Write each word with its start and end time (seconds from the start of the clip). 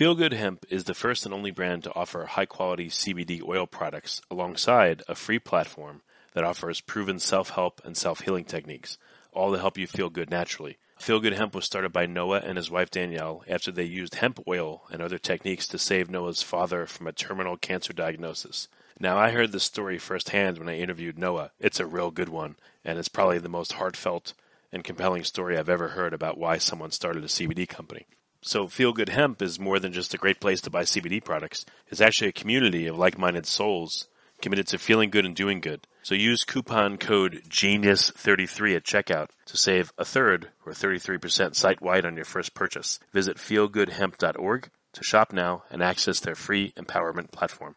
Feel 0.00 0.14
Good 0.14 0.32
Hemp 0.32 0.64
is 0.70 0.84
the 0.84 0.94
first 0.94 1.26
and 1.26 1.34
only 1.34 1.50
brand 1.50 1.84
to 1.84 1.94
offer 1.94 2.24
high 2.24 2.46
quality 2.46 2.86
CBD 2.86 3.46
oil 3.46 3.66
products 3.66 4.22
alongside 4.30 5.02
a 5.06 5.14
free 5.14 5.38
platform 5.38 6.00
that 6.32 6.42
offers 6.42 6.80
proven 6.80 7.18
self 7.18 7.50
help 7.50 7.82
and 7.84 7.94
self 7.94 8.20
healing 8.20 8.46
techniques, 8.46 8.96
all 9.30 9.52
to 9.52 9.58
help 9.58 9.76
you 9.76 9.86
feel 9.86 10.08
good 10.08 10.30
naturally. 10.30 10.78
Feel 10.98 11.20
Good 11.20 11.34
Hemp 11.34 11.54
was 11.54 11.66
started 11.66 11.92
by 11.92 12.06
Noah 12.06 12.38
and 12.38 12.56
his 12.56 12.70
wife 12.70 12.90
Danielle 12.90 13.44
after 13.46 13.70
they 13.70 13.84
used 13.84 14.14
hemp 14.14 14.42
oil 14.48 14.84
and 14.90 15.02
other 15.02 15.18
techniques 15.18 15.68
to 15.68 15.76
save 15.76 16.08
Noah's 16.08 16.42
father 16.42 16.86
from 16.86 17.06
a 17.06 17.12
terminal 17.12 17.58
cancer 17.58 17.92
diagnosis. 17.92 18.68
Now, 18.98 19.18
I 19.18 19.32
heard 19.32 19.52
this 19.52 19.64
story 19.64 19.98
firsthand 19.98 20.56
when 20.56 20.70
I 20.70 20.78
interviewed 20.78 21.18
Noah. 21.18 21.50
It's 21.60 21.78
a 21.78 21.84
real 21.84 22.10
good 22.10 22.30
one, 22.30 22.56
and 22.86 22.98
it's 22.98 23.08
probably 23.08 23.36
the 23.36 23.50
most 23.50 23.74
heartfelt 23.74 24.32
and 24.72 24.82
compelling 24.82 25.24
story 25.24 25.58
I've 25.58 25.68
ever 25.68 25.88
heard 25.88 26.14
about 26.14 26.38
why 26.38 26.56
someone 26.56 26.90
started 26.90 27.22
a 27.22 27.26
CBD 27.26 27.68
company. 27.68 28.06
So 28.42 28.68
Feel 28.68 28.94
Good 28.94 29.10
Hemp 29.10 29.42
is 29.42 29.60
more 29.60 29.78
than 29.78 29.92
just 29.92 30.14
a 30.14 30.18
great 30.18 30.40
place 30.40 30.62
to 30.62 30.70
buy 30.70 30.82
CBD 30.84 31.22
products. 31.22 31.66
It's 31.88 32.00
actually 32.00 32.28
a 32.28 32.32
community 32.32 32.86
of 32.86 32.96
like-minded 32.96 33.44
souls 33.44 34.08
committed 34.40 34.66
to 34.68 34.78
feeling 34.78 35.10
good 35.10 35.26
and 35.26 35.36
doing 35.36 35.60
good. 35.60 35.86
So 36.02 36.14
use 36.14 36.44
coupon 36.44 36.96
code 36.96 37.42
GENIUS33 37.50 38.76
at 38.76 38.84
checkout 38.84 39.28
to 39.44 39.56
save 39.58 39.92
a 39.98 40.06
third 40.06 40.48
or 40.64 40.72
33% 40.72 41.54
site-wide 41.54 42.06
on 42.06 42.16
your 42.16 42.24
first 42.24 42.54
purchase. 42.54 42.98
Visit 43.12 43.36
feelgoodhemp.org 43.36 44.70
to 44.94 45.04
shop 45.04 45.34
now 45.34 45.64
and 45.70 45.82
access 45.82 46.20
their 46.20 46.34
free 46.34 46.72
empowerment 46.78 47.30
platform. 47.32 47.76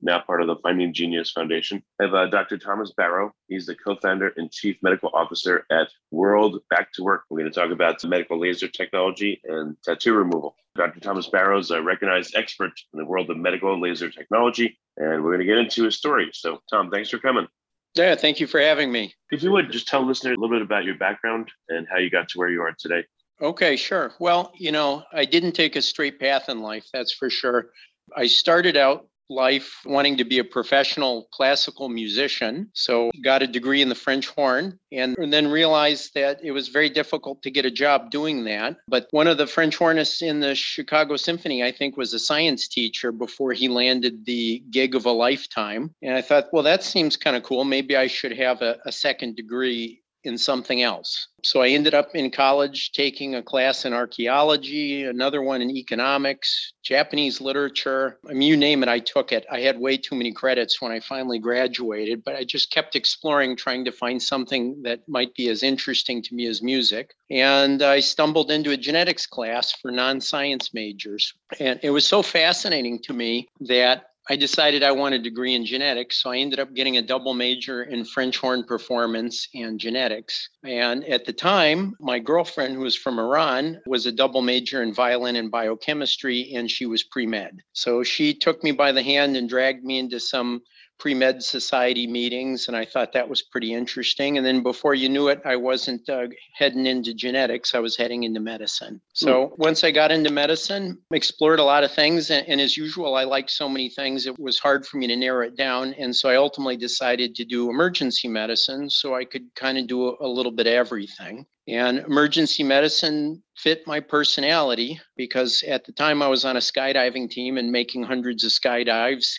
now 0.00 0.20
part 0.20 0.40
of 0.40 0.46
the 0.46 0.56
Finding 0.56 0.92
Genius 0.92 1.30
Foundation. 1.32 1.82
I 2.00 2.04
have 2.04 2.14
uh, 2.14 2.26
Dr. 2.26 2.58
Thomas 2.58 2.92
Barrow. 2.96 3.32
He's 3.48 3.66
the 3.66 3.74
co-founder 3.74 4.32
and 4.36 4.50
chief 4.50 4.76
medical 4.82 5.10
officer 5.12 5.64
at 5.70 5.88
World 6.10 6.60
Back 6.70 6.92
to 6.94 7.02
Work. 7.02 7.24
We're 7.28 7.40
going 7.40 7.52
to 7.52 7.60
talk 7.60 7.70
about 7.70 8.04
medical 8.04 8.40
laser 8.40 8.68
technology 8.68 9.40
and 9.44 9.76
tattoo 9.82 10.14
removal. 10.14 10.56
Dr. 10.76 11.00
Thomas 11.00 11.28
Barrow 11.28 11.58
is 11.58 11.70
a 11.70 11.82
recognized 11.82 12.36
expert 12.36 12.72
in 12.92 12.98
the 12.98 13.04
world 13.04 13.30
of 13.30 13.36
medical 13.36 13.78
laser 13.80 14.10
technology, 14.10 14.78
and 14.96 15.22
we're 15.22 15.30
going 15.30 15.40
to 15.40 15.44
get 15.46 15.58
into 15.58 15.84
his 15.84 15.96
story. 15.96 16.30
So, 16.32 16.60
Tom, 16.70 16.90
thanks 16.90 17.10
for 17.10 17.18
coming. 17.18 17.48
Yeah, 17.94 18.14
thank 18.14 18.38
you 18.38 18.46
for 18.46 18.60
having 18.60 18.92
me. 18.92 19.14
If 19.30 19.42
you 19.42 19.50
would 19.50 19.72
just 19.72 19.88
tell 19.88 20.06
listeners 20.06 20.36
a 20.36 20.40
little 20.40 20.54
bit 20.54 20.62
about 20.62 20.84
your 20.84 20.96
background 20.96 21.50
and 21.68 21.86
how 21.90 21.98
you 21.98 22.10
got 22.10 22.28
to 22.28 22.38
where 22.38 22.48
you 22.48 22.62
are 22.62 22.74
today. 22.78 23.04
Okay, 23.40 23.76
sure. 23.76 24.12
Well, 24.20 24.52
you 24.56 24.72
know, 24.72 25.04
I 25.12 25.24
didn't 25.24 25.52
take 25.52 25.76
a 25.76 25.82
straight 25.82 26.20
path 26.20 26.48
in 26.48 26.60
life, 26.60 26.86
that's 26.92 27.12
for 27.12 27.30
sure. 27.30 27.70
I 28.16 28.26
started 28.26 28.76
out 28.76 29.08
life 29.30 29.80
wanting 29.84 30.16
to 30.16 30.24
be 30.24 30.38
a 30.38 30.44
professional 30.44 31.28
classical 31.32 31.88
musician. 31.88 32.70
So 32.74 33.10
got 33.22 33.42
a 33.42 33.46
degree 33.46 33.82
in 33.82 33.88
the 33.88 33.94
French 33.94 34.28
horn 34.28 34.78
and, 34.92 35.16
and, 35.18 35.32
then 35.32 35.48
realized 35.48 36.14
that 36.14 36.40
it 36.42 36.52
was 36.52 36.68
very 36.68 36.88
difficult 36.88 37.42
to 37.42 37.50
get 37.50 37.66
a 37.66 37.70
job 37.70 38.10
doing 38.10 38.44
that. 38.44 38.76
But 38.88 39.08
one 39.10 39.26
of 39.26 39.38
the 39.38 39.46
French 39.46 39.78
hornists 39.78 40.22
in 40.22 40.40
the 40.40 40.54
Chicago 40.54 41.16
Symphony, 41.16 41.62
I 41.62 41.70
think, 41.70 41.96
was 41.96 42.14
a 42.14 42.18
science 42.18 42.68
teacher 42.68 43.12
before 43.12 43.52
he 43.52 43.68
landed 43.68 44.24
the 44.24 44.62
gig 44.70 44.94
of 44.94 45.04
a 45.04 45.10
lifetime. 45.10 45.94
And 46.02 46.14
I 46.14 46.22
thought, 46.22 46.46
well, 46.52 46.62
that 46.62 46.82
seems 46.82 47.16
kind 47.16 47.36
of 47.36 47.42
cool. 47.42 47.64
Maybe 47.64 47.96
I 47.96 48.06
should 48.06 48.32
have 48.32 48.62
a, 48.62 48.78
a 48.86 48.92
second 48.92 49.36
degree 49.36 50.02
in 50.28 50.38
something 50.38 50.82
else. 50.82 51.28
So 51.42 51.62
I 51.62 51.68
ended 51.68 51.94
up 51.94 52.14
in 52.14 52.30
college 52.30 52.92
taking 52.92 53.34
a 53.34 53.42
class 53.42 53.84
in 53.84 53.92
archaeology, 53.92 55.04
another 55.04 55.40
one 55.40 55.62
in 55.62 55.70
economics, 55.70 56.72
Japanese 56.82 57.40
literature. 57.40 58.18
I 58.28 58.34
mean, 58.34 58.48
you 58.48 58.56
name 58.56 58.82
it, 58.82 58.88
I 58.88 58.98
took 58.98 59.32
it. 59.32 59.46
I 59.50 59.60
had 59.60 59.78
way 59.78 59.96
too 59.96 60.14
many 60.14 60.32
credits 60.32 60.80
when 60.80 60.92
I 60.92 61.00
finally 61.00 61.38
graduated, 61.38 62.24
but 62.24 62.36
I 62.36 62.44
just 62.44 62.70
kept 62.70 62.96
exploring, 62.96 63.56
trying 63.56 63.84
to 63.84 63.92
find 63.92 64.22
something 64.22 64.82
that 64.82 65.08
might 65.08 65.34
be 65.34 65.48
as 65.48 65.62
interesting 65.62 66.22
to 66.22 66.34
me 66.34 66.46
as 66.46 66.62
music. 66.62 67.14
And 67.30 67.82
I 67.82 68.00
stumbled 68.00 68.50
into 68.50 68.72
a 68.72 68.76
genetics 68.76 69.26
class 69.26 69.72
for 69.72 69.90
non 69.90 70.20
science 70.20 70.74
majors. 70.74 71.34
And 71.58 71.80
it 71.82 71.90
was 71.90 72.06
so 72.06 72.22
fascinating 72.22 73.00
to 73.04 73.12
me 73.12 73.48
that 73.60 74.10
I 74.30 74.36
decided 74.36 74.82
I 74.82 74.92
wanted 74.92 75.20
a 75.20 75.24
degree 75.24 75.54
in 75.54 75.64
genetics. 75.64 76.22
So 76.22 76.30
I 76.30 76.36
ended 76.36 76.60
up 76.60 76.74
getting 76.74 76.98
a 76.98 77.02
double 77.02 77.32
major 77.32 77.84
in 77.84 78.04
French 78.04 78.36
horn 78.36 78.62
performance 78.62 79.48
and 79.54 79.80
genetics. 79.80 80.50
And 80.64 81.04
at 81.06 81.24
the 81.24 81.32
time, 81.32 81.94
my 81.98 82.18
girlfriend, 82.18 82.74
who 82.74 82.80
was 82.80 82.96
from 82.96 83.18
Iran, 83.18 83.80
was 83.86 84.04
a 84.04 84.12
double 84.12 84.42
major 84.42 84.82
in 84.82 84.92
violin 84.92 85.36
and 85.36 85.50
biochemistry, 85.50 86.52
and 86.54 86.70
she 86.70 86.84
was 86.84 87.04
pre 87.04 87.26
med. 87.26 87.58
So 87.72 88.02
she 88.02 88.34
took 88.34 88.62
me 88.62 88.72
by 88.72 88.92
the 88.92 89.02
hand 89.02 89.36
and 89.36 89.48
dragged 89.48 89.84
me 89.84 89.98
into 89.98 90.20
some 90.20 90.60
pre 90.98 91.14
med 91.14 91.42
society 91.42 92.06
meetings, 92.06 92.68
and 92.68 92.76
I 92.76 92.84
thought 92.84 93.12
that 93.12 93.28
was 93.28 93.42
pretty 93.42 93.72
interesting. 93.72 94.36
And 94.36 94.44
then 94.44 94.62
before 94.62 94.94
you 94.94 95.08
knew 95.08 95.28
it, 95.28 95.40
I 95.44 95.56
wasn't 95.56 96.08
uh, 96.08 96.26
heading 96.54 96.86
into 96.86 97.14
genetics, 97.14 97.74
I 97.74 97.78
was 97.78 97.96
heading 97.96 98.24
into 98.24 98.40
medicine. 98.40 99.00
So 99.12 99.48
mm. 99.48 99.58
once 99.58 99.84
I 99.84 99.90
got 99.90 100.10
into 100.10 100.30
medicine, 100.30 100.98
explored 101.12 101.60
a 101.60 101.64
lot 101.64 101.84
of 101.84 101.92
things. 101.92 102.30
And, 102.30 102.46
and 102.48 102.60
as 102.60 102.76
usual, 102.76 103.14
I 103.14 103.24
liked 103.24 103.50
so 103.50 103.68
many 103.68 103.88
things, 103.88 104.26
it 104.26 104.38
was 104.38 104.58
hard 104.58 104.86
for 104.86 104.96
me 104.96 105.06
to 105.06 105.16
narrow 105.16 105.46
it 105.46 105.56
down. 105.56 105.94
And 105.94 106.14
so 106.14 106.28
I 106.28 106.36
ultimately 106.36 106.76
decided 106.76 107.34
to 107.36 107.44
do 107.44 107.70
emergency 107.70 108.28
medicine 108.28 108.90
so 108.90 109.14
I 109.14 109.24
could 109.24 109.54
kind 109.54 109.78
of 109.78 109.86
do 109.86 110.08
a, 110.08 110.16
a 110.20 110.28
little 110.28 110.52
bit 110.52 110.66
of 110.66 110.72
everything. 110.72 111.46
And 111.68 111.98
emergency 111.98 112.62
medicine 112.62 113.42
fit 113.54 113.86
my 113.86 114.00
personality 114.00 115.00
because 115.16 115.62
at 115.64 115.84
the 115.84 115.92
time 115.92 116.22
I 116.22 116.28
was 116.28 116.44
on 116.46 116.56
a 116.56 116.60
skydiving 116.60 117.28
team 117.28 117.58
and 117.58 117.70
making 117.70 118.04
hundreds 118.04 118.42
of 118.42 118.50
skydives 118.50 119.34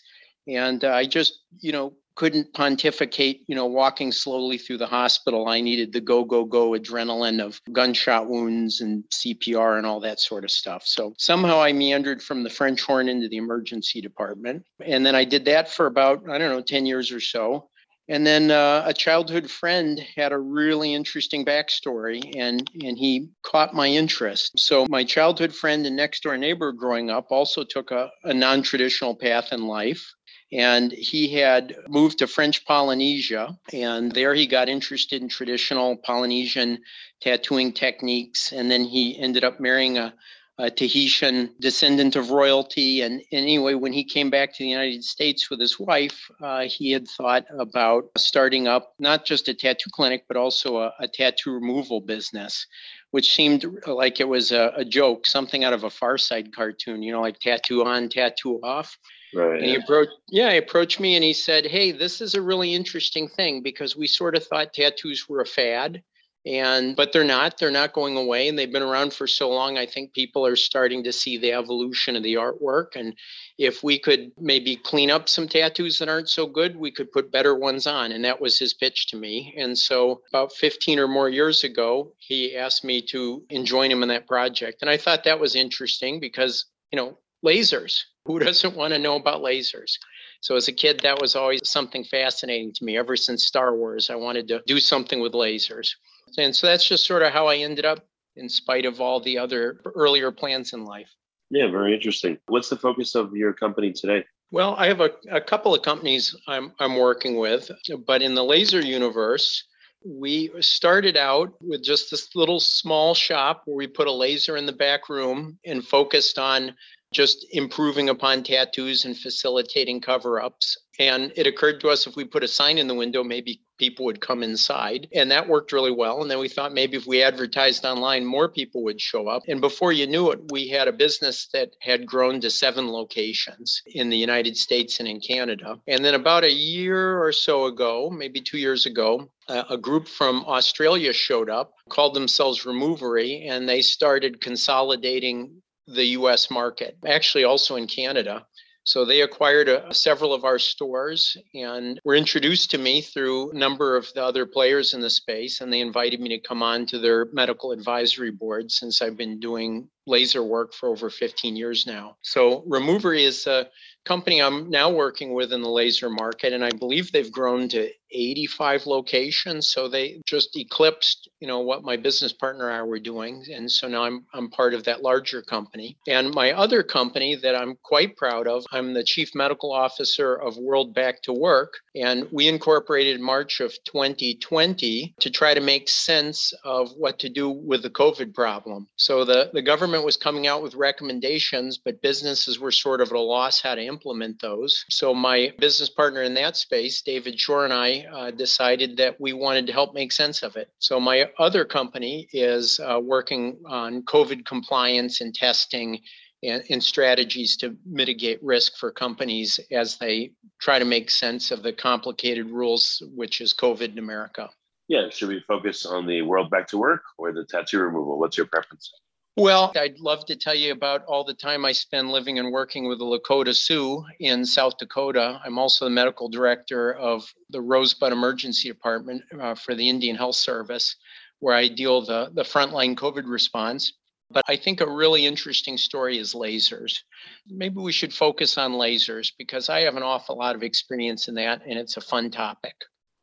and 0.56 0.84
uh, 0.84 0.92
I 0.92 1.06
just, 1.06 1.42
you 1.60 1.72
know, 1.72 1.94
couldn't 2.20 2.54
pontificate, 2.54 3.46
you 3.48 3.56
know, 3.56 3.66
walking 3.66 4.12
slowly 4.12 4.58
through 4.58 4.78
the 4.78 4.86
hospital. 4.86 5.48
I 5.48 5.62
needed 5.62 5.94
the 5.94 6.02
go, 6.02 6.26
go, 6.26 6.44
go 6.44 6.72
adrenaline 6.72 7.42
of 7.42 7.62
gunshot 7.72 8.28
wounds 8.28 8.82
and 8.82 9.06
CPR 9.10 9.78
and 9.78 9.86
all 9.86 10.02
that 10.02 10.20
sort 10.20 10.44
of 10.44 10.52
stuff. 10.52 10.84
So 10.86 11.14
somehow 11.18 11.62
I 11.62 11.72
meandered 11.72 12.22
from 12.22 12.44
the 12.44 12.50
French 12.50 12.82
horn 12.82 13.08
into 13.08 13.30
the 13.30 13.38
emergency 13.38 14.02
department. 14.02 14.66
And 14.86 15.06
then 15.06 15.16
I 15.16 15.24
did 15.24 15.46
that 15.46 15.70
for 15.70 15.86
about, 15.86 16.30
I 16.30 16.38
don't 16.38 16.52
know, 16.52 16.62
10 16.62 16.86
years 16.86 17.10
or 17.14 17.22
so. 17.22 17.70
And 18.10 18.26
then 18.26 18.50
uh, 18.50 18.84
a 18.86 18.94
childhood 18.94 19.50
friend 19.52 20.04
had 20.16 20.32
a 20.32 20.38
really 20.38 20.96
interesting 20.96 21.46
backstory, 21.46 22.36
and 22.36 22.68
and 22.82 22.98
he 22.98 23.30
caught 23.44 23.76
my 23.76 23.88
interest. 23.88 24.58
So 24.58 24.88
my 24.90 25.04
childhood 25.04 25.54
friend 25.54 25.86
and 25.86 25.96
next 25.96 26.24
door 26.24 26.36
neighbor 26.36 26.72
growing 26.72 27.12
up 27.12 27.28
also 27.30 27.64
took 27.64 27.92
a, 27.92 28.10
a 28.24 28.34
non-traditional 28.34 29.16
path 29.16 29.54
in 29.54 29.68
life. 29.68 30.12
And 30.52 30.92
he 30.92 31.34
had 31.34 31.76
moved 31.88 32.20
to 32.20 32.28
French 32.28 32.66
Polynesia, 32.66 33.58
and 33.72 34.12
there 34.12 34.34
he 34.34 34.48
got 34.48 34.68
interested 34.68 35.22
in 35.22 35.30
traditional 35.30 35.96
Polynesian 35.98 36.80
tattooing 37.22 37.72
techniques. 37.74 38.52
And 38.52 38.72
then 38.72 38.84
he 38.84 39.20
ended 39.20 39.44
up 39.44 39.60
marrying 39.60 40.00
a, 40.00 40.14
a 40.58 40.72
Tahitian 40.72 41.54
descendant 41.60 42.16
of 42.16 42.32
royalty. 42.32 43.02
And 43.02 43.22
anyway, 43.32 43.76
when 43.76 43.94
he 43.94 44.04
came 44.04 44.32
back 44.32 44.54
to 44.54 44.64
the 44.64 44.70
United 44.70 45.04
States 45.04 45.52
with 45.52 45.60
his 45.60 45.80
wife, 45.80 46.32
uh, 46.42 46.62
he 46.62 46.92
had 46.92 47.08
thought 47.08 47.46
about 47.58 48.10
starting 48.18 48.68
up 48.68 48.96
not 48.98 49.26
just 49.26 49.50
a 49.50 49.54
tattoo 49.54 49.92
clinic, 49.92 50.26
but 50.28 50.36
also 50.36 50.78
a, 50.78 50.94
a 51.00 51.08
tattoo 51.08 51.52
removal 51.52 52.02
business 52.02 52.66
which 53.12 53.34
seemed 53.34 53.66
like 53.88 54.20
it 54.20 54.28
was 54.28 54.52
a, 54.52 54.72
a, 54.76 54.86
joke, 54.86 55.26
something 55.26 55.64
out 55.64 55.74
of 55.74 55.84
a 55.84 55.90
Far 55.90 56.18
Side 56.18 56.54
cartoon, 56.56 57.02
you 57.02 57.12
know, 57.12 57.22
like 57.22 57.40
tattoo 57.40 57.84
on, 57.84 58.10
tattoo 58.10 58.60
off. 58.62 58.98
Right. 59.34 59.58
And 59.58 59.66
he 59.66 59.76
approached, 59.76 60.14
yeah, 60.30 60.52
he 60.52 60.58
approached 60.58 61.00
me 61.00 61.16
and 61.16 61.24
he 61.24 61.34
said, 61.34 61.66
"Hey, 61.66 61.92
this 61.92 62.22
is 62.22 62.34
a 62.34 62.42
really 62.42 62.74
interesting 62.74 63.28
thing 63.28 63.62
because 63.62 63.96
we 63.96 64.08
sort 64.08 64.36
of 64.36 64.46
thought 64.46 64.74
tattoos 64.74 65.30
were 65.30 65.42
a 65.42 65.46
fad, 65.46 66.02
and 66.46 66.96
but 66.96 67.14
they're 67.14 67.24
not. 67.24 67.60
They're 67.60 67.70
not 67.70 67.94
going 67.94 68.18
away, 68.18 68.48
and 68.48 68.58
they've 68.58 68.72
been 68.72 68.82
around 68.82 69.14
for 69.14 69.28
so 69.28 69.50
long. 69.50 69.78
I 69.78 69.86
think 69.86 70.14
people 70.14 70.46
are 70.48 70.56
starting 70.56 71.04
to 71.04 71.14
see 71.14 71.38
the 71.38 71.52
evolution 71.54 72.16
of 72.16 72.24
the 72.24 72.36
artwork, 72.36 72.96
and 72.96 73.14
if 73.60 73.84
we 73.84 74.00
could 74.00 74.32
maybe 74.40 74.76
clean 74.78 75.12
up 75.12 75.30
some 75.30 75.48
tattoos 75.48 76.00
that 76.00 76.10
aren't 76.10 76.30
so 76.30 76.48
good, 76.48 76.76
we 76.76 76.90
could 76.92 77.12
put 77.12 77.32
better 77.32 77.54
ones 77.54 77.86
on." 77.86 78.12
And 78.12 78.26
that 78.26 78.42
was 78.42 78.58
his 78.58 78.74
pitch 78.74 79.08
to 79.10 79.18
me. 79.18 79.54
And 79.58 79.78
so, 79.78 80.22
about 80.30 80.54
15 80.54 80.98
or 80.98 81.08
more 81.08 81.30
years 81.30 81.64
ago, 81.64 82.14
he 82.18 82.56
asked 82.56 82.84
me 82.84 83.00
to 83.10 83.46
join 83.64 83.92
him 83.92 84.02
in 84.02 84.10
that 84.10 84.28
project, 84.28 84.82
and 84.82 84.90
I 84.90 84.98
thought 84.98 85.24
that 85.26 85.40
was 85.40 85.56
interesting 85.56 86.20
because 86.20 86.66
you 86.92 86.98
know 86.98 87.20
lasers 87.46 88.06
who 88.30 88.38
doesn't 88.38 88.76
want 88.76 88.94
to 88.94 89.00
know 89.00 89.16
about 89.16 89.42
lasers? 89.42 89.98
So 90.42 90.56
as 90.56 90.68
a 90.68 90.72
kid, 90.72 91.00
that 91.00 91.20
was 91.20 91.36
always 91.36 91.62
something 91.64 92.04
fascinating 92.04 92.72
to 92.76 92.86
me. 92.86 92.96
Ever 92.96 93.16
since 93.16 93.48
Star 93.48 93.76
Wars, 93.76 94.12
I 94.12 94.16
wanted 94.16 94.48
to 94.50 94.62
do 94.68 94.80
something 94.80 95.20
with 95.20 95.34
lasers. 95.34 95.90
And 96.38 96.56
so 96.56 96.68
that's 96.68 96.88
just 96.88 97.06
sort 97.06 97.24
of 97.24 97.34
how 97.34 97.48
I 97.48 97.56
ended 97.56 97.86
up 97.86 98.06
in 98.36 98.48
spite 98.48 98.86
of 98.86 99.02
all 99.02 99.20
the 99.20 99.40
other 99.40 99.82
earlier 99.96 100.32
plans 100.32 100.74
in 100.74 100.86
life. 100.86 101.10
Yeah, 101.50 101.72
very 101.72 101.92
interesting. 101.96 102.38
What's 102.46 102.70
the 102.70 102.78
focus 102.78 103.16
of 103.16 103.36
your 103.36 103.52
company 103.52 103.92
today? 103.94 104.24
Well, 104.52 104.76
I 104.78 104.86
have 104.86 105.02
a, 105.02 105.10
a 105.32 105.42
couple 105.42 105.74
of 105.74 105.82
companies 105.82 106.36
I'm, 106.48 106.72
I'm 106.80 106.98
working 106.98 107.40
with, 107.40 107.72
but 108.06 108.22
in 108.22 108.36
the 108.36 108.44
laser 108.44 108.80
universe, 108.80 109.64
we 110.06 110.52
started 110.60 111.18
out 111.18 111.54
with 111.62 111.84
just 111.84 112.12
this 112.12 112.36
little 112.36 112.60
small 112.60 113.16
shop 113.16 113.64
where 113.66 113.76
we 113.76 113.88
put 113.88 114.08
a 114.08 114.12
laser 114.12 114.56
in 114.56 114.68
the 114.68 114.72
back 114.72 115.10
room 115.10 115.58
and 115.66 115.84
focused 115.84 116.38
on 116.38 116.76
just 117.12 117.46
improving 117.52 118.10
upon 118.10 118.44
tattoos 118.44 119.06
and 119.06 119.18
facilitating 119.18 120.00
cover 120.00 120.42
ups. 120.42 120.78
And 121.00 121.32
it 121.36 121.48
occurred 121.48 121.80
to 121.82 121.90
us 121.90 122.06
if 122.06 122.16
we 122.16 122.26
put 122.26 122.44
a 122.44 122.48
sign 122.48 122.78
in 122.78 122.88
the 122.88 122.94
window, 122.94 123.24
maybe 123.24 123.62
people 123.78 124.06
would 124.06 124.20
come 124.20 124.44
inside. 124.44 125.08
And 125.16 125.32
that 125.32 125.48
worked 125.48 125.72
really 125.72 125.94
well. 125.94 126.22
And 126.22 126.30
then 126.30 126.40
we 126.40 126.50
thought 126.50 126.74
maybe 126.74 126.98
if 126.98 127.08
we 127.08 127.24
advertised 127.24 127.86
online, 127.86 128.26
more 128.26 128.50
people 128.50 128.84
would 128.84 129.00
show 129.00 129.28
up. 129.30 129.44
And 129.48 129.62
before 129.62 129.94
you 129.94 130.06
knew 130.06 130.30
it, 130.32 130.52
we 130.52 130.68
had 130.68 130.90
a 130.90 130.94
business 130.94 131.48
that 131.54 131.72
had 131.82 132.06
grown 132.06 132.42
to 132.42 132.50
seven 132.50 132.90
locations 132.90 133.82
in 133.88 134.10
the 134.10 134.18
United 134.18 134.58
States 134.58 135.00
and 135.00 135.08
in 135.08 135.22
Canada. 135.22 135.80
And 135.88 136.04
then 136.04 136.16
about 136.16 136.44
a 136.44 136.52
year 136.52 137.24
or 137.24 137.32
so 137.32 137.66
ago, 137.66 138.10
maybe 138.10 138.42
two 138.42 138.58
years 138.58 138.86
ago, 138.86 139.32
a 139.48 139.78
group 139.78 140.08
from 140.08 140.44
Australia 140.46 141.12
showed 141.14 141.50
up, 141.50 141.74
called 141.90 142.14
themselves 142.14 142.66
Removery, 142.66 143.48
and 143.48 143.68
they 143.68 143.82
started 143.82 144.42
consolidating 144.42 145.62
the 145.94 146.06
US 146.20 146.50
market, 146.52 146.98
actually, 147.06 147.44
also 147.44 147.76
in 147.76 147.88
Canada. 147.88 148.46
So 148.90 149.06
they 149.06 149.22
acquired 149.22 149.70
a, 149.70 149.94
several 149.94 150.34
of 150.34 150.46
our 150.46 150.58
stores 150.58 151.38
and 151.54 152.00
were 152.04 152.16
introduced 152.16 152.72
to 152.72 152.80
me 152.80 153.02
through 153.02 153.52
a 153.52 153.54
number 153.54 153.96
of 153.96 154.12
the 154.16 154.24
other 154.24 154.48
players 154.48 154.96
in 154.96 155.02
the 155.02 155.12
space. 155.12 155.62
And 155.62 155.72
they 155.72 155.82
invited 155.82 156.20
me 156.20 156.30
to 156.30 156.40
come 156.40 156.64
on 156.64 156.88
to 156.88 156.98
their 156.98 157.28
medical 157.32 157.72
advisory 157.72 158.32
board 158.32 158.72
since 158.72 159.02
I've 159.02 159.18
been 159.18 159.40
doing 159.40 159.88
laser 160.08 160.42
work 160.42 160.74
for 160.74 160.90
over 160.90 161.12
15 161.12 161.56
years 161.56 161.86
now. 161.86 162.18
So 162.22 162.64
Removery 162.66 163.26
is 163.26 163.46
a 163.46 163.70
company 164.06 164.42
I'm 164.42 164.72
now 164.72 164.90
working 164.90 165.34
with 165.34 165.54
in 165.54 165.62
the 165.62 165.70
laser 165.70 166.10
market, 166.10 166.52
and 166.54 166.66
I 166.66 166.72
believe 166.72 167.12
they've 167.12 167.32
grown 167.32 167.70
to 167.70 167.92
85 168.12 168.86
locations. 168.88 169.70
So 169.70 169.88
they 169.88 170.22
just 170.26 170.56
eclipsed, 170.56 171.30
you 171.40 171.48
know, 171.48 171.60
what 171.60 171.84
my 171.84 171.98
business 171.98 172.34
partner 172.34 172.70
and 172.70 172.78
I 172.78 172.84
were 172.84 173.00
doing. 173.00 173.44
And 173.54 173.72
so 173.72 173.88
now 173.88 174.04
I'm 174.04 174.26
I'm 174.34 174.50
part 174.50 174.74
of 174.74 174.84
that 174.86 175.02
larger 175.02 175.42
company. 175.42 175.98
And 176.08 176.34
my 176.34 176.52
other 176.52 176.84
company 176.84 177.36
that 177.36 177.56
I'm 177.56 177.78
quite 177.84 178.18
proud 178.18 178.48
of, 178.48 178.66
I'm 178.72 178.94
the 178.94 179.04
chief 179.04 179.36
medical 179.36 179.72
officer 179.72 180.36
of 180.36 180.58
World 180.58 180.94
Back 180.94 181.22
to 181.24 181.34
Work. 181.34 181.74
And 181.96 182.28
we 182.32 182.48
incorporated 182.48 183.20
March 183.20 183.60
of 183.60 183.74
2020 183.86 185.16
to 185.20 185.30
try 185.30 185.54
to 185.54 185.62
make 185.62 185.90
sense 185.90 186.54
of 186.64 186.92
what 186.98 187.20
to 187.20 187.30
do 187.30 187.50
with 187.50 187.84
the 187.84 187.90
COVID 187.90 188.34
problem. 188.34 188.88
So 188.96 189.26
the, 189.26 189.50
the 189.54 189.62
government 189.62 190.06
was 190.06 190.18
coming 190.18 190.48
out 190.48 190.64
with 190.64 190.76
recommendations, 190.76 191.78
but 191.78 192.02
businesses 192.02 192.60
were 192.60 192.72
sort 192.72 193.02
of 193.02 193.10
at 193.10 193.16
a 193.16 193.20
loss 193.20 193.62
how 193.62 193.76
to 193.76 193.82
implement 193.82 194.42
those. 194.42 194.86
So 194.90 195.14
my 195.14 195.54
business 195.60 195.90
partner 195.90 196.24
in 196.24 196.34
that 196.36 196.58
space, 196.58 197.02
David 197.02 197.40
Shore 197.40 197.66
and 197.66 197.74
I 197.74 197.99
uh, 198.08 198.32
decided 198.32 198.98
that 198.98 199.20
we 199.20 199.34
wanted 199.34 199.68
to 199.68 199.74
help 199.74 199.94
make 199.94 200.12
sense 200.12 200.44
of 200.44 200.56
it. 200.56 200.70
So 200.80 201.00
my 201.00 201.30
other 201.38 201.66
company 201.66 202.28
is 202.34 202.80
uh, 202.80 203.00
working 203.02 203.60
on 203.66 204.04
COVID 204.04 204.46
compliance 204.46 205.22
and 205.22 205.34
testing 205.34 206.00
and, 206.42 206.64
and, 206.70 206.82
strategies 206.82 207.58
to 207.58 207.76
mitigate 207.86 208.42
risk 208.42 208.78
for 208.78 208.92
companies 208.92 209.60
as 209.72 209.98
they 209.98 210.32
try 210.62 210.80
to 210.80 210.86
make 210.86 211.12
sense 211.12 211.52
of 211.52 211.64
the 211.64 211.74
complicated 211.74 212.50
rules, 212.50 213.04
which 213.14 213.42
is 213.42 213.54
COVID 213.54 213.92
in 213.92 214.00
America. 214.00 214.50
Yeah, 214.88 215.10
should 215.10 215.30
we 215.30 215.44
focus 215.48 215.86
on 215.86 216.08
the 216.08 216.22
world 216.22 216.50
back 216.50 216.68
to 216.70 216.78
work 216.78 217.04
or 217.18 217.34
the 217.34 217.46
tattoo 217.46 217.80
removal? 217.80 218.18
What's 218.18 218.38
your 218.38 218.48
preference? 218.48 218.92
Well, 219.40 219.72
I'd 219.78 220.00
love 220.00 220.26
to 220.26 220.36
tell 220.36 220.54
you 220.54 220.74
about 220.74 221.06
all 221.06 221.24
the 221.24 221.34
time 221.34 221.64
I 221.64 221.72
spend 221.72 222.12
living 222.12 222.40
and 222.40 222.52
working 222.52 222.90
with 222.90 223.00
the 223.00 223.06
Lakota 223.06 223.56
Sioux 223.56 224.04
in 224.20 224.44
South 224.44 224.78
Dakota. 224.78 225.40
I'm 225.46 225.58
also 225.58 225.86
the 225.86 225.92
medical 225.92 226.28
director 226.28 226.94
of 226.94 227.34
the 227.50 227.62
Rosebud 227.62 228.12
Emergency 228.12 228.68
Department 228.68 229.24
uh, 229.40 229.56
for 229.56 229.76
the 229.76 229.88
Indian 229.88 230.18
Health 230.18 230.36
Service, 230.36 230.94
where 231.40 231.56
I 231.56 231.70
deal 231.70 232.02
the 232.02 232.32
the 232.34 232.44
frontline 232.44 232.96
COVID 232.96 233.30
response. 233.30 233.94
But 234.30 234.44
I 234.50 234.58
think 234.58 234.82
a 234.82 234.92
really 234.92 235.26
interesting 235.26 235.78
story 235.78 236.18
is 236.18 236.34
lasers. 236.34 237.00
Maybe 237.48 237.78
we 237.78 237.94
should 237.94 238.14
focus 238.14 238.58
on 238.58 238.74
lasers 238.74 239.32
because 239.38 239.70
I 239.70 239.82
have 239.82 239.96
an 239.96 240.04
awful 240.04 240.38
lot 240.38 240.56
of 240.58 240.64
experience 240.64 241.30
in 241.30 241.36
that, 241.36 241.62
and 241.66 241.80
it's 241.80 241.96
a 241.96 242.02
fun 242.02 242.30
topic. 242.30 242.76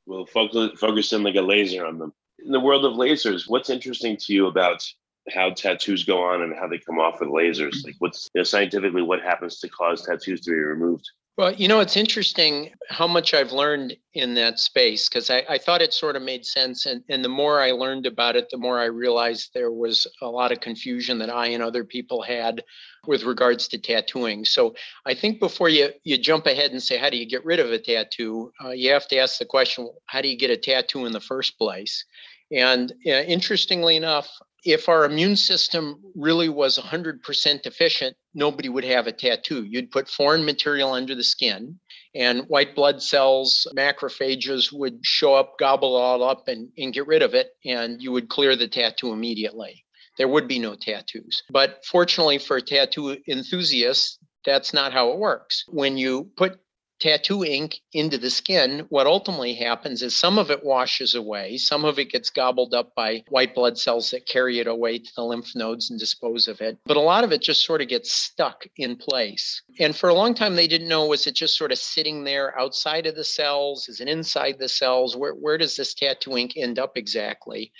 We'll 0.07 0.25
focus 0.25 0.81
focus 0.81 1.13
in 1.13 1.23
like 1.23 1.35
a 1.35 1.43
laser 1.43 1.85
on 1.85 1.99
them. 1.99 2.15
In 2.39 2.53
the 2.53 2.61
world 2.61 2.87
of 2.87 2.95
lasers, 2.95 3.45
what's 3.47 3.69
interesting 3.69 4.17
to 4.17 4.33
you 4.33 4.47
about 4.47 4.83
how 5.33 5.51
tattoos 5.51 6.05
go 6.05 6.23
on 6.23 6.43
and 6.43 6.55
how 6.55 6.69
they 6.69 6.79
come 6.79 6.99
off 6.99 7.21
with 7.21 7.29
lasers. 7.29 7.85
Like, 7.85 7.97
what's 7.99 8.29
you 8.35 8.41
know, 8.41 8.45
scientifically 8.45 9.03
what 9.03 9.21
happens 9.21 9.59
to 9.61 9.69
cause 9.69 10.03
tattoos 10.03 10.43
to 10.43 10.51
be 10.51 10.59
removed? 10.59 11.09
Well, 11.37 11.53
you 11.53 11.69
know, 11.69 11.81
it's 11.81 11.99
interesting 11.99 12.71
how 12.89 13.07
much 13.07 13.35
I've 13.35 13.53
learned 13.53 13.95
in 14.15 14.33
that 14.37 14.59
space 14.59 15.07
because 15.07 15.29
I, 15.29 15.45
I, 15.47 15.59
thought 15.59 15.83
it 15.83 15.93
sort 15.93 16.17
of 16.17 16.23
made 16.23 16.47
sense. 16.47 16.87
And, 16.87 17.05
and 17.11 17.23
the 17.23 17.29
more 17.29 17.61
I 17.61 17.73
learned 17.73 18.07
about 18.07 18.37
it, 18.37 18.49
the 18.51 18.57
more 18.57 18.81
I 18.81 18.87
realized 18.87 19.51
there 19.53 19.71
was 19.71 20.07
a 20.23 20.29
lot 20.29 20.51
of 20.51 20.61
confusion 20.61 21.19
that 21.19 21.29
I 21.29 21.49
and 21.49 21.63
other 21.63 21.85
people 21.85 22.23
had 22.23 22.65
with 23.07 23.25
regards 23.25 23.69
to 23.69 23.79
tattooing. 23.79 24.47
So 24.47 24.77
I 25.05 25.13
think 25.13 25.39
before 25.39 25.69
you, 25.69 25.91
you 26.05 26.17
jump 26.17 26.47
ahead 26.47 26.71
and 26.71 26.83
say, 26.83 26.97
how 26.97 27.11
do 27.11 27.19
you 27.19 27.29
get 27.29 27.45
rid 27.45 27.61
of 27.61 27.71
a 27.71 27.79
tattoo? 27.79 28.51
Uh, 28.65 28.71
you 28.71 28.91
have 28.93 29.07
to 29.09 29.19
ask 29.19 29.39
the 29.39 29.45
question, 29.45 29.91
how 30.07 30.23
do 30.23 30.29
you 30.29 30.39
get 30.39 30.51
a 30.51 30.57
tattoo 30.57 31.05
in 31.05 31.13
the 31.13 31.21
first 31.21 31.59
place? 31.59 32.03
And 32.51 32.93
uh, 33.07 33.11
interestingly 33.11 33.97
enough, 33.97 34.31
if 34.67 34.89
our 34.89 35.05
immune 35.05 35.37
system 35.37 36.03
really 36.17 36.49
was 36.49 36.77
100% 36.77 37.67
efficient, 37.67 38.17
nobody 38.35 38.69
would 38.69 38.85
have 38.85 39.07
a 39.07 39.13
tattoo. 39.13 39.65
You'd 39.65 39.93
put 39.93 40.09
foreign 40.09 40.45
material 40.45 40.93
under 40.93 41.15
the 41.15 41.23
skin, 41.23 41.79
and 42.17 42.43
white 42.49 42.75
blood 42.75 43.01
cells, 43.01 43.69
macrophages 43.77 44.73
would 44.73 44.99
show 45.05 45.35
up, 45.35 45.55
gobble 45.61 45.97
it 45.97 46.01
all 46.01 46.25
up, 46.25 46.49
and, 46.49 46.69
and 46.77 46.93
get 46.93 47.07
rid 47.07 47.23
of 47.23 47.33
it, 47.35 47.51
and 47.65 48.03
you 48.03 48.11
would 48.11 48.29
clear 48.29 48.57
the 48.57 48.67
tattoo 48.67 49.13
immediately. 49.13 49.85
There 50.19 50.27
would 50.27 50.49
be 50.49 50.59
no 50.59 50.75
tattoos. 50.75 51.45
But 51.49 51.85
fortunately 51.85 52.39
for 52.39 52.61
tattoo 52.61 53.19
enthusiasts, 53.29 54.19
that's 54.45 54.75
not 54.75 54.93
how 54.93 55.11
it 55.13 55.19
works. 55.19 55.65
When 55.69 55.97
you 55.97 56.31
put 56.37 56.59
tattoo 57.01 57.45
ink 57.45 57.81
into 57.93 58.19
the 58.19 58.31
skin, 58.31 58.87
what 58.89 59.07
ultimately 59.07 59.55
happens 59.55 60.03
is 60.03 60.17
some 60.17 60.39
of 60.39 60.51
it 60.51 60.65
washes 60.65 61.15
away, 61.15 61.57
some 61.57 61.85
of 61.85 61.99
it 61.99 62.11
gets 62.11 62.31
gobbled 62.31 62.75
up 62.75 62.95
by 62.95 63.23
white 63.29 63.55
blood 63.55 63.79
cells 63.79 64.11
that 64.11 64.27
carry 64.27 64.59
it 64.59 64.67
away 64.67 64.99
to 64.99 65.15
the 65.15 65.23
lymph 65.23 65.55
nodes 65.55 65.91
and 65.91 65.99
dispose 65.99 66.49
of 66.49 66.61
it. 66.61 66.79
But 66.85 66.97
a 66.97 67.01
lot 67.01 67.25
of 67.25 67.33
it 67.33 67.43
just 67.43 67.65
sort 67.65 67.83
of 67.83 67.89
gets 67.89 68.13
stuck 68.13 68.65
in 68.77 68.97
place. 68.97 69.63
And 69.79 69.95
for 69.95 70.09
a 70.09 70.15
long 70.15 70.35
time, 70.35 70.57
they 70.57 70.69
didn't 70.69 70.89
know 70.89 71.07
was 71.07 71.27
it 71.27 71.35
just 71.35 71.57
sort 71.57 71.73
of 71.73 71.79
sitting 71.79 72.25
there 72.25 72.59
outside 72.59 73.07
of 73.07 73.15
the 73.15 73.25
cells? 73.25 73.89
Is 73.89 74.01
it 74.01 74.09
inside 74.09 74.59
the 74.59 74.69
cells? 74.69 75.17
Where, 75.17 75.33
where 75.33 75.59
does 75.59 75.77
this 75.77 75.95
tattoo 75.95 76.37
ink 76.37 76.53
end 76.57 76.79
up 76.79 76.97
exactly? 76.97 77.73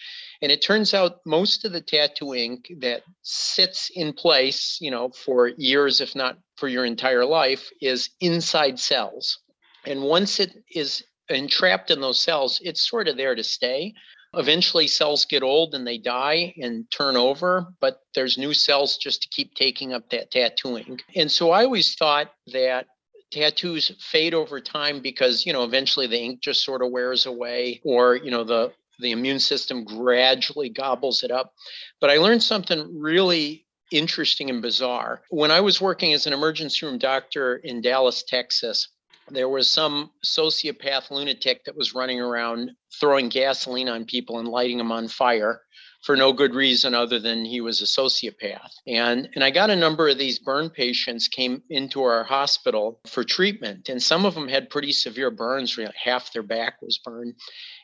And 0.47 0.53
it 0.53 0.63
turns 0.63 0.95
out 0.95 1.23
most 1.27 1.65
of 1.65 1.73
the 1.73 1.81
tattoo 1.81 2.33
ink 2.33 2.71
that 2.79 3.03
sits 3.23 3.91
in 3.93 4.13
place, 4.13 4.79
you 4.81 4.93
know, 4.93 5.09
for 5.09 5.49
years, 5.49 6.01
if 6.01 6.15
not 6.15 6.39
for 6.55 6.69
your 6.69 6.85
entire 6.85 7.25
life, 7.25 7.69
is 7.83 8.11
inside 8.21 8.79
cells. 8.79 9.41
And 9.87 10.03
once 10.03 10.39
it 10.39 10.53
is 10.71 11.03
entrapped 11.29 11.91
in 11.91 12.01
those 12.01 12.21
cells, 12.21 12.61
it's 12.63 12.89
sort 12.89 13.09
of 13.09 13.17
there 13.17 13.35
to 13.35 13.43
stay. 13.43 13.93
Eventually, 14.35 14.87
cells 14.87 15.25
get 15.25 15.43
old 15.43 15.75
and 15.75 15.85
they 15.85 15.99
die 15.99 16.55
and 16.63 16.89
turn 16.93 17.17
over, 17.17 17.67
but 17.81 18.03
there's 18.15 18.39
new 18.39 18.55
cells 18.55 18.99
just 18.99 19.23
to 19.23 19.29
keep 19.31 19.53
taking 19.57 19.93
up 19.93 20.11
that 20.11 20.31
tattooing. 20.31 21.01
And 21.17 21.29
so 21.29 21.51
I 21.51 21.65
always 21.65 21.97
thought 21.97 22.31
that 22.53 22.87
tattoos 23.33 23.91
fade 23.99 24.33
over 24.33 24.61
time 24.61 25.01
because 25.01 25.45
you 25.45 25.53
know 25.53 25.65
eventually 25.65 26.07
the 26.07 26.17
ink 26.17 26.41
just 26.41 26.63
sort 26.63 26.81
of 26.81 26.93
wears 26.93 27.27
away 27.27 27.81
or 27.85 28.15
you 28.15 28.31
know 28.31 28.45
the 28.45 28.73
the 28.99 29.13
immune 29.13 29.41
system 29.41 29.85
gradually 29.85 30.69
gobbles 30.69 31.23
it 31.23 31.31
up. 31.31 31.53
But 32.01 32.11
I 32.11 32.17
learned 32.17 32.43
something 32.43 32.99
really 32.99 33.67
interesting 33.93 34.51
and 34.51 34.63
bizarre. 34.63 35.23
When 35.31 35.51
I 35.51 35.61
was 35.61 35.81
working 35.81 36.13
as 36.13 36.27
an 36.27 36.33
emergency 36.33 36.87
room 36.87 36.99
doctor 36.99 37.57
in 37.57 37.81
Dallas, 37.81 38.25
Texas, 38.25 38.89
there 39.29 39.49
was 39.49 39.69
some 39.69 40.11
sociopath 40.25 41.11
lunatic 41.11 41.65
that 41.65 41.77
was 41.77 41.95
running 41.95 42.21
around 42.21 42.71
throwing 43.01 43.29
gasoline 43.29 43.89
on 43.89 44.05
people 44.05 44.39
and 44.39 44.49
lighting 44.49 44.79
them 44.79 44.93
on 44.93 45.09
fire 45.09 45.63
for 46.07 46.17
no 46.17 46.33
good 46.33 46.55
reason 46.55 46.95
other 46.95 47.19
than 47.19 47.45
he 47.45 47.61
was 47.61 47.83
a 47.83 47.85
sociopath. 47.85 48.71
And 48.87 49.29
and 49.35 49.43
I 49.43 49.51
got 49.51 49.71
a 49.71 49.77
number 49.77 50.09
of 50.09 50.19
these 50.19 50.39
burn 50.39 50.71
patients 50.71 51.27
came 51.27 51.65
into 51.69 52.01
our 52.05 52.23
hospital 52.23 53.01
for 53.09 53.25
treatment, 53.25 53.89
and 53.89 54.01
some 54.01 54.25
of 54.25 54.37
them 54.37 54.47
had 54.47 54.71
pretty 54.71 54.93
severe 54.93 55.33
burns. 55.33 55.77
Half 56.01 56.33
their 56.33 56.45
back 56.45 56.81
was 56.81 56.99
burned, 56.99 57.35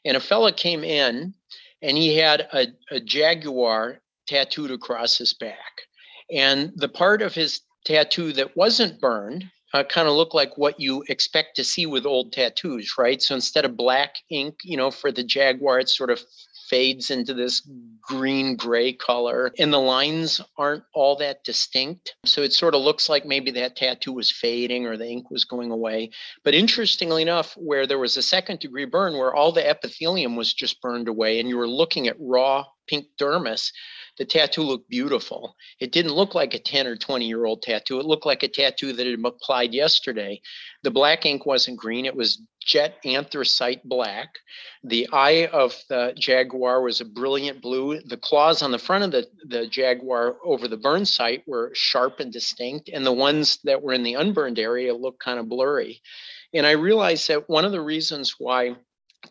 and 0.05 0.17
a 0.17 0.21
fella 0.21 0.53
came 0.53 0.85
in, 0.85 1.35
and 1.83 1.97
he 1.97 2.17
had 2.17 2.43
a, 2.53 2.69
a 2.93 3.01
jaguar 3.01 4.01
tattooed 4.29 4.71
across 4.71 5.19
his 5.19 5.35
back, 5.35 5.83
and 6.33 6.73
the 6.77 6.89
part 6.89 7.23
of 7.23 7.35
his 7.35 7.63
tattoo 7.85 8.33
that 8.35 8.57
wasn't 8.57 9.01
burned 9.01 9.51
uh, 9.75 9.83
kind 9.83 10.07
of 10.07 10.15
look 10.15 10.33
like 10.33 10.57
what 10.57 10.79
you 10.79 11.03
expect 11.09 11.57
to 11.57 11.65
see 11.65 11.87
with 11.87 12.07
old 12.07 12.33
tattoos, 12.33 12.95
right? 12.99 13.21
So 13.21 13.35
instead 13.35 13.65
of 13.65 13.77
black 13.77 14.17
ink, 14.31 14.59
you 14.63 14.77
know, 14.77 14.93
for 14.93 15.11
the 15.11 15.25
Jaguar, 15.25 15.81
it's 15.81 15.97
sort 15.97 16.11
of 16.11 16.21
fades 16.73 17.11
into 17.11 17.35
this 17.35 17.69
green 18.01 18.57
gray 18.57 18.95
color 18.95 19.53
and 19.59 19.71
the 19.71 19.79
lines 19.79 20.41
aren't 20.57 20.83
all 20.95 21.15
that 21.17 21.45
distinct. 21.45 22.15
So 22.25 22.41
it 22.41 22.55
sort 22.55 22.75
of 22.75 22.81
looks 22.81 23.11
like 23.11 23.27
maybe 23.27 23.51
that 23.51 23.77
tattoo 23.77 24.15
was 24.15 24.31
fading 24.31 24.87
or 24.87 24.97
the 24.97 25.07
ink 25.07 25.31
was 25.31 25.45
going 25.45 25.71
away. 25.71 26.11
But 26.45 26.55
interestingly 26.55 27.21
enough 27.21 27.53
where 27.59 27.87
there 27.87 27.99
was 27.99 28.17
a 28.17 28.23
second 28.23 28.61
degree 28.61 28.87
burn 28.87 29.13
where 29.13 29.35
all 29.35 29.53
the 29.53 29.69
epithelium 29.69 30.35
was 30.35 30.55
just 30.55 30.81
burned 30.81 31.09
away 31.09 31.39
and 31.39 31.49
you 31.49 31.59
were 31.59 31.69
looking 31.69 32.09
at 32.09 32.17
raw 32.19 32.65
pink 32.89 33.07
dermis 33.21 33.71
the 34.19 34.25
tattoo 34.25 34.63
looked 34.63 34.89
beautiful. 34.89 35.57
It 35.81 35.93
didn't 35.93 36.13
look 36.13 36.35
like 36.35 36.55
a 36.55 36.59
10 36.59 36.87
or 36.87 36.97
20 36.97 37.27
year 37.27 37.45
old 37.45 37.63
tattoo. 37.63 37.99
It 37.99 38.07
looked 38.07 38.27
like 38.27 38.43
a 38.43 38.49
tattoo 38.49 38.93
that 38.93 39.07
had 39.07 39.19
applied 39.25 39.73
yesterday. 39.73 40.41
The 40.83 40.91
black 40.91 41.25
ink 41.25 41.47
wasn't 41.47 41.79
green, 41.79 42.07
it 42.07 42.15
was 42.15 42.43
jet 42.65 42.99
anthracite 43.05 43.83
black. 43.85 44.35
The 44.85 45.09
eye 45.13 45.49
of 45.53 45.77
the 45.89 46.15
Jaguar 46.17 46.83
was 46.83 47.01
a 47.01 47.05
brilliant 47.05 47.61
blue. 47.61 48.01
The 48.01 48.17
claws 48.17 48.63
on 48.63 48.71
the 48.71 48.79
front 48.79 49.05
of 49.05 49.11
the, 49.11 49.27
the 49.47 49.67
Jaguar 49.67 50.37
over 50.45 50.69
the 50.69 50.77
burn 50.77 51.05
site 51.05 51.43
were 51.47 51.71
sharp 51.75 52.21
and 52.21 52.33
distinct, 52.33 52.89
and 52.93 53.05
the 53.05 53.13
ones 53.13 53.59
that 53.65 53.83
were 53.83 53.93
in 53.93 54.03
the 54.03 54.15
unburned 54.15 54.59
area 54.59 54.95
looked 54.95 55.23
kind 55.23 55.39
of 55.39 55.49
blurry. 55.49 56.01
And 56.55 56.67
I 56.67 56.73
realized 56.73 57.29
that 57.29 57.49
one 57.49 57.65
of 57.65 57.73
the 57.73 57.81
reasons 57.81 58.37
why 58.39 58.77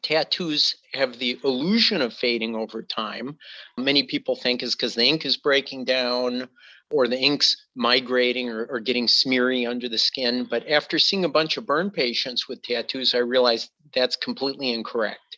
tattoos 0.01 0.75
have 0.93 1.19
the 1.19 1.39
illusion 1.43 2.01
of 2.01 2.13
fading 2.13 2.55
over 2.55 2.81
time. 2.81 3.37
Many 3.77 4.03
people 4.03 4.35
think 4.35 4.63
is 4.63 4.75
because 4.75 4.95
the 4.95 5.05
ink 5.05 5.25
is 5.25 5.37
breaking 5.37 5.85
down 5.85 6.47
or 6.91 7.07
the 7.07 7.19
ink's 7.19 7.55
migrating 7.75 8.49
or, 8.49 8.65
or, 8.65 8.79
getting 8.79 9.07
smeary 9.07 9.65
under 9.65 9.87
the 9.87 9.97
skin. 9.97 10.45
But 10.49 10.67
after 10.67 10.99
seeing 10.99 11.23
a 11.23 11.29
bunch 11.29 11.55
of 11.55 11.65
burn 11.65 11.89
patients 11.89 12.49
with 12.49 12.61
tattoos, 12.61 13.15
I 13.15 13.19
realized 13.19 13.71
that's 13.93 14.17
completely 14.17 14.71
incorrect. 14.71 15.37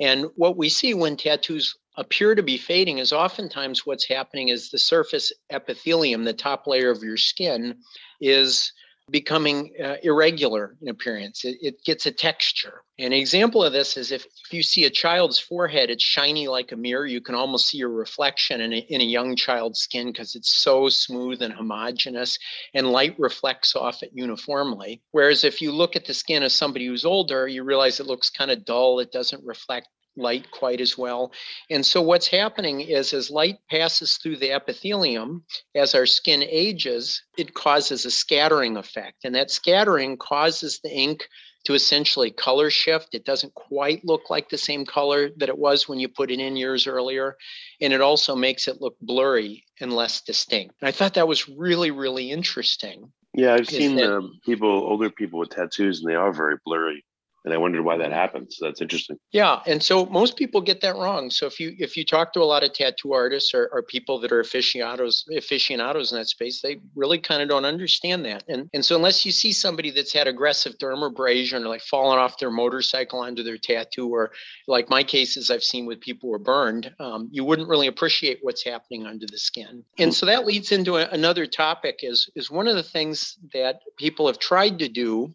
And 0.00 0.26
what 0.36 0.56
we 0.56 0.68
see 0.68 0.94
when 0.94 1.16
tattoos 1.16 1.74
appear 1.96 2.34
to 2.34 2.42
be 2.42 2.58
fading 2.58 2.98
is 2.98 3.12
oftentimes 3.12 3.86
what's 3.86 4.08
happening 4.08 4.48
is 4.48 4.70
the 4.70 4.78
surface 4.78 5.32
epithelium, 5.50 6.24
the 6.24 6.32
top 6.32 6.66
layer 6.66 6.90
of 6.90 7.02
your 7.02 7.16
skin, 7.16 7.78
is 8.20 8.72
becoming 9.10 9.72
uh, 9.82 9.96
irregular 10.02 10.76
in 10.82 10.88
appearance. 10.88 11.44
It, 11.44 11.58
it, 11.60 11.84
gets 11.84 12.06
a 12.06 12.10
texture. 12.10 12.82
An 12.98 13.12
example 13.12 13.62
of 13.62 13.72
this 13.72 13.96
is 13.96 14.10
if, 14.10 14.24
if 14.24 14.52
you 14.52 14.62
see 14.62 14.84
a 14.84 14.90
child's 14.90 15.38
forehead, 15.38 15.90
it's 15.90 16.02
shiny 16.02 16.48
like 16.48 16.72
a 16.72 16.76
mirror. 16.76 17.06
You 17.06 17.20
can 17.20 17.36
almost 17.36 17.68
see 17.68 17.78
your 17.78 17.90
reflection 17.90 18.60
in 18.60 18.72
a, 18.72 18.78
in 18.78 19.00
a 19.00 19.04
young 19.04 19.36
child's 19.36 19.80
skin 19.80 20.08
because 20.08 20.34
it's 20.34 20.60
so 20.60 20.88
smooth 20.88 21.42
and 21.42 21.54
homogeneous, 21.54 22.38
and 22.74 22.90
light 22.90 23.14
reflects 23.18 23.76
off 23.76 24.02
it 24.02 24.10
uniformly. 24.12 25.02
Whereas 25.12 25.44
if 25.44 25.62
you 25.62 25.70
look 25.70 25.94
at 25.94 26.06
the 26.06 26.14
skin 26.14 26.42
of 26.42 26.50
somebody 26.50 26.86
who's 26.86 27.04
older, 27.04 27.46
you 27.46 27.62
realize 27.62 28.00
it 28.00 28.06
looks 28.06 28.30
kind 28.30 28.50
of 28.50 28.64
dull. 28.64 28.98
It 28.98 29.12
doesn't 29.12 29.44
reflect 29.44 29.88
light 30.16 30.50
quite 30.50 30.80
as 30.80 30.96
well. 30.96 31.32
And 31.70 31.84
so 31.84 32.00
what's 32.02 32.28
happening 32.28 32.80
is 32.80 33.12
as 33.12 33.30
light 33.30 33.58
passes 33.70 34.16
through 34.16 34.36
the 34.36 34.52
epithelium, 34.52 35.44
as 35.74 35.94
our 35.94 36.06
skin 36.06 36.42
ages, 36.42 37.22
it 37.36 37.54
causes 37.54 38.04
a 38.04 38.10
scattering 38.10 38.76
effect. 38.76 39.24
And 39.24 39.34
that 39.34 39.50
scattering 39.50 40.16
causes 40.16 40.80
the 40.82 40.90
ink 40.90 41.26
to 41.64 41.74
essentially 41.74 42.30
color 42.30 42.70
shift. 42.70 43.14
It 43.14 43.24
doesn't 43.24 43.54
quite 43.54 44.04
look 44.04 44.30
like 44.30 44.48
the 44.48 44.58
same 44.58 44.86
color 44.86 45.30
that 45.38 45.48
it 45.48 45.58
was 45.58 45.88
when 45.88 45.98
you 45.98 46.08
put 46.08 46.30
it 46.30 46.38
in 46.38 46.56
years 46.56 46.86
earlier. 46.86 47.36
And 47.80 47.92
it 47.92 48.00
also 48.00 48.36
makes 48.36 48.68
it 48.68 48.80
look 48.80 48.96
blurry 49.00 49.64
and 49.80 49.92
less 49.92 50.22
distinct. 50.22 50.76
And 50.80 50.88
I 50.88 50.92
thought 50.92 51.14
that 51.14 51.26
was 51.26 51.48
really, 51.48 51.90
really 51.90 52.30
interesting. 52.30 53.12
Yeah, 53.34 53.54
I've 53.54 53.68
seen 53.68 53.96
that, 53.96 54.30
people, 54.46 54.70
older 54.70 55.10
people 55.10 55.40
with 55.40 55.50
tattoos, 55.50 56.00
and 56.00 56.10
they 56.10 56.14
are 56.14 56.32
very 56.32 56.56
blurry 56.64 57.04
and 57.46 57.54
I 57.54 57.58
wondered 57.58 57.82
why 57.82 57.96
that 57.96 58.12
happens. 58.12 58.56
So 58.58 58.66
that's 58.66 58.82
interesting. 58.82 59.18
Yeah, 59.30 59.60
and 59.66 59.80
so 59.80 60.04
most 60.06 60.36
people 60.36 60.60
get 60.60 60.80
that 60.80 60.96
wrong. 60.96 61.30
So 61.30 61.46
if 61.46 61.60
you 61.60 61.74
if 61.78 61.96
you 61.96 62.04
talk 62.04 62.32
to 62.32 62.40
a 62.40 62.44
lot 62.44 62.64
of 62.64 62.72
tattoo 62.72 63.12
artists 63.12 63.54
or, 63.54 63.70
or 63.72 63.82
people 63.82 64.18
that 64.20 64.32
are 64.32 64.40
aficionados 64.40 65.24
aficionados 65.34 66.10
in 66.10 66.18
that 66.18 66.28
space, 66.28 66.60
they 66.60 66.80
really 66.96 67.18
kind 67.18 67.40
of 67.40 67.48
don't 67.48 67.64
understand 67.64 68.24
that. 68.24 68.42
And 68.48 68.68
and 68.74 68.84
so 68.84 68.96
unless 68.96 69.24
you 69.24 69.30
see 69.30 69.52
somebody 69.52 69.90
that's 69.92 70.12
had 70.12 70.26
aggressive 70.26 70.76
dermabrasion 70.78 71.64
or 71.64 71.68
like 71.68 71.82
fallen 71.82 72.18
off 72.18 72.38
their 72.38 72.50
motorcycle 72.50 73.20
onto 73.20 73.44
their 73.44 73.58
tattoo, 73.58 74.08
or 74.08 74.32
like 74.66 74.90
my 74.90 75.04
cases 75.04 75.48
I've 75.48 75.62
seen 75.62 75.86
with 75.86 76.00
people 76.00 76.28
who 76.28 76.34
are 76.34 76.40
burned, 76.40 76.92
um, 76.98 77.28
you 77.30 77.44
wouldn't 77.44 77.68
really 77.68 77.86
appreciate 77.86 78.40
what's 78.42 78.64
happening 78.64 79.06
under 79.06 79.26
the 79.26 79.38
skin. 79.38 79.84
And 79.98 80.12
so 80.12 80.26
that 80.26 80.46
leads 80.46 80.72
into 80.72 80.96
a, 80.96 81.06
another 81.10 81.46
topic. 81.46 82.00
Is 82.02 82.28
is 82.34 82.50
one 82.50 82.66
of 82.66 82.74
the 82.74 82.82
things 82.82 83.38
that 83.54 83.82
people 83.96 84.26
have 84.26 84.40
tried 84.40 84.80
to 84.80 84.88
do 84.88 85.32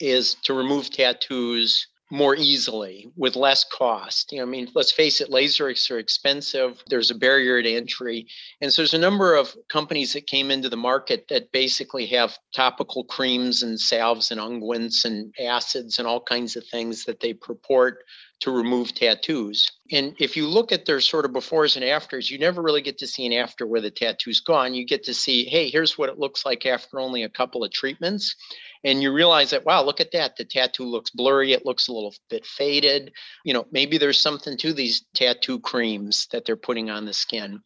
is 0.00 0.34
to 0.42 0.54
remove 0.54 0.90
tattoos 0.90 1.86
more 2.10 2.34
easily 2.34 3.10
with 3.16 3.36
less 3.36 3.64
cost. 3.64 4.32
You 4.32 4.38
know, 4.38 4.44
I 4.44 4.48
mean, 4.48 4.68
let's 4.74 4.90
face 4.90 5.20
it, 5.20 5.30
lasers 5.30 5.90
are 5.90 5.98
expensive. 5.98 6.82
There's 6.88 7.10
a 7.10 7.14
barrier 7.14 7.62
to 7.62 7.72
entry. 7.72 8.26
And 8.60 8.72
so 8.72 8.82
there's 8.82 8.94
a 8.94 8.98
number 8.98 9.36
of 9.36 9.54
companies 9.68 10.12
that 10.14 10.26
came 10.26 10.50
into 10.50 10.68
the 10.68 10.76
market 10.76 11.26
that 11.28 11.52
basically 11.52 12.06
have 12.06 12.36
topical 12.52 13.04
creams 13.04 13.62
and 13.62 13.78
salves 13.78 14.32
and 14.32 14.40
unguents 14.40 15.04
and 15.04 15.32
acids 15.40 15.98
and 15.98 16.08
all 16.08 16.20
kinds 16.20 16.56
of 16.56 16.66
things 16.66 17.04
that 17.04 17.20
they 17.20 17.32
purport 17.32 17.98
to 18.40 18.50
remove 18.50 18.94
tattoos. 18.94 19.70
And 19.92 20.14
if 20.18 20.36
you 20.36 20.46
look 20.46 20.72
at 20.72 20.86
their 20.86 21.00
sort 21.00 21.24
of 21.24 21.32
befores 21.32 21.76
and 21.76 21.84
afters, 21.84 22.30
you 22.30 22.38
never 22.38 22.62
really 22.62 22.82
get 22.82 22.98
to 22.98 23.06
see 23.06 23.26
an 23.26 23.32
after 23.32 23.66
where 23.66 23.80
the 23.80 23.90
tattoo's 23.90 24.40
gone. 24.40 24.74
You 24.74 24.86
get 24.86 25.04
to 25.04 25.14
see, 25.14 25.44
hey, 25.44 25.68
here's 25.68 25.98
what 25.98 26.08
it 26.08 26.18
looks 26.18 26.44
like 26.46 26.64
after 26.64 27.00
only 27.00 27.22
a 27.22 27.28
couple 27.28 27.64
of 27.64 27.72
treatments. 27.72 28.34
And 28.82 29.02
you 29.02 29.12
realize 29.12 29.50
that 29.50 29.66
wow 29.66 29.84
look 29.84 30.00
at 30.00 30.12
that. 30.12 30.36
The 30.36 30.44
tattoo 30.44 30.84
looks 30.84 31.10
blurry. 31.10 31.52
It 31.52 31.66
looks 31.66 31.88
a 31.88 31.92
little 31.92 32.14
bit 32.30 32.46
faded. 32.46 33.12
You 33.44 33.52
know 33.52 33.66
maybe 33.70 33.98
there's 33.98 34.18
something 34.18 34.56
to 34.58 34.72
these 34.72 35.04
tattoo 35.14 35.60
creams 35.60 36.26
that 36.32 36.46
they're 36.46 36.56
putting 36.56 36.88
on 36.88 37.04
the 37.04 37.12
skin. 37.12 37.60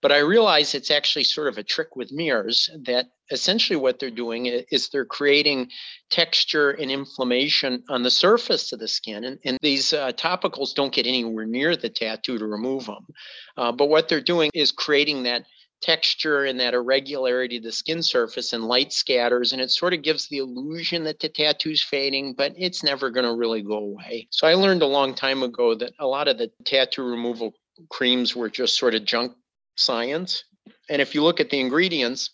But 0.00 0.12
i 0.12 0.18
realize 0.18 0.74
it's 0.74 0.90
actually 0.90 1.24
sort 1.24 1.48
of 1.48 1.58
a 1.58 1.62
trick 1.62 1.96
with 1.96 2.12
mirrors 2.12 2.70
that 2.84 3.06
essentially 3.34 3.76
what 3.76 3.98
they're 3.98 4.10
doing 4.10 4.46
is 4.46 4.88
they're 4.88 5.04
creating 5.04 5.68
texture 6.10 6.70
and 6.70 6.90
inflammation 6.90 7.82
on 7.90 8.02
the 8.02 8.10
surface 8.10 8.72
of 8.72 8.78
the 8.78 8.88
skin 8.88 9.24
and, 9.24 9.38
and 9.44 9.58
these 9.60 9.92
uh, 9.92 10.12
topicals 10.12 10.74
don't 10.74 10.94
get 10.94 11.06
anywhere 11.06 11.44
near 11.44 11.76
the 11.76 11.90
tattoo 11.90 12.38
to 12.38 12.46
remove 12.46 12.86
them 12.86 13.06
uh, 13.58 13.72
but 13.72 13.88
what 13.88 14.08
they're 14.08 14.20
doing 14.20 14.50
is 14.54 14.72
creating 14.72 15.24
that 15.24 15.44
texture 15.82 16.44
and 16.44 16.60
that 16.60 16.72
irregularity 16.72 17.58
of 17.58 17.62
the 17.62 17.70
skin 17.72 18.02
surface 18.02 18.54
and 18.54 18.64
light 18.64 18.90
scatters 18.90 19.52
and 19.52 19.60
it 19.60 19.70
sort 19.70 19.92
of 19.92 20.00
gives 20.00 20.28
the 20.28 20.38
illusion 20.38 21.04
that 21.04 21.20
the 21.20 21.28
tattoo's 21.28 21.82
fading 21.82 22.32
but 22.32 22.54
it's 22.56 22.82
never 22.82 23.10
going 23.10 23.26
to 23.26 23.34
really 23.34 23.60
go 23.60 23.76
away. 23.76 24.26
So 24.30 24.46
i 24.46 24.54
learned 24.54 24.80
a 24.80 24.86
long 24.86 25.14
time 25.14 25.42
ago 25.42 25.74
that 25.74 25.92
a 25.98 26.06
lot 26.06 26.26
of 26.26 26.38
the 26.38 26.50
tattoo 26.64 27.02
removal 27.02 27.52
creams 27.90 28.34
were 28.34 28.48
just 28.48 28.78
sort 28.78 28.94
of 28.94 29.04
junk 29.04 29.32
science. 29.76 30.44
And 30.88 31.02
if 31.02 31.14
you 31.14 31.22
look 31.22 31.40
at 31.40 31.50
the 31.50 31.60
ingredients 31.60 32.30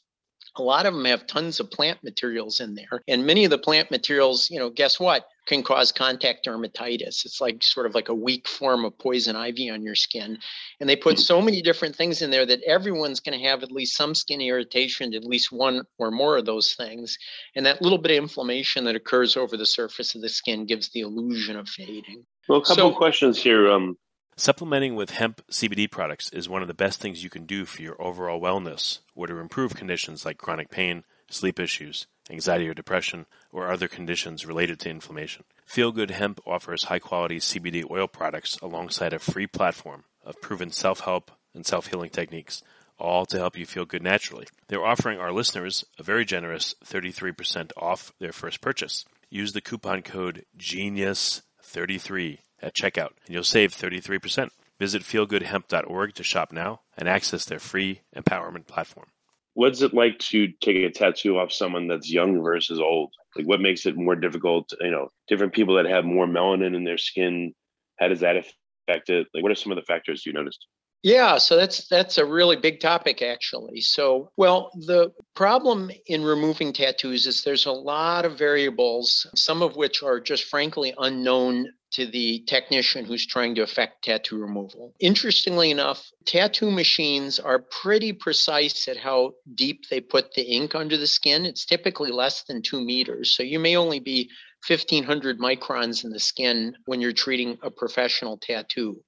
a 0.61 0.63
lot 0.63 0.87
of 0.87 0.95
them 0.95 1.07
have 1.07 1.27
tons 1.27 1.59
of 1.59 1.71
plant 1.71 1.99
materials 2.05 2.61
in 2.61 2.75
there. 2.75 3.03
And 3.09 3.27
many 3.27 3.45
of 3.45 3.51
the 3.51 3.59
plant 3.59 3.91
materials 3.91 4.51
you 4.51 4.59
know 4.59 4.71
guess 4.71 5.01
what? 5.01 5.27
Can 5.47 5.63
cause 5.63 5.91
contact 5.91 6.47
dermatitis. 6.47 7.25
It's 7.25 7.41
like 7.41 7.63
sort 7.63 7.87
of 7.87 7.95
like 7.95 8.09
a 8.09 8.15
weak 8.15 8.47
form 8.47 8.85
of 8.85 8.97
poison 8.99 9.37
ivy 9.37 9.71
on 9.71 9.83
your 9.83 9.95
skin. 9.95 10.39
And 10.79 10.89
they 10.89 10.97
put 10.97 11.19
so 11.19 11.41
many 11.41 11.63
different 11.63 11.97
things 11.97 12.23
in 12.23 12.31
there 12.31 12.47
that 12.47 12.63
everyone's 12.65 13.21
going 13.21 13.39
to 13.39 13.45
have 13.47 13.63
at 13.63 13.73
least 13.73 13.97
some 13.97 14.15
skin 14.15 14.41
irritation 14.41 15.11
to 15.11 15.17
at 15.17 15.25
least 15.25 15.51
one 15.51 15.83
or 15.99 16.11
more 16.11 16.37
of 16.37 16.45
those 16.45 16.75
things. 16.75 17.17
And 17.57 17.67
that 17.67 17.83
little 17.83 17.99
bit 17.99 18.13
of 18.13 18.23
inflammation 18.23 18.85
that 18.85 18.95
occurs 18.95 19.37
over 19.37 19.57
the 19.57 19.67
surface 19.67 20.15
of 20.15 20.21
the 20.21 20.29
skin 20.29 20.67
gives 20.67 20.91
the 20.91 21.01
illusion 21.01 21.57
of 21.57 21.69
fading. 21.69 22.25
Well 22.49 22.59
a 22.59 22.63
couple 22.63 22.77
so, 22.77 22.91
of 22.91 22.97
questions 22.97 23.43
here 23.43 23.71
um, 23.71 23.97
Supplementing 24.41 24.95
with 24.95 25.11
hemp 25.11 25.43
CBD 25.51 25.91
products 25.91 26.31
is 26.31 26.49
one 26.49 26.63
of 26.63 26.69
the 26.69 26.73
best 26.73 26.99
things 26.99 27.23
you 27.23 27.29
can 27.29 27.45
do 27.45 27.67
for 27.67 27.83
your 27.83 28.01
overall 28.01 28.41
wellness 28.41 29.01
or 29.15 29.27
to 29.27 29.37
improve 29.37 29.77
conditions 29.77 30.25
like 30.25 30.39
chronic 30.39 30.71
pain, 30.71 31.05
sleep 31.29 31.61
issues, 31.61 32.07
anxiety 32.31 32.67
or 32.67 32.73
depression, 32.73 33.27
or 33.53 33.71
other 33.71 33.87
conditions 33.87 34.47
related 34.47 34.81
to 34.81 34.89
inflammation. 34.89 35.45
Feel 35.67 35.93
Good 35.93 36.13
Hemp 36.13 36.41
offers 36.47 36.85
high 36.85 37.01
quality 37.01 37.37
CBD 37.37 37.85
oil 37.91 38.09
products 38.09 38.57
alongside 38.63 39.13
a 39.13 39.19
free 39.19 39.47
platform 39.47 40.05
of 40.25 40.41
proven 40.41 40.71
self 40.71 41.01
help 41.01 41.31
and 41.53 41.67
self 41.67 41.89
healing 41.89 42.09
techniques, 42.09 42.63
all 42.99 43.27
to 43.27 43.37
help 43.37 43.59
you 43.59 43.67
feel 43.67 43.85
good 43.85 44.03
naturally. 44.03 44.47
They're 44.69 44.87
offering 44.87 45.19
our 45.19 45.33
listeners 45.33 45.85
a 45.99 46.03
very 46.03 46.25
generous 46.25 46.75
33% 46.83 47.73
off 47.77 48.15
their 48.19 48.33
first 48.33 48.63
purchase. 48.63 49.05
Use 49.29 49.53
the 49.53 49.61
coupon 49.61 50.01
code 50.01 50.47
GENIUS33 50.57 52.39
at 52.63 52.75
checkout, 52.75 53.13
and 53.27 53.35
you'll 53.35 53.45
save 53.45 53.75
33%. 53.75 54.51
Visit 54.79 55.03
feelgoodhemp.org 55.03 56.15
to 56.15 56.23
shop 56.23 56.53
now 56.53 56.81
and 56.97 57.09
access 57.09 57.45
their 57.45 57.59
free 57.59 58.01
empowerment 58.17 58.67
platform. 58.67 59.09
What's 59.55 59.83
it 59.83 59.93
like 59.93 60.19
to 60.31 60.49
take 60.63 60.77
a 60.77 60.91
tattoo 60.91 61.39
off 61.39 61.53
someone 61.53 61.87
that's 61.87 62.11
young 62.11 62.41
versus 62.43 62.81
old? 62.81 63.13
Like, 63.37 63.47
what 63.47 63.61
makes 63.61 63.85
it 63.85 63.97
more 63.97 64.17
difficult? 64.17 64.73
You 64.81 64.91
know, 64.91 65.11
different 65.29 65.53
people 65.53 65.75
that 65.75 65.87
have 65.87 66.05
more 66.05 66.27
melanin 66.27 66.75
in 66.75 66.85
their 66.85 66.99
skin, 66.99 67.53
how 67.99 68.09
does 68.09 68.21
that 68.21 68.37
affect 68.37 69.11
it? 69.11 69.27
Like, 69.35 69.43
what 69.43 69.53
are 69.53 69.57
some 69.57 69.73
of 69.73 69.77
the 69.77 69.83
factors 69.83 70.25
you 70.25 70.33
noticed? 70.33 70.67
Yeah, 71.03 71.39
so 71.39 71.57
that's 71.57 71.89
that's 71.89 72.19
a 72.19 72.27
really 72.27 72.57
big 72.57 72.81
topic 72.81 73.23
actually. 73.23 73.81
So, 73.81 74.31
well, 74.37 74.71
the 74.87 75.13
problem 75.35 75.91
in 76.07 76.23
removing 76.23 76.75
tattoos 76.75 77.27
is 77.27 77.43
there's 77.43 77.65
a 77.65 77.73
lot 77.73 78.27
of 78.27 78.37
variables, 78.37 79.27
some 79.35 79.63
of 79.63 79.77
which 79.77 80.03
are 80.03 80.21
just 80.21 80.45
frankly 80.45 80.93
unknown 80.99 81.69
to 81.93 82.07
the 82.07 82.45
technician 82.47 83.05
who's 83.05 83.27
trying 83.27 83.55
to 83.55 83.63
effect 83.63 84.05
tattoo 84.05 84.37
removal. 84.39 84.95
Interestingly 85.01 85.71
enough, 85.71 86.07
tattoo 86.27 86.71
machines 86.71 87.41
are 87.41 87.65
pretty 87.83 88.13
precise 88.13 88.87
at 88.87 88.99
how 88.99 89.33
deep 89.55 89.89
they 89.89 90.01
put 90.01 90.35
the 90.35 90.43
ink 90.43 90.75
under 90.75 90.99
the 90.99 91.07
skin. 91.07 91.47
It's 91.47 91.65
typically 91.65 92.13
less 92.13 92.45
than 92.45 92.63
2 92.63 92.81
meters. 92.81 93.35
So 93.35 93.43
you 93.43 93.59
may 93.59 93.75
only 93.77 94.01
be 94.01 94.31
1500 94.69 95.39
microns 95.39 96.05
in 96.05 96.11
the 96.11 96.21
skin 96.21 96.75
when 96.85 97.01
you're 97.01 97.13
treating 97.13 97.59
a 97.63 97.71
professional 97.71 98.37
tattoo. 98.37 99.03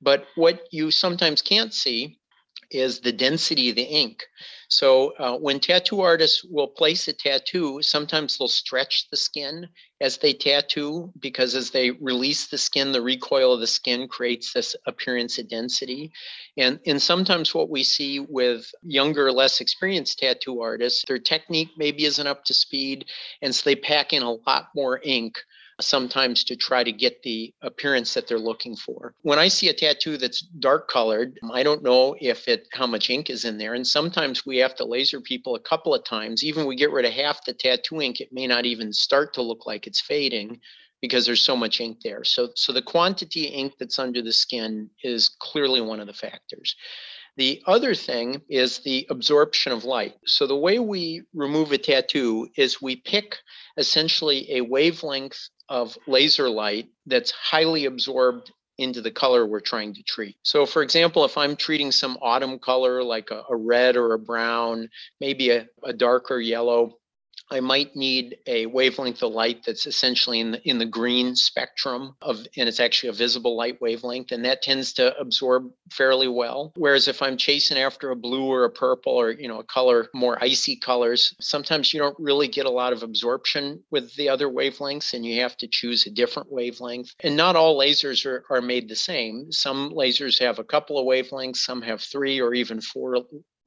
But 0.00 0.26
what 0.34 0.66
you 0.70 0.90
sometimes 0.90 1.42
can't 1.42 1.74
see 1.74 2.20
is 2.70 3.00
the 3.00 3.12
density 3.12 3.70
of 3.70 3.76
the 3.76 3.82
ink. 3.82 4.24
So 4.68 5.12
uh, 5.18 5.36
when 5.36 5.58
tattoo 5.58 6.00
artists 6.00 6.44
will 6.44 6.68
place 6.68 7.08
a 7.08 7.12
tattoo, 7.12 7.82
sometimes 7.82 8.38
they'll 8.38 8.46
stretch 8.46 9.08
the 9.10 9.16
skin 9.16 9.68
as 10.00 10.18
they 10.18 10.32
tattoo 10.32 11.12
because 11.18 11.56
as 11.56 11.70
they 11.70 11.90
release 11.90 12.46
the 12.46 12.58
skin, 12.58 12.92
the 12.92 13.02
recoil 13.02 13.52
of 13.52 13.60
the 13.60 13.66
skin 13.66 14.06
creates 14.06 14.52
this 14.52 14.76
appearance 14.86 15.38
of 15.38 15.48
density. 15.48 16.12
And, 16.56 16.78
and 16.86 17.02
sometimes 17.02 17.54
what 17.54 17.70
we 17.70 17.82
see 17.82 18.20
with 18.20 18.70
younger, 18.82 19.32
less 19.32 19.60
experienced 19.60 20.20
tattoo 20.20 20.60
artists, 20.60 21.04
their 21.06 21.18
technique 21.18 21.70
maybe 21.76 22.04
isn't 22.04 22.26
up 22.26 22.44
to 22.44 22.54
speed. 22.54 23.06
And 23.42 23.52
so 23.52 23.62
they 23.64 23.76
pack 23.76 24.12
in 24.12 24.22
a 24.22 24.32
lot 24.46 24.68
more 24.76 25.00
ink 25.02 25.38
sometimes 25.80 26.44
to 26.44 26.56
try 26.56 26.84
to 26.84 26.92
get 26.92 27.22
the 27.22 27.52
appearance 27.62 28.14
that 28.14 28.26
they're 28.26 28.38
looking 28.38 28.76
for. 28.76 29.14
When 29.22 29.38
I 29.38 29.48
see 29.48 29.68
a 29.68 29.74
tattoo 29.74 30.16
that's 30.16 30.40
dark 30.40 30.88
colored, 30.88 31.38
um, 31.42 31.50
I 31.52 31.62
don't 31.62 31.82
know 31.82 32.16
if 32.20 32.48
it 32.48 32.68
how 32.72 32.86
much 32.86 33.10
ink 33.10 33.30
is 33.30 33.44
in 33.44 33.58
there. 33.58 33.74
And 33.74 33.86
sometimes 33.86 34.46
we 34.46 34.58
have 34.58 34.74
to 34.76 34.84
laser 34.84 35.20
people 35.20 35.54
a 35.54 35.60
couple 35.60 35.94
of 35.94 36.04
times. 36.04 36.44
Even 36.44 36.66
we 36.66 36.76
get 36.76 36.92
rid 36.92 37.04
of 37.04 37.12
half 37.12 37.44
the 37.44 37.52
tattoo 37.52 38.00
ink, 38.00 38.20
it 38.20 38.32
may 38.32 38.46
not 38.46 38.66
even 38.66 38.92
start 38.92 39.34
to 39.34 39.42
look 39.42 39.66
like 39.66 39.86
it's 39.86 40.00
fading 40.00 40.60
because 41.00 41.24
there's 41.24 41.42
so 41.42 41.56
much 41.56 41.80
ink 41.80 41.98
there. 42.04 42.24
So 42.24 42.50
so 42.56 42.72
the 42.72 42.82
quantity 42.82 43.48
of 43.48 43.54
ink 43.54 43.74
that's 43.78 43.98
under 43.98 44.22
the 44.22 44.32
skin 44.32 44.90
is 45.02 45.28
clearly 45.40 45.80
one 45.80 46.00
of 46.00 46.06
the 46.06 46.12
factors. 46.12 46.76
The 47.36 47.62
other 47.66 47.94
thing 47.94 48.42
is 48.48 48.80
the 48.80 49.06
absorption 49.08 49.72
of 49.72 49.84
light. 49.84 50.16
So, 50.26 50.46
the 50.46 50.56
way 50.56 50.78
we 50.78 51.22
remove 51.32 51.72
a 51.72 51.78
tattoo 51.78 52.48
is 52.56 52.82
we 52.82 52.96
pick 52.96 53.38
essentially 53.76 54.56
a 54.56 54.60
wavelength 54.62 55.48
of 55.70 55.96
laser 56.06 56.50
light 56.50 56.88
that's 57.06 57.30
highly 57.30 57.86
absorbed 57.86 58.52
into 58.76 59.00
the 59.00 59.10
color 59.10 59.46
we're 59.46 59.60
trying 59.60 59.94
to 59.94 60.02
treat. 60.02 60.36
So, 60.42 60.66
for 60.66 60.82
example, 60.82 61.24
if 61.24 61.36
I'm 61.38 61.54
treating 61.54 61.92
some 61.92 62.18
autumn 62.22 62.58
color 62.58 63.02
like 63.02 63.30
a, 63.30 63.42
a 63.48 63.56
red 63.56 63.96
or 63.96 64.14
a 64.14 64.18
brown, 64.18 64.88
maybe 65.20 65.50
a, 65.50 65.66
a 65.84 65.92
darker 65.92 66.40
yellow, 66.40 66.94
I 67.50 67.60
might 67.60 67.96
need 67.96 68.38
a 68.46 68.66
wavelength 68.66 69.22
of 69.22 69.32
light 69.32 69.64
that's 69.64 69.86
essentially 69.86 70.40
in 70.40 70.52
the 70.52 70.68
in 70.68 70.78
the 70.78 70.86
green 70.86 71.34
spectrum 71.34 72.16
of 72.22 72.46
and 72.56 72.68
it's 72.68 72.80
actually 72.80 73.08
a 73.08 73.14
visible 73.14 73.56
light 73.56 73.80
wavelength 73.80 74.32
and 74.32 74.44
that 74.44 74.62
tends 74.62 74.92
to 74.94 75.16
absorb 75.18 75.70
fairly 75.90 76.28
well. 76.28 76.72
Whereas 76.76 77.08
if 77.08 77.22
I'm 77.22 77.36
chasing 77.36 77.78
after 77.78 78.10
a 78.10 78.16
blue 78.16 78.44
or 78.44 78.64
a 78.64 78.70
purple 78.70 79.12
or 79.12 79.30
you 79.32 79.48
know 79.48 79.60
a 79.60 79.64
color 79.64 80.08
more 80.14 80.42
icy 80.42 80.76
colors, 80.76 81.34
sometimes 81.40 81.92
you 81.92 82.00
don't 82.00 82.18
really 82.18 82.48
get 82.48 82.66
a 82.66 82.70
lot 82.70 82.92
of 82.92 83.02
absorption 83.02 83.82
with 83.90 84.14
the 84.16 84.28
other 84.28 84.48
wavelengths 84.48 85.12
and 85.12 85.24
you 85.24 85.40
have 85.40 85.56
to 85.58 85.68
choose 85.68 86.06
a 86.06 86.10
different 86.10 86.52
wavelength. 86.52 87.14
And 87.20 87.36
not 87.36 87.56
all 87.56 87.78
lasers 87.78 88.24
are, 88.26 88.44
are 88.50 88.62
made 88.62 88.88
the 88.88 88.96
same. 88.96 89.50
Some 89.50 89.90
lasers 89.90 90.40
have 90.40 90.58
a 90.58 90.64
couple 90.64 90.98
of 90.98 91.06
wavelengths, 91.06 91.58
some 91.58 91.82
have 91.82 92.00
three 92.00 92.40
or 92.40 92.54
even 92.54 92.80
four 92.80 93.16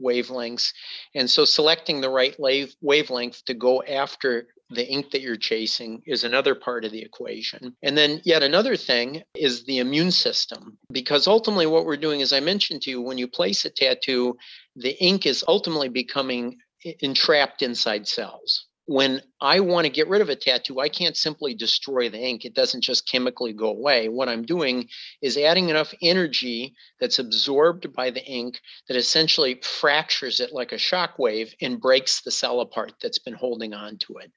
wavelengths. 0.04 0.74
And 1.16 1.30
so 1.30 1.46
selecting 1.46 2.02
the 2.02 2.10
right 2.10 2.36
wavelength 2.82 3.46
to 3.46 3.54
go 3.54 3.82
after 3.84 4.48
the 4.70 4.88
ink 4.88 5.12
that 5.12 5.22
you're 5.22 5.36
chasing 5.36 6.02
is 6.06 6.24
another 6.24 6.56
part 6.56 6.84
of 6.84 6.92
the 6.92 7.02
equation. 7.02 7.76
And 7.84 7.98
then, 7.98 8.22
yet 8.26 8.44
another 8.44 8.76
thing 8.76 9.24
is 9.36 9.64
the 9.64 9.80
immune 9.80 10.12
system, 10.12 10.78
because 10.92 11.28
ultimately, 11.28 11.68
what 11.68 11.86
we're 11.86 11.98
doing, 11.98 12.22
as 12.22 12.34
I 12.34 12.40
mentioned 12.40 12.82
to 12.84 12.90
you, 12.90 13.02
when 13.02 13.18
you 13.18 13.28
place 13.28 13.66
a 13.66 13.70
tattoo, 13.70 14.36
the 14.76 14.96
ink 15.04 15.26
is 15.26 15.44
ultimately 15.48 15.90
becoming 15.90 16.58
entrapped 17.02 17.62
inside 17.62 18.08
cells 18.08 18.66
when 18.86 19.22
I 19.40 19.62
want 19.62 19.86
to 19.86 19.92
get 19.92 20.10
rid 20.10 20.22
of 20.22 20.30
a 20.30 20.36
tattoo, 20.36 20.80
I 20.80 20.90
can't 20.90 21.16
simply 21.16 21.54
destroy 21.54 22.10
the 22.10 22.20
ink. 22.20 22.44
It 22.44 22.54
doesn't 22.54 22.82
just 22.82 23.10
chemically 23.10 23.54
go 23.54 23.68
away. 23.68 24.10
What 24.10 24.28
I'm 24.28 24.44
doing 24.44 24.90
is 25.22 25.38
adding 25.38 25.70
enough 25.70 25.94
energy 26.02 26.76
that's 27.00 27.20
absorbed 27.20 27.94
by 27.94 28.10
the 28.10 28.24
ink 28.26 28.60
that 28.88 28.98
essentially 28.98 29.62
fractures 29.62 30.42
it 30.42 30.52
like 30.52 30.74
a 30.74 30.78
shock 30.78 31.18
wave 31.18 31.54
and 31.62 31.80
breaks 31.80 32.22
the 32.22 32.32
cell 32.32 32.60
apart 32.60 32.94
that's 33.02 33.20
been 33.20 33.34
holding 33.34 33.74
on 33.74 33.98
to 34.00 34.18
it. 34.18 34.32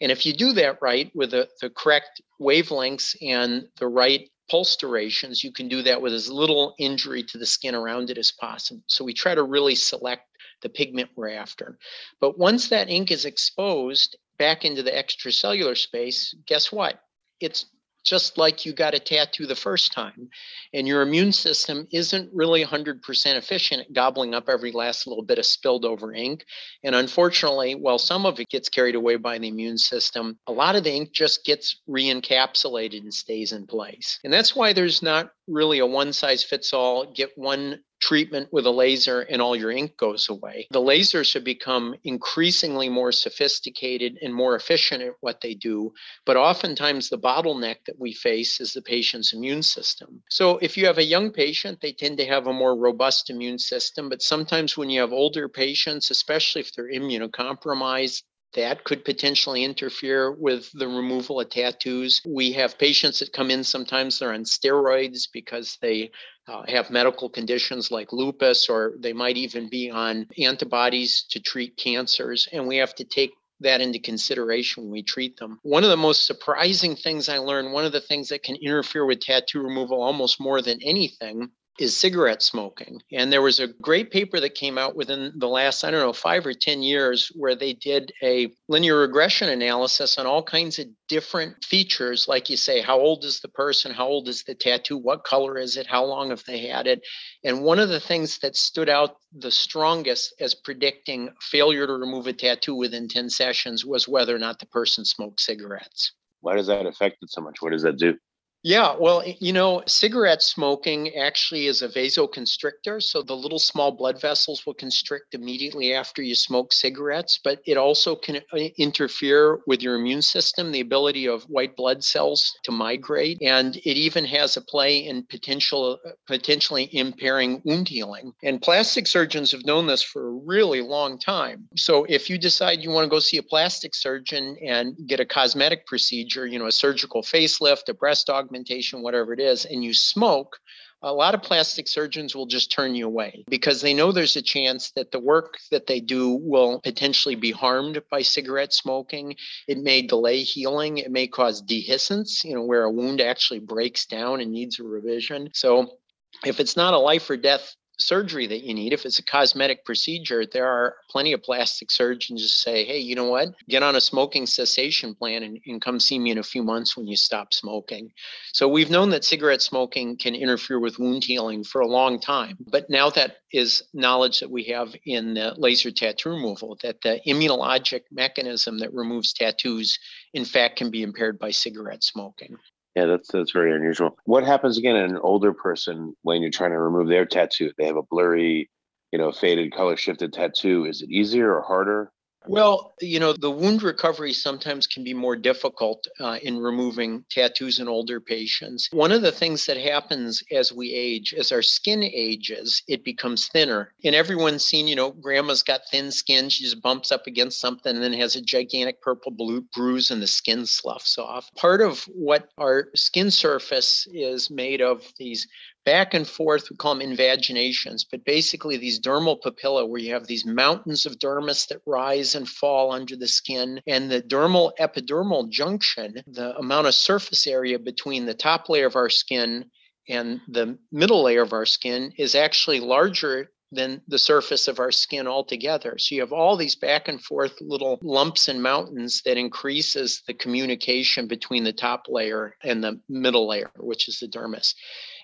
And 0.00 0.10
if 0.10 0.24
you 0.24 0.32
do 0.32 0.52
that 0.54 0.78
right 0.80 1.10
with 1.14 1.32
the, 1.32 1.48
the 1.60 1.68
correct 1.68 2.22
wavelengths 2.40 3.14
and 3.20 3.68
the 3.78 3.88
right 3.88 4.30
pulse 4.50 4.76
durations, 4.76 5.44
you 5.44 5.52
can 5.52 5.68
do 5.68 5.82
that 5.82 6.00
with 6.00 6.14
as 6.14 6.30
little 6.30 6.74
injury 6.78 7.22
to 7.22 7.38
the 7.38 7.46
skin 7.46 7.74
around 7.74 8.08
it 8.08 8.18
as 8.18 8.32
possible. 8.32 8.82
So 8.86 9.04
we 9.04 9.12
try 9.12 9.34
to 9.34 9.42
really 9.42 9.74
select 9.74 10.22
the 10.62 10.68
pigment 10.68 11.10
we're 11.16 11.30
after. 11.30 11.78
But 12.20 12.38
once 12.38 12.68
that 12.68 12.88
ink 12.88 13.10
is 13.10 13.24
exposed 13.24 14.16
back 14.38 14.64
into 14.64 14.82
the 14.82 14.90
extracellular 14.90 15.76
space, 15.76 16.34
guess 16.46 16.72
what? 16.72 17.00
It's 17.40 17.66
just 18.04 18.38
like 18.38 18.64
you 18.64 18.72
got 18.72 18.94
a 18.94 18.98
tattoo 18.98 19.46
the 19.46 19.54
first 19.54 19.92
time. 19.92 20.28
And 20.72 20.86
your 20.86 21.02
immune 21.02 21.32
system 21.32 21.86
isn't 21.92 22.30
really 22.32 22.64
100% 22.64 23.00
efficient 23.36 23.82
at 23.82 23.92
gobbling 23.92 24.34
up 24.34 24.48
every 24.48 24.72
last 24.72 25.06
little 25.06 25.24
bit 25.24 25.38
of 25.38 25.46
spilled 25.46 25.84
over 25.84 26.12
ink. 26.12 26.44
And 26.82 26.94
unfortunately, 26.94 27.74
while 27.74 27.98
some 27.98 28.26
of 28.26 28.40
it 28.40 28.48
gets 28.48 28.68
carried 28.68 28.94
away 28.94 29.16
by 29.16 29.38
the 29.38 29.48
immune 29.48 29.78
system, 29.78 30.38
a 30.46 30.52
lot 30.52 30.76
of 30.76 30.84
the 30.84 30.92
ink 30.92 31.12
just 31.12 31.44
gets 31.44 31.80
re 31.86 32.04
encapsulated 32.04 33.00
and 33.00 33.12
stays 33.12 33.52
in 33.52 33.66
place. 33.66 34.18
And 34.24 34.32
that's 34.32 34.56
why 34.56 34.72
there's 34.72 35.02
not 35.02 35.30
really 35.46 35.80
a 35.80 35.86
one 35.86 36.12
size 36.12 36.42
fits 36.42 36.72
all, 36.72 37.12
get 37.12 37.30
one 37.36 37.80
treatment 38.00 38.48
with 38.52 38.66
a 38.66 38.70
laser 38.70 39.20
and 39.20 39.40
all 39.40 39.54
your 39.54 39.70
ink 39.70 39.96
goes 39.96 40.28
away. 40.28 40.66
The 40.70 40.80
lasers 40.80 41.34
have 41.34 41.44
become 41.44 41.94
increasingly 42.04 42.88
more 42.88 43.12
sophisticated 43.12 44.18
and 44.22 44.34
more 44.34 44.56
efficient 44.56 45.02
at 45.02 45.14
what 45.20 45.40
they 45.40 45.54
do, 45.54 45.92
but 46.24 46.36
oftentimes 46.36 47.08
the 47.08 47.18
bottleneck 47.18 47.84
that 47.86 47.98
we 47.98 48.12
face 48.12 48.60
is 48.60 48.72
the 48.72 48.82
patient's 48.82 49.32
immune 49.32 49.62
system. 49.62 50.22
So 50.30 50.58
if 50.58 50.76
you 50.76 50.86
have 50.86 50.98
a 50.98 51.04
young 51.04 51.30
patient, 51.30 51.80
they 51.80 51.92
tend 51.92 52.18
to 52.18 52.26
have 52.26 52.46
a 52.46 52.52
more 52.52 52.76
robust 52.76 53.30
immune 53.30 53.58
system, 53.58 54.08
but 54.08 54.22
sometimes 54.22 54.76
when 54.76 54.90
you 54.90 55.00
have 55.00 55.12
older 55.12 55.48
patients, 55.48 56.10
especially 56.10 56.60
if 56.60 56.72
they're 56.74 56.90
immunocompromised, 56.90 58.22
that 58.54 58.82
could 58.82 59.04
potentially 59.04 59.62
interfere 59.62 60.32
with 60.32 60.70
the 60.72 60.88
removal 60.88 61.40
of 61.40 61.48
tattoos. 61.50 62.20
We 62.26 62.52
have 62.52 62.78
patients 62.78 63.20
that 63.20 63.32
come 63.32 63.50
in, 63.50 63.62
sometimes 63.62 64.18
they're 64.18 64.32
on 64.32 64.42
steroids 64.42 65.28
because 65.32 65.78
they 65.80 66.10
uh, 66.50 66.64
have 66.66 66.90
medical 66.90 67.28
conditions 67.28 67.90
like 67.90 68.12
lupus, 68.12 68.68
or 68.68 68.94
they 68.98 69.12
might 69.12 69.36
even 69.36 69.68
be 69.68 69.90
on 69.90 70.26
antibodies 70.42 71.24
to 71.30 71.40
treat 71.40 71.76
cancers. 71.76 72.48
And 72.52 72.66
we 72.66 72.78
have 72.78 72.94
to 72.96 73.04
take 73.04 73.32
that 73.60 73.80
into 73.80 73.98
consideration 73.98 74.82
when 74.82 74.92
we 74.92 75.02
treat 75.02 75.36
them. 75.36 75.60
One 75.62 75.84
of 75.84 75.90
the 75.90 75.96
most 75.96 76.26
surprising 76.26 76.96
things 76.96 77.28
I 77.28 77.38
learned, 77.38 77.72
one 77.72 77.84
of 77.84 77.92
the 77.92 78.00
things 78.00 78.28
that 78.30 78.42
can 78.42 78.56
interfere 78.56 79.04
with 79.04 79.20
tattoo 79.20 79.62
removal 79.62 80.02
almost 80.02 80.40
more 80.40 80.60
than 80.62 80.80
anything, 80.82 81.50
is 81.80 81.96
cigarette 81.96 82.42
smoking. 82.42 83.00
And 83.10 83.32
there 83.32 83.40
was 83.40 83.58
a 83.58 83.68
great 83.68 84.10
paper 84.10 84.38
that 84.38 84.54
came 84.54 84.76
out 84.76 84.94
within 84.94 85.32
the 85.36 85.48
last, 85.48 85.82
I 85.82 85.90
don't 85.90 86.00
know, 86.00 86.12
five 86.12 86.44
or 86.44 86.52
10 86.52 86.82
years 86.82 87.32
where 87.34 87.54
they 87.54 87.72
did 87.72 88.12
a 88.22 88.52
linear 88.68 88.98
regression 88.98 89.48
analysis 89.48 90.18
on 90.18 90.26
all 90.26 90.42
kinds 90.42 90.78
of 90.78 90.88
different 91.08 91.64
features. 91.64 92.28
Like 92.28 92.50
you 92.50 92.58
say, 92.58 92.82
how 92.82 93.00
old 93.00 93.24
is 93.24 93.40
the 93.40 93.48
person? 93.48 93.94
How 93.94 94.06
old 94.06 94.28
is 94.28 94.42
the 94.42 94.54
tattoo? 94.54 94.98
What 94.98 95.24
color 95.24 95.56
is 95.56 95.78
it? 95.78 95.86
How 95.86 96.04
long 96.04 96.28
have 96.28 96.44
they 96.44 96.66
had 96.66 96.86
it? 96.86 97.00
And 97.44 97.62
one 97.62 97.78
of 97.78 97.88
the 97.88 97.98
things 97.98 98.38
that 98.40 98.56
stood 98.56 98.90
out 98.90 99.16
the 99.32 99.50
strongest 99.50 100.34
as 100.38 100.54
predicting 100.54 101.30
failure 101.40 101.86
to 101.86 101.94
remove 101.94 102.26
a 102.26 102.34
tattoo 102.34 102.74
within 102.74 103.08
10 103.08 103.30
sessions 103.30 103.86
was 103.86 104.06
whether 104.06 104.36
or 104.36 104.38
not 104.38 104.58
the 104.58 104.66
person 104.66 105.06
smoked 105.06 105.40
cigarettes. 105.40 106.12
Why 106.42 106.56
does 106.56 106.66
that 106.66 106.84
affect 106.84 107.22
it 107.22 107.30
so 107.30 107.40
much? 107.40 107.62
What 107.62 107.72
does 107.72 107.82
that 107.82 107.96
do? 107.96 108.18
Yeah, 108.62 108.94
well, 109.00 109.22
you 109.26 109.54
know, 109.54 109.82
cigarette 109.86 110.42
smoking 110.42 111.16
actually 111.16 111.66
is 111.66 111.80
a 111.80 111.88
vasoconstrictor. 111.88 113.02
So 113.02 113.22
the 113.22 113.34
little 113.34 113.58
small 113.58 113.90
blood 113.90 114.20
vessels 114.20 114.66
will 114.66 114.74
constrict 114.74 115.32
immediately 115.34 115.94
after 115.94 116.20
you 116.20 116.34
smoke 116.34 116.74
cigarettes, 116.74 117.40
but 117.42 117.60
it 117.66 117.78
also 117.78 118.14
can 118.14 118.36
uh, 118.52 118.58
interfere 118.76 119.60
with 119.66 119.80
your 119.80 119.94
immune 119.94 120.20
system, 120.20 120.72
the 120.72 120.80
ability 120.80 121.26
of 121.26 121.44
white 121.44 121.74
blood 121.74 122.04
cells 122.04 122.52
to 122.64 122.70
migrate. 122.70 123.38
And 123.40 123.76
it 123.76 123.96
even 123.96 124.26
has 124.26 124.58
a 124.58 124.60
play 124.60 125.06
in 125.06 125.24
potential, 125.30 125.98
uh, 126.04 126.10
potentially 126.26 126.90
impairing 126.94 127.62
wound 127.64 127.88
healing. 127.88 128.32
And 128.42 128.60
plastic 128.60 129.06
surgeons 129.06 129.52
have 129.52 129.64
known 129.64 129.86
this 129.86 130.02
for 130.02 130.28
a 130.28 130.32
really 130.44 130.82
long 130.82 131.18
time. 131.18 131.66
So 131.78 132.04
if 132.10 132.28
you 132.28 132.36
decide 132.36 132.80
you 132.82 132.90
want 132.90 133.06
to 133.06 133.10
go 133.10 133.20
see 133.20 133.38
a 133.38 133.42
plastic 133.42 133.94
surgeon 133.94 134.58
and 134.62 134.94
get 135.06 135.18
a 135.18 135.24
cosmetic 135.24 135.86
procedure, 135.86 136.46
you 136.46 136.58
know, 136.58 136.66
a 136.66 136.72
surgical 136.72 137.22
facelift, 137.22 137.88
a 137.88 137.94
breast 137.94 138.28
augmentation, 138.28 138.49
augmentation, 138.50 139.02
whatever 139.02 139.32
it 139.32 139.40
is, 139.40 139.64
and 139.64 139.84
you 139.84 139.94
smoke, 139.94 140.58
a 141.02 141.12
lot 141.12 141.34
of 141.34 141.42
plastic 141.42 141.88
surgeons 141.88 142.34
will 142.34 142.46
just 142.46 142.70
turn 142.70 142.94
you 142.94 143.06
away 143.06 143.44
because 143.48 143.80
they 143.80 143.94
know 143.94 144.12
there's 144.12 144.36
a 144.36 144.42
chance 144.42 144.90
that 144.90 145.12
the 145.12 145.20
work 145.20 145.56
that 145.70 145.86
they 145.86 146.00
do 146.00 146.34
will 146.42 146.80
potentially 146.80 147.36
be 147.36 147.52
harmed 147.52 148.02
by 148.10 148.20
cigarette 148.20 148.72
smoking. 148.74 149.34
It 149.66 149.78
may 149.78 150.02
delay 150.02 150.42
healing. 150.42 150.98
It 150.98 151.10
may 151.10 151.26
cause 151.26 151.62
dehiscence, 151.62 152.44
you 152.44 152.54
know, 152.54 152.62
where 152.62 152.82
a 152.82 152.90
wound 152.90 153.20
actually 153.20 153.60
breaks 153.60 154.04
down 154.04 154.40
and 154.40 154.50
needs 154.50 154.78
a 154.78 154.82
revision. 154.82 155.48
So 155.54 155.98
if 156.44 156.60
it's 156.60 156.76
not 156.76 156.92
a 156.92 156.98
life 156.98 157.30
or 157.30 157.36
death 157.36 157.74
surgery 158.00 158.46
that 158.46 158.64
you 158.64 158.74
need. 158.74 158.92
If 158.92 159.04
it's 159.04 159.18
a 159.18 159.24
cosmetic 159.24 159.84
procedure, 159.84 160.44
there 160.46 160.66
are 160.66 160.96
plenty 161.10 161.32
of 161.32 161.42
plastic 161.42 161.90
surgeons 161.90 162.42
just 162.42 162.62
say, 162.62 162.84
hey, 162.84 162.98
you 162.98 163.14
know 163.14 163.28
what? 163.28 163.48
Get 163.68 163.82
on 163.82 163.96
a 163.96 164.00
smoking 164.00 164.46
cessation 164.46 165.14
plan 165.14 165.42
and, 165.42 165.60
and 165.66 165.82
come 165.82 166.00
see 166.00 166.18
me 166.18 166.30
in 166.30 166.38
a 166.38 166.42
few 166.42 166.62
months 166.62 166.96
when 166.96 167.06
you 167.06 167.16
stop 167.16 167.52
smoking. 167.52 168.10
So 168.52 168.68
we've 168.68 168.90
known 168.90 169.10
that 169.10 169.24
cigarette 169.24 169.62
smoking 169.62 170.16
can 170.16 170.34
interfere 170.34 170.78
with 170.78 170.98
wound 170.98 171.24
healing 171.24 171.64
for 171.64 171.80
a 171.80 171.86
long 171.86 172.20
time. 172.20 172.56
But 172.70 172.88
now 172.90 173.10
that 173.10 173.36
is 173.52 173.82
knowledge 173.92 174.40
that 174.40 174.50
we 174.50 174.64
have 174.64 174.94
in 175.04 175.34
the 175.34 175.54
laser 175.56 175.90
tattoo 175.90 176.30
removal, 176.30 176.78
that 176.82 177.02
the 177.02 177.20
immunologic 177.26 178.02
mechanism 178.10 178.78
that 178.78 178.92
removes 178.92 179.32
tattoos, 179.32 179.98
in 180.34 180.44
fact, 180.44 180.76
can 180.76 180.90
be 180.90 181.02
impaired 181.02 181.38
by 181.38 181.50
cigarette 181.50 182.04
smoking. 182.04 182.56
Yeah, 182.96 183.06
that's 183.06 183.30
that's 183.30 183.52
very 183.52 183.74
unusual. 183.74 184.16
What 184.24 184.44
happens 184.44 184.76
again 184.78 184.96
in 184.96 185.10
an 185.10 185.18
older 185.22 185.52
person 185.52 186.14
when 186.22 186.42
you're 186.42 186.50
trying 186.50 186.72
to 186.72 186.78
remove 186.78 187.08
their 187.08 187.24
tattoo? 187.24 187.72
They 187.78 187.86
have 187.86 187.96
a 187.96 188.02
blurry, 188.02 188.68
you 189.12 189.18
know, 189.18 189.32
faded 189.32 189.72
color 189.72 189.96
shifted 189.96 190.32
tattoo. 190.32 190.84
Is 190.86 191.02
it 191.02 191.10
easier 191.10 191.54
or 191.54 191.62
harder? 191.62 192.12
Well, 192.50 192.94
you 193.00 193.20
know, 193.20 193.32
the 193.32 193.48
wound 193.48 193.84
recovery 193.84 194.32
sometimes 194.32 194.88
can 194.88 195.04
be 195.04 195.14
more 195.14 195.36
difficult 195.36 196.08
uh, 196.18 196.38
in 196.42 196.58
removing 196.58 197.24
tattoos 197.30 197.78
in 197.78 197.86
older 197.86 198.18
patients. 198.18 198.88
One 198.90 199.12
of 199.12 199.22
the 199.22 199.30
things 199.30 199.66
that 199.66 199.76
happens 199.76 200.42
as 200.50 200.72
we 200.72 200.92
age, 200.92 201.32
as 201.32 201.52
our 201.52 201.62
skin 201.62 202.02
ages, 202.02 202.82
it 202.88 203.04
becomes 203.04 203.46
thinner. 203.46 203.92
And 204.04 204.16
everyone's 204.16 204.64
seen, 204.64 204.88
you 204.88 204.96
know, 204.96 205.12
grandma's 205.12 205.62
got 205.62 205.82
thin 205.92 206.10
skin. 206.10 206.48
She 206.48 206.64
just 206.64 206.82
bumps 206.82 207.12
up 207.12 207.28
against 207.28 207.60
something 207.60 207.94
and 207.94 208.02
then 208.02 208.14
has 208.14 208.34
a 208.34 208.42
gigantic 208.42 209.00
purple 209.00 209.30
blue 209.30 209.64
bruise 209.72 210.10
and 210.10 210.20
the 210.20 210.26
skin 210.26 210.66
sloughs 210.66 211.18
off. 211.18 211.54
Part 211.54 211.80
of 211.80 212.02
what 212.06 212.48
our 212.58 212.88
skin 212.96 213.30
surface 213.30 214.08
is 214.12 214.50
made 214.50 214.82
of, 214.82 215.04
these 215.18 215.46
back 215.84 216.14
and 216.14 216.26
forth. 216.26 216.70
We 216.70 216.76
call 216.76 216.94
them 216.94 217.02
invaginations, 217.02 218.04
but 218.04 218.24
basically 218.24 218.76
these 218.76 219.00
dermal 219.00 219.40
papilla, 219.40 219.88
where 219.88 220.00
you 220.00 220.12
have 220.12 220.26
these 220.26 220.46
mountains 220.46 221.06
of 221.06 221.18
dermis 221.18 221.66
that 221.68 221.82
rise 221.86 222.34
and 222.34 222.48
fall 222.48 222.92
under 222.92 223.16
the 223.16 223.28
skin, 223.28 223.80
and 223.86 224.10
the 224.10 224.22
dermal 224.22 224.72
epidermal 224.78 225.48
junction, 225.50 226.14
the 226.26 226.56
amount 226.56 226.86
of 226.86 226.94
surface 226.94 227.46
area 227.46 227.78
between 227.78 228.26
the 228.26 228.34
top 228.34 228.68
layer 228.68 228.86
of 228.86 228.96
our 228.96 229.10
skin 229.10 229.64
and 230.08 230.40
the 230.48 230.78
middle 230.90 231.22
layer 231.22 231.42
of 231.42 231.52
our 231.52 231.66
skin 231.66 232.12
is 232.18 232.34
actually 232.34 232.80
larger 232.80 233.50
than 233.72 234.02
the 234.08 234.18
surface 234.18 234.66
of 234.66 234.80
our 234.80 234.90
skin 234.90 235.28
altogether. 235.28 235.96
So 235.96 236.14
you 236.14 236.20
have 236.22 236.32
all 236.32 236.56
these 236.56 236.74
back 236.74 237.06
and 237.06 237.22
forth 237.22 237.54
little 237.60 238.00
lumps 238.02 238.48
and 238.48 238.60
mountains 238.62 239.22
that 239.24 239.36
increases 239.36 240.22
the 240.26 240.34
communication 240.34 241.28
between 241.28 241.62
the 241.62 241.72
top 241.72 242.06
layer 242.08 242.56
and 242.64 242.82
the 242.82 243.00
middle 243.08 243.46
layer, 243.48 243.70
which 243.76 244.08
is 244.08 244.18
the 244.18 244.26
dermis. 244.26 244.74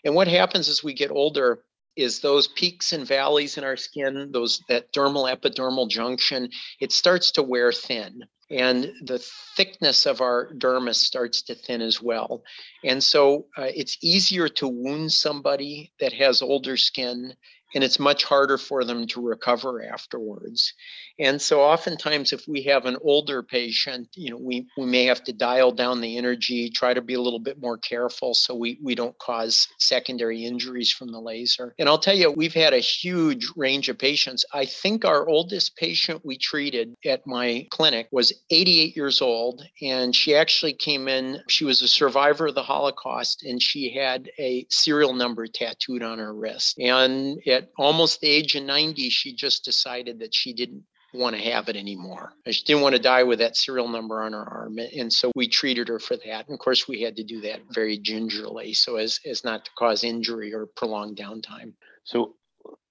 And 0.05 0.15
what 0.15 0.29
happens 0.29 0.69
as 0.69 0.85
we 0.85 0.95
get 0.95 1.11
older 1.11 1.61
is 1.97 2.21
those 2.21 2.49
peaks 2.49 2.93
and 2.93 3.07
valleys 3.07 3.57
in 3.57 3.65
our 3.65 3.77
skin, 3.77 4.31
those 4.33 4.63
that 4.69 4.93
dermal 4.93 5.35
epidermal 5.35 5.89
junction, 5.89 6.51
it 6.81 6.93
starts 6.93 7.33
to 7.33 7.43
wear 7.43 7.73
thin. 7.73 8.23
And 8.51 8.93
the 9.03 9.19
thickness 9.57 10.07
of 10.07 10.21
our 10.21 10.53
dermis 10.55 10.97
starts 10.97 11.43
to 11.43 11.55
thin 11.55 11.81
as 11.81 12.01
well. 12.01 12.45
And 12.85 13.03
so 13.03 13.47
uh, 13.57 13.71
it's 13.75 13.99
easier 14.03 14.49
to 14.51 14.69
wound 14.69 15.13
somebody 15.13 15.93
that 15.99 16.13
has 16.13 16.43
older 16.43 16.77
skin 16.77 17.35
and 17.75 17.83
it's 17.83 17.99
much 17.99 18.25
harder 18.25 18.57
for 18.57 18.85
them 18.85 19.07
to 19.09 19.21
recover 19.21 19.85
afterwards. 19.85 20.73
And 21.19 21.41
so 21.41 21.63
oftentimes 21.63 22.33
if 22.33 22.47
we 22.47 22.63
have 22.63 22.85
an 22.85 22.97
older 23.01 23.43
patient, 23.43 24.09
you 24.15 24.31
know, 24.31 24.37
we, 24.37 24.67
we 24.77 24.87
may 24.87 25.05
have 25.05 25.25
to 25.25 25.33
dial 25.33 25.73
down 25.73 26.01
the 26.01 26.19
energy, 26.19 26.69
try 26.71 26.93
to 26.93 27.01
be 27.01 27.15
a 27.15 27.21
little 27.21 27.39
bit 27.39 27.61
more 27.61 27.79
careful 27.79 28.35
so 28.35 28.55
we, 28.55 28.79
we 28.83 28.95
don't 28.95 29.17
cause 29.19 29.69
secondary 29.79 30.45
injuries 30.45 30.93
from 30.93 31.13
the 31.13 31.21
laser. 31.21 31.75
And 31.79 31.89
I'll 31.89 31.99
tell 31.99 32.17
you, 32.17 32.31
we've 32.31 32.55
had 32.55 32.75
a 32.75 32.79
huge 32.79 33.49
range 33.57 33.89
of 33.89 33.99
patients. 33.99 34.45
I 34.53 34.67
think 34.67 35.05
our 35.05 35.27
oldest 35.27 35.77
patient 35.77 36.21
we 36.25 36.37
treated 36.37 36.95
at 37.05 37.27
my 37.27 37.67
clinic 37.71 38.09
was 38.11 38.33
88 38.51 38.97
years 38.97 39.23
old 39.23 39.63
and 39.81 40.15
she 40.15 40.35
actually 40.35 40.75
came 40.75 41.09
in, 41.09 41.41
she 41.49 41.65
was 41.65 41.81
a 41.83 41.89
survivor 41.89 42.49
of 42.49 42.55
the 42.55 42.63
Holocaust 42.63 43.43
and 43.45 43.63
she 43.63 43.95
had 43.95 44.31
a 44.39 44.67
serial 44.71 45.15
number 45.15 45.47
tattooed 45.47 46.03
on 46.03 46.19
her 46.19 46.35
wrist. 46.35 46.79
And 46.79 47.39
at 47.47 47.71
almost 47.79 48.21
the 48.21 48.29
age 48.29 48.55
of 48.55 48.65
90, 48.65 49.09
she 49.11 49.35
just 49.35 49.65
decided 49.65 50.19
that 50.21 50.35
she 50.35 50.53
didn't 50.53 50.85
want 51.19 51.37
to 51.37 51.43
have 51.43 51.69
it 51.69 51.77
anymore. 51.77 52.33
She 52.49 52.65
didn't 52.65 52.83
want 52.83 52.95
to 52.95 53.01
die 53.01 53.23
with 53.23 53.39
that 53.41 53.57
serial 53.57 53.89
number 53.89 54.23
on 54.23 54.33
her 54.33 54.45
arm. 54.45 54.79
And 54.79 55.13
so 55.13 55.33
we 55.35 55.49
treated 55.49 55.89
her 55.89 55.99
for 55.99 56.17
that. 56.17 56.47
And 56.47 56.55
of 56.55 56.59
course, 56.59 56.89
we 56.89 57.03
had 57.03 57.17
to 57.17 57.25
do 57.25 57.41
that 57.43 57.61
very 57.71 57.99
gingerly 57.99 58.75
so 58.75 58.97
as, 58.97 59.21
as 59.27 59.45
not 59.45 59.65
to 59.65 59.71
cause 59.79 60.05
injury 60.05 60.55
or 60.55 60.67
prolonged 60.67 61.17
downtime. 61.17 61.73
So, 62.05 62.35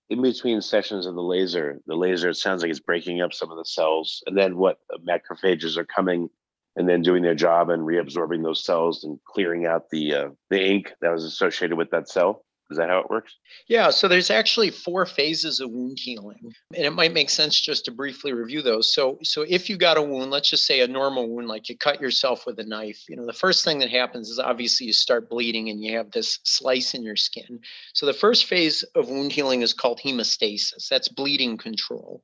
in 0.09 0.21
between 0.21 0.61
sessions 0.61 1.07
of 1.07 1.15
the 1.15 1.23
laser, 1.23 1.81
the 1.87 1.95
laser, 1.95 2.29
it 2.29 2.35
sounds 2.35 2.61
like 2.61 2.69
it's 2.69 2.79
breaking 2.79 3.21
up 3.21 3.33
some 3.33 3.49
of 3.49 3.57
the 3.57 3.65
cells. 3.65 4.21
And 4.27 4.37
then 4.37 4.55
what 4.55 4.77
macrophages 5.07 5.77
are 5.77 5.85
coming 5.85 6.29
and 6.75 6.87
then 6.87 7.01
doing 7.01 7.23
their 7.23 7.35
job 7.35 7.69
and 7.69 7.81
reabsorbing 7.81 8.43
those 8.43 8.63
cells 8.63 9.03
and 9.03 9.19
clearing 9.25 9.65
out 9.65 9.89
the 9.89 10.13
uh, 10.13 10.29
the 10.49 10.63
ink 10.63 10.93
that 11.01 11.11
was 11.11 11.23
associated 11.23 11.75
with 11.75 11.89
that 11.91 12.07
cell. 12.07 12.44
Is 12.71 12.77
that 12.77 12.89
how 12.89 12.99
it 12.99 13.09
works? 13.11 13.35
Yeah, 13.67 13.91
so 13.91 14.07
there's 14.07 14.31
actually 14.31 14.71
four 14.71 15.05
phases 15.05 15.59
of 15.59 15.69
wound 15.69 15.99
healing. 15.99 16.51
And 16.75 16.85
it 16.85 16.93
might 16.93 17.13
make 17.13 17.29
sense 17.29 17.59
just 17.59 17.85
to 17.85 17.91
briefly 17.91 18.33
review 18.33 18.63
those. 18.63 18.91
So 18.91 19.19
so 19.21 19.45
if 19.47 19.69
you 19.69 19.77
got 19.77 19.97
a 19.97 20.01
wound, 20.01 20.31
let's 20.31 20.49
just 20.49 20.65
say 20.65 20.81
a 20.81 20.87
normal 20.87 21.29
wound 21.29 21.47
like 21.47 21.69
you 21.69 21.77
cut 21.77 22.01
yourself 22.01 22.45
with 22.47 22.59
a 22.59 22.63
knife, 22.63 23.03
you 23.07 23.15
know, 23.15 23.25
the 23.25 23.33
first 23.33 23.63
thing 23.63 23.79
that 23.79 23.91
happens 23.91 24.29
is 24.29 24.39
obviously 24.39 24.87
you 24.87 24.93
start 24.93 25.29
bleeding 25.29 25.69
and 25.69 25.83
you 25.83 25.95
have 25.95 26.09
this 26.09 26.39
slice 26.43 26.95
in 26.95 27.03
your 27.03 27.15
skin. 27.15 27.59
So 27.93 28.07
the 28.07 28.13
first 28.13 28.45
phase 28.45 28.83
of 28.95 29.09
wound 29.09 29.31
healing 29.31 29.61
is 29.61 29.73
called 29.73 29.99
hemostasis. 30.03 30.87
That's 30.89 31.07
bleeding 31.07 31.57
control. 31.57 32.23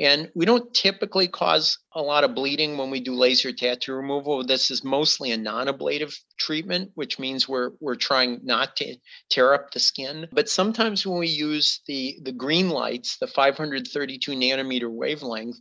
And 0.00 0.30
we 0.34 0.44
don't 0.44 0.72
typically 0.74 1.26
cause 1.26 1.78
a 1.94 2.02
lot 2.02 2.24
of 2.24 2.34
bleeding 2.34 2.76
when 2.76 2.90
we 2.90 3.00
do 3.00 3.14
laser 3.14 3.52
tattoo 3.52 3.94
removal. 3.94 4.44
This 4.44 4.70
is 4.70 4.84
mostly 4.84 5.30
a 5.32 5.36
non-ablative 5.36 6.16
treatment, 6.38 6.90
which 6.94 7.18
means 7.18 7.48
we're 7.48 7.70
we're 7.80 7.96
trying 7.96 8.40
not 8.42 8.76
to 8.76 8.96
tear 9.30 9.54
up 9.54 9.70
the 9.70 9.80
skin. 9.80 10.28
But 10.30 10.48
sometimes 10.48 11.06
when 11.06 11.18
we 11.18 11.28
use 11.28 11.80
the 11.86 12.18
the 12.22 12.32
green 12.32 12.68
lights, 12.68 13.16
the 13.16 13.26
532 13.26 14.32
nanometer 14.32 14.90
wavelength, 14.90 15.56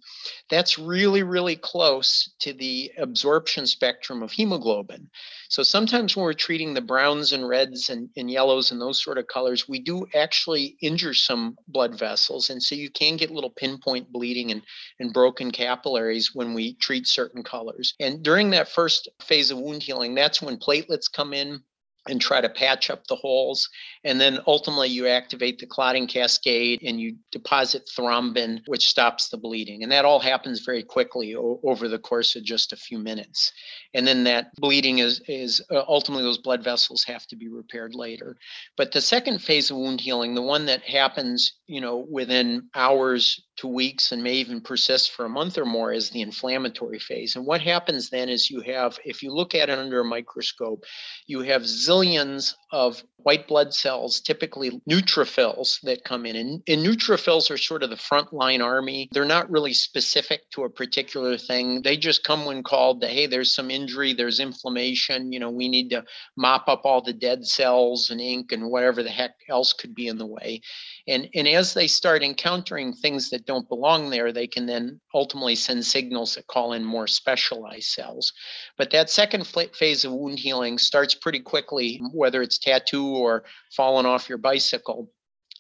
that's 0.50 0.78
really 0.78 1.24
really 1.24 1.56
close 1.56 2.34
to 2.40 2.54
the 2.54 2.92
absorption 2.98 3.66
spectrum 3.66 4.22
of 4.22 4.32
hemoglobin. 4.32 5.10
So 5.50 5.64
sometimes 5.64 6.16
when 6.16 6.26
we're 6.26 6.34
treating 6.34 6.74
the 6.74 6.82
browns 6.82 7.32
and 7.32 7.48
reds 7.48 7.90
and, 7.90 8.10
and 8.18 8.30
yellows 8.30 8.72
and 8.72 8.82
those 8.82 9.02
sort 9.02 9.18
of 9.18 9.28
colors, 9.28 9.68
we 9.68 9.80
do 9.80 10.06
actually 10.14 10.76
injure 10.82 11.14
some 11.14 11.58
blood 11.70 11.98
vessels. 11.98 12.50
And 12.50 12.62
so 12.62 12.76
you 12.76 12.90
can 12.90 13.16
get 13.16 13.32
little 13.32 13.50
pinpoint 13.50 14.12
bleeding 14.12 14.52
and, 14.52 14.62
and 15.00 15.14
broken 15.14 15.52
capillaries 15.52 16.17
when 16.34 16.54
we 16.54 16.76
treat 16.76 17.08
certain 17.08 17.44
colors. 17.44 17.94
And 18.00 18.24
during 18.24 18.52
that 18.52 18.70
first 18.70 19.08
phase 19.22 19.52
of 19.52 19.58
wound 19.58 19.84
healing, 19.84 20.16
that's 20.16 20.42
when 20.42 20.58
platelets 20.58 21.12
come 21.12 21.34
in 21.34 21.62
and 22.10 22.22
try 22.22 22.42
to 22.42 22.50
patch 22.50 22.90
up 22.90 23.06
the 23.08 23.16
holes. 23.16 23.70
And 24.04 24.20
then 24.20 24.40
ultimately, 24.48 24.90
you 24.90 25.08
activate 25.08 25.60
the 25.60 25.66
clotting 25.66 26.08
cascade 26.08 26.80
and 26.84 27.00
you 27.00 27.18
deposit 27.32 27.90
thrombin, 27.96 28.62
which 28.68 28.88
stops 28.88 29.30
the 29.30 29.38
bleeding. 29.38 29.84
And 29.84 29.92
that 29.92 30.06
all 30.06 30.20
happens 30.20 30.62
very 30.62 30.84
quickly 30.84 31.36
o- 31.36 31.60
over 31.64 31.88
the 31.88 32.00
course 32.00 32.36
of 32.36 32.44
just 32.44 32.74
a 32.74 32.78
few 32.78 32.98
minutes. 32.98 33.52
And 33.94 34.08
then 34.08 34.24
that 34.26 34.56
bleeding 34.56 35.00
is, 35.00 35.22
is 35.28 35.62
uh, 35.72 35.84
ultimately 35.88 36.24
those 36.24 36.38
blood 36.38 36.64
vessels 36.64 37.04
have 37.04 37.28
to 37.28 37.36
be 37.36 37.50
repaired 37.50 37.94
later. 37.94 38.38
But 38.76 38.92
the 38.92 39.02
second 39.02 39.40
phase 39.40 39.72
of 39.72 39.78
wound 39.78 40.02
healing, 40.02 40.36
the 40.36 40.42
one 40.42 40.66
that 40.68 40.84
happens, 40.84 41.57
you 41.68 41.82
know, 41.82 42.06
within 42.10 42.70
hours 42.74 43.44
to 43.58 43.68
weeks 43.68 44.12
and 44.12 44.24
may 44.24 44.34
even 44.34 44.62
persist 44.62 45.12
for 45.12 45.26
a 45.26 45.30
month 45.30 45.58
or 45.58 45.66
more, 45.66 45.92
is 45.92 46.10
the 46.10 46.22
inflammatory 46.22 47.00
phase. 47.00 47.36
And 47.36 47.46
what 47.46 47.62
happens 47.62 48.10
then 48.10 48.30
is 48.30 48.50
you 48.50 48.62
have, 48.62 48.98
if 49.04 49.22
you 49.22 49.32
look 49.32 49.56
at 49.56 49.70
it 49.70 49.78
under 49.78 50.00
a 50.00 50.06
microscope, 50.06 50.84
you 51.26 51.42
have 51.42 51.64
zillions 51.64 52.54
of 52.72 53.04
white 53.18 53.48
blood 53.48 53.74
cells, 53.74 54.22
typically 54.22 54.80
neutrophils 54.90 55.82
that 55.82 56.04
come 56.04 56.26
in. 56.26 56.36
And, 56.36 56.62
and 56.68 56.86
neutrophils 56.86 57.50
are 57.50 57.58
sort 57.58 57.84
of 57.84 57.90
the 57.90 57.96
frontline 57.96 58.64
army. 58.64 59.10
They're 59.12 59.26
not 59.26 59.50
really 59.50 59.74
specific 59.74 60.50
to 60.52 60.64
a 60.64 60.70
particular 60.70 61.38
thing. 61.38 61.82
They 61.82 61.98
just 61.98 62.24
come 62.24 62.46
when 62.46 62.64
called 62.64 63.02
to, 63.02 63.08
hey, 63.08 63.26
there's 63.26 63.54
some 63.54 63.72
injury, 63.72 64.14
there's 64.14 64.40
inflammation, 64.40 65.32
you 65.32 65.40
know, 65.40 65.50
we 65.50 65.68
need 65.68 65.90
to 65.90 66.04
mop 66.38 66.68
up 66.68 66.82
all 66.86 67.02
the 67.02 67.14
dead 67.14 67.46
cells 67.46 68.10
and 68.10 68.22
ink 68.22 68.52
and 68.52 68.70
whatever 68.70 69.04
the 69.04 69.10
heck 69.10 69.32
else 69.50 69.74
could 69.74 69.96
be 69.96 70.08
in 70.08 70.18
the 70.18 70.26
way. 70.26 70.62
And, 71.08 71.30
and 71.34 71.48
as 71.48 71.74
they 71.74 71.88
start 71.88 72.22
encountering 72.22 72.94
things 72.94 73.30
that 73.30 73.46
don't 73.46 73.70
belong 73.70 74.10
there, 74.10 74.32
they 74.32 74.48
can 74.48 74.66
then 74.66 75.00
ultimately 75.14 75.56
send 75.56 75.86
signals 75.86 76.36
that 76.36 76.48
call 76.48 76.74
in 76.74 76.84
more 76.84 77.08
specialized 77.08 77.88
cells. 77.90 78.34
But 78.78 78.92
that 78.92 79.10
second 79.10 79.48
phase 79.48 80.04
of 80.04 80.12
wound 80.12 80.40
healing 80.40 80.78
starts 80.78 81.16
pretty 81.16 81.40
quickly, 81.40 82.02
whether 82.12 82.42
it's 82.42 82.58
tattoo 82.58 83.08
or 83.08 83.46
fallen 83.72 84.06
off 84.06 84.28
your 84.28 84.38
bicycle 84.38 85.10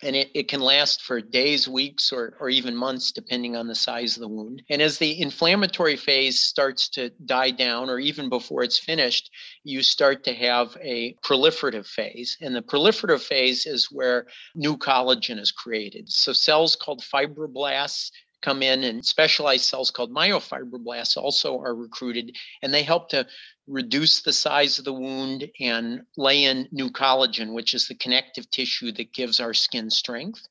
and 0.04 0.16
it, 0.16 0.30
it 0.34 0.48
can 0.48 0.62
last 0.62 1.02
for 1.02 1.22
days, 1.22 1.68
weeks, 1.68 2.12
or, 2.12 2.36
or 2.40 2.50
even 2.50 2.76
months, 2.76 3.12
depending 3.12 3.56
on 3.56 3.68
the 3.68 3.76
size 3.76 4.16
of 4.16 4.22
the 4.22 4.28
wound. 4.28 4.62
And 4.70 4.82
as 4.82 4.98
the 4.98 5.20
inflammatory 5.20 5.96
phase 5.96 6.42
starts 6.42 6.90
to 6.90 7.10
die 7.26 7.52
down, 7.52 7.90
or 7.90 8.00
even 8.00 8.30
before 8.30 8.64
it's 8.64 8.78
finished, 8.78 9.32
you 9.64 9.82
start 9.82 10.24
to 10.26 10.34
have 10.34 10.78
a 10.82 11.16
proliferative 11.24 11.88
phase. 11.88 12.38
And 12.42 12.56
the 12.56 12.62
proliferative 12.62 13.22
phase 13.22 13.66
is 13.66 13.92
where 13.92 14.28
new 14.56 14.78
collagen 14.78 15.40
is 15.40 15.52
created. 15.52 16.10
So 16.10 16.34
cells 16.34 16.76
called 16.76 17.02
fibroblasts 17.02 18.12
come 18.42 18.62
in 18.62 18.84
and 18.84 19.04
specialized 19.04 19.66
cells 19.66 19.90
called 19.90 20.14
myofibroblasts 20.14 21.18
also 21.18 21.60
are 21.60 21.76
recruited 21.76 22.36
and 22.62 22.72
they 22.72 22.84
help 22.84 23.10
to 23.10 23.26
reduce 23.68 24.22
the 24.22 24.34
size 24.34 24.80
of 24.80 24.86
the 24.86 24.94
wound 24.94 25.50
and 25.60 26.02
lay 26.16 26.46
in 26.46 26.68
new 26.72 26.90
collagen 26.90 27.54
which 27.54 27.74
is 27.74 27.88
the 27.88 27.96
connective 27.96 28.50
tissue 28.50 28.92
that 28.94 29.14
gives 29.14 29.40
our 29.40 29.54
skin 29.54 29.90
strength. 29.90 30.48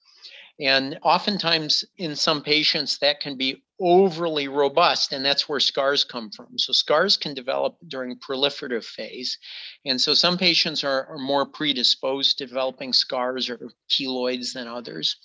And 0.59 0.99
oftentimes 1.03 1.85
in 1.99 2.17
some 2.17 2.43
patients 2.43 2.99
that 2.99 3.21
can 3.21 3.37
be 3.37 3.63
overly 3.79 4.49
robust 4.49 5.13
and 5.13 5.23
that's 5.23 5.49
where 5.49 5.61
scars 5.61 6.03
come 6.03 6.31
from. 6.31 6.59
So 6.59 6.73
scars 6.73 7.19
can 7.19 7.35
develop 7.35 7.77
during 7.89 8.19
proliferative 8.19 8.85
phase. 8.85 9.39
And 9.85 10.01
so 10.01 10.15
some 10.15 10.39
patients 10.39 10.83
are, 10.83 11.07
are 11.09 11.19
more 11.19 11.45
predisposed 11.45 12.39
to 12.39 12.47
developing 12.47 12.95
scars 12.95 13.51
or 13.51 13.71
keloids 13.91 14.55
than 14.55 14.67
others. 14.67 15.17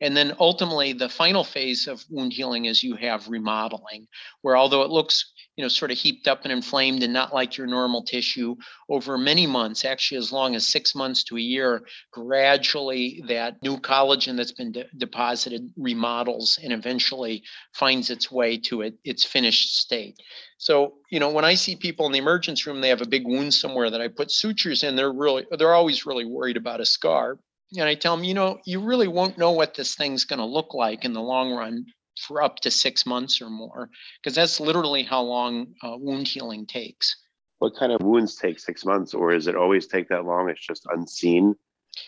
And 0.00 0.16
then 0.16 0.34
ultimately 0.40 0.94
the 0.94 1.10
final 1.10 1.44
phase 1.44 1.86
of 1.86 2.04
wound 2.08 2.32
healing 2.32 2.64
is 2.64 2.82
you 2.82 2.96
have 2.96 3.28
remodeling 3.28 4.06
where 4.40 4.56
although 4.56 4.82
it 4.82 4.90
looks 4.90 5.32
you 5.58 5.64
know, 5.64 5.68
sort 5.68 5.90
of 5.90 5.98
heaped 5.98 6.28
up 6.28 6.44
and 6.44 6.52
inflamed 6.52 7.02
and 7.02 7.12
not 7.12 7.34
like 7.34 7.56
your 7.56 7.66
normal 7.66 8.04
tissue 8.04 8.54
over 8.88 9.18
many 9.18 9.44
months, 9.44 9.84
actually 9.84 10.16
as 10.16 10.30
long 10.30 10.54
as 10.54 10.68
six 10.68 10.94
months 10.94 11.24
to 11.24 11.36
a 11.36 11.40
year, 11.40 11.82
gradually 12.12 13.24
that 13.26 13.60
new 13.60 13.76
collagen 13.76 14.36
that's 14.36 14.52
been 14.52 14.70
de- 14.70 14.86
deposited 14.96 15.68
remodels 15.76 16.60
and 16.62 16.72
eventually 16.72 17.42
finds 17.72 18.08
its 18.08 18.30
way 18.30 18.56
to 18.56 18.82
it, 18.82 18.94
its 19.02 19.24
finished 19.24 19.76
state. 19.76 20.16
So, 20.58 20.94
you 21.10 21.18
know, 21.18 21.30
when 21.30 21.44
I 21.44 21.54
see 21.54 21.74
people 21.74 22.06
in 22.06 22.12
the 22.12 22.18
emergency 22.18 22.70
room, 22.70 22.80
they 22.80 22.88
have 22.90 23.02
a 23.02 23.08
big 23.08 23.26
wound 23.26 23.52
somewhere 23.52 23.90
that 23.90 24.00
I 24.00 24.06
put 24.06 24.30
sutures 24.30 24.84
in, 24.84 24.94
they're 24.94 25.12
really, 25.12 25.44
they're 25.58 25.74
always 25.74 26.06
really 26.06 26.24
worried 26.24 26.56
about 26.56 26.80
a 26.80 26.86
scar. 26.86 27.36
And 27.72 27.88
I 27.88 27.96
tell 27.96 28.16
them, 28.16 28.24
you 28.24 28.32
know, 28.32 28.60
you 28.64 28.80
really 28.80 29.08
won't 29.08 29.38
know 29.38 29.50
what 29.50 29.74
this 29.74 29.96
thing's 29.96 30.24
going 30.24 30.38
to 30.38 30.44
look 30.44 30.72
like 30.72 31.04
in 31.04 31.12
the 31.12 31.20
long 31.20 31.52
run 31.52 31.84
for 32.26 32.42
up 32.42 32.56
to 32.60 32.70
six 32.70 33.06
months 33.06 33.40
or 33.40 33.50
more, 33.50 33.90
because 34.22 34.34
that's 34.34 34.60
literally 34.60 35.02
how 35.02 35.22
long 35.22 35.74
uh, 35.82 35.96
wound 35.98 36.28
healing 36.28 36.66
takes. 36.66 37.16
What 37.58 37.76
kind 37.76 37.92
of 37.92 38.02
wounds 38.02 38.36
take 38.36 38.60
six 38.60 38.84
months, 38.84 39.14
or 39.14 39.32
is 39.32 39.46
it 39.46 39.56
always 39.56 39.86
take 39.86 40.08
that 40.08 40.24
long? 40.24 40.48
It's 40.48 40.64
just 40.64 40.86
unseen. 40.92 41.54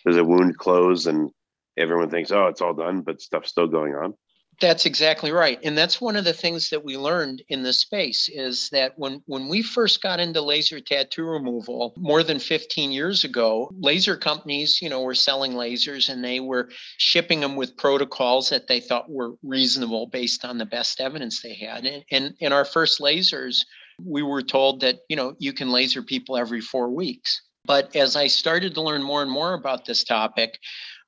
Does 0.07 0.17
a 0.17 0.25
wound 0.25 0.57
close 0.59 1.07
and 1.07 1.31
everyone 1.77 2.11
thinks, 2.11 2.31
oh, 2.31 2.47
it's 2.47 2.61
all 2.61 2.75
done, 2.75 3.01
but 3.01 3.21
stuff's 3.21 3.51
still 3.51 3.67
going 3.67 3.95
on? 3.95 4.15
That's 4.61 4.85
exactly 4.85 5.33
right. 5.33 5.59
And 5.63 5.77
that's 5.77 6.03
one 6.03 6.17
of 6.17 6.25
the 6.25 6.35
things 6.35 6.69
that 6.69 6.85
we 6.85 6.99
learned 6.99 7.43
in 7.49 7.63
this 7.63 7.81
space 7.81 8.29
is 8.29 8.69
that 8.71 8.93
when, 8.99 9.23
when 9.25 9.49
we 9.49 9.63
first 9.63 10.03
got 10.03 10.21
into 10.21 10.43
laser 10.43 10.81
tattoo 10.81 11.25
removal 11.25 11.95
more 11.97 12.23
than 12.23 12.39
15 12.39 12.93
years 12.93 13.25
ago, 13.25 13.71
laser 13.79 14.19
companies, 14.19 14.83
you 14.83 14.91
know, 14.91 15.01
were 15.01 15.15
selling 15.15 15.53
lasers 15.53 16.11
and 16.11 16.23
they 16.23 16.41
were 16.41 16.69
shipping 16.99 17.41
them 17.41 17.57
with 17.57 17.77
protocols 17.79 18.51
that 18.51 18.69
they 18.69 18.81
thought 18.81 19.11
were 19.11 19.33
reasonable 19.43 20.07
based 20.07 20.45
on 20.45 20.59
the 20.59 20.67
best 20.67 21.01
evidence 21.01 21.41
they 21.41 21.55
had. 21.55 21.87
And, 21.87 22.05
and 22.11 22.35
in 22.41 22.53
our 22.53 22.67
first 22.67 23.01
lasers, 23.01 23.65
we 24.05 24.23
were 24.23 24.43
told 24.43 24.81
that, 24.81 25.01
you 25.09 25.17
know, 25.17 25.35
you 25.39 25.55
can 25.55 25.71
laser 25.71 26.03
people 26.03 26.37
every 26.37 26.61
four 26.61 26.91
weeks. 26.91 27.41
But 27.65 27.95
as 27.95 28.17
I 28.17 28.27
started 28.27 28.75
to 28.75 28.83
learn 28.83 29.03
more 29.03 29.23
and 29.23 29.31
more 29.31 29.55
about 29.55 29.85
this 29.85 30.05
topic, 30.05 30.59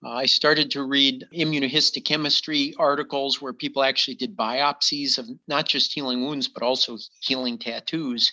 Uh, 0.05 0.11
I 0.11 0.27
started 0.27 0.71
to 0.73 0.83
read 0.83 1.27
immunohistochemistry 1.33 2.75
articles 2.79 3.41
where 3.41 3.53
people 3.53 3.83
actually 3.85 4.17
did 4.17 4.37
biopsies 4.37 5.19
of 5.19 5.29
not 5.47 5.69
just 5.69 5.93
healing 5.93 6.25
wounds, 6.25 6.49
but 6.49 6.63
also 6.63 6.99
healing 7.21 7.59
tattoos. 7.59 8.33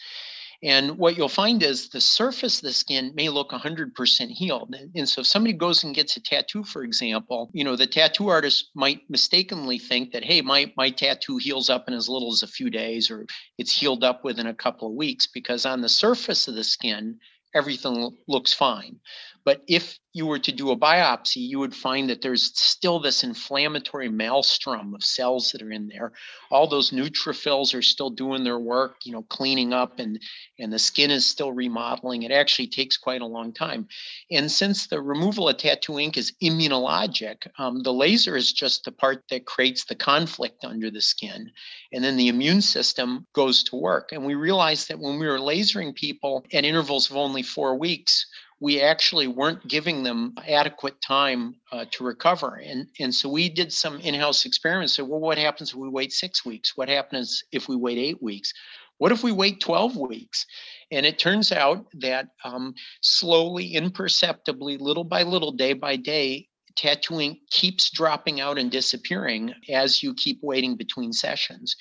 And 0.62 0.97
what 0.97 1.15
you'll 1.15 1.29
find 1.29 1.63
is 1.63 1.88
the 1.88 2.01
surface 2.01 2.58
of 2.58 2.63
the 2.63 2.73
skin 2.73 3.13
may 3.15 3.29
look 3.29 3.51
100% 3.51 4.29
healed. 4.29 4.75
And 4.93 5.08
so 5.08 5.21
if 5.21 5.27
somebody 5.27 5.53
goes 5.53 5.84
and 5.86 5.95
gets 5.95 6.17
a 6.17 6.19
tattoo, 6.19 6.65
for 6.65 6.84
example, 6.84 7.49
you 7.53 7.63
know, 7.63 7.77
the 7.77 7.88
tattoo 7.88 8.27
artist 8.27 8.69
might 8.75 9.10
mistakenly 9.10 9.79
think 9.79 10.12
that, 10.12 10.25
hey, 10.25 10.41
my, 10.41 10.73
my 10.75 10.89
tattoo 10.89 11.38
heals 11.38 11.69
up 11.69 11.88
in 11.88 11.93
as 11.93 12.10
little 12.10 12.34
as 12.34 12.43
a 12.43 12.47
few 12.47 12.69
days 12.69 13.10
or 13.10 13.25
it's 13.58 13.71
healed 13.71 14.03
up 14.03 14.25
within 14.25 14.47
a 14.47 14.53
couple 14.53 14.89
of 14.89 14.95
weeks 14.95 15.27
because 15.27 15.65
on 15.65 15.79
the 15.79 15.88
surface 15.88 16.47
of 16.49 16.55
the 16.55 16.63
skin, 16.63 17.19
everything 17.53 18.17
looks 18.27 18.53
fine. 18.53 18.99
But 19.45 19.63
if 19.67 19.97
you 20.13 20.25
were 20.25 20.39
to 20.39 20.52
do 20.52 20.71
a 20.71 20.78
biopsy, 20.78 21.38
you 21.38 21.60
would 21.60 21.75
find 21.75 22.10
that 22.10 22.21
there's 22.21 22.52
still 22.60 22.99
this 22.99 23.23
inflammatory 23.23 24.10
maelstrom 24.10 24.93
of 24.93 25.04
cells 25.04 25.52
that 25.52 25.62
are 25.62 25.71
in 25.71 25.88
there. 25.88 26.13
All 26.52 26.67
those 26.67 26.91
neutrophils 26.91 27.73
are 27.73 27.82
still 27.82 28.10
doing 28.10 28.43
their 28.43 28.60
work, 28.60 28.97
you 29.06 29.12
know, 29.12 29.21
cleaning 29.23 29.71
up, 29.71 29.99
and 29.99 30.19
and 30.58 30.73
the 30.73 30.80
skin 30.80 31.12
is 31.12 31.25
still 31.25 31.52
remodeling. 31.54 32.23
It 32.23 32.32
actually 32.32 32.67
takes 32.67 32.97
quite 32.97 33.21
a 33.21 33.25
long 33.25 33.54
time. 33.54 33.88
And 34.32 34.52
since 34.52 34.88
the 34.88 35.02
removal 35.02 35.47
of 35.47 35.58
tattoo 35.58 35.99
ink 35.99 36.17
is 36.17 36.34
immunologic, 36.43 37.47
um, 37.58 37.84
the 37.84 37.93
laser 37.93 38.36
is 38.36 38.52
just 38.52 38.84
the 38.84 38.91
part 38.91 39.23
that 39.30 39.45
creates 39.45 39.86
the 39.86 39.95
conflict 39.95 40.65
under 40.65 40.89
the 40.91 41.02
skin, 41.02 41.52
and 41.93 42.04
then 42.04 42.17
the 42.17 42.28
immune 42.28 42.62
system 42.62 43.28
goes 43.34 43.63
to 43.63 43.75
work. 43.75 44.12
And 44.12 44.25
we 44.25 44.36
realized 44.36 44.89
that 44.89 44.99
when 44.99 45.19
we 45.19 45.28
were 45.28 45.39
lasering 45.39 45.95
people 45.95 46.45
at 46.52 46.65
intervals 46.65 47.10
of 47.10 47.15
only 47.15 47.43
four 47.43 47.78
weeks 47.78 48.25
we 48.62 48.82
actually 48.82 49.28
weren't 49.28 49.67
giving 49.67 50.04
them 50.04 50.36
adequate 50.48 51.02
time 51.02 51.56
uh, 51.72 51.86
to 51.91 52.04
recover. 52.04 52.62
And, 52.65 52.88
and 53.00 53.13
so 53.13 53.30
we 53.30 53.50
did 53.50 53.72
some 53.72 54.00
in 54.02 54.15
house 54.15 54.45
experiments. 54.45 54.95
So, 54.95 55.06
well, 55.06 55.19
what 55.19 55.38
happens 55.38 55.69
if 55.69 55.76
we 55.76 55.89
wait 55.89 56.12
six 56.12 56.45
weeks? 56.45 56.76
What 56.76 56.89
happens 56.89 57.43
if 57.52 57.69
we 57.69 57.76
wait 57.76 57.98
eight 57.98 58.22
weeks? 58.22 58.54
What 58.98 59.13
if 59.13 59.24
we 59.24 59.32
wait 59.32 59.62
12 59.62 59.95
weeks? 59.95 60.45
And 60.91 61.06
it 61.06 61.19
turns 61.19 61.54
out 61.54 61.86
that 61.93 62.28
um, 62.43 62.74
slowly, 63.02 63.76
imperceptibly, 63.76 64.78
little 64.78 65.06
by 65.06 65.24
little, 65.24 65.54
day 65.54 65.72
by 65.72 65.95
day, 65.95 66.48
tattooing 66.76 67.39
keeps 67.50 67.89
dropping 67.89 68.41
out 68.41 68.58
and 68.58 68.69
disappearing 68.69 69.54
as 69.69 70.04
you 70.04 70.13
keep 70.13 70.39
waiting 70.41 70.76
between 70.76 71.13
sessions. 71.13 71.76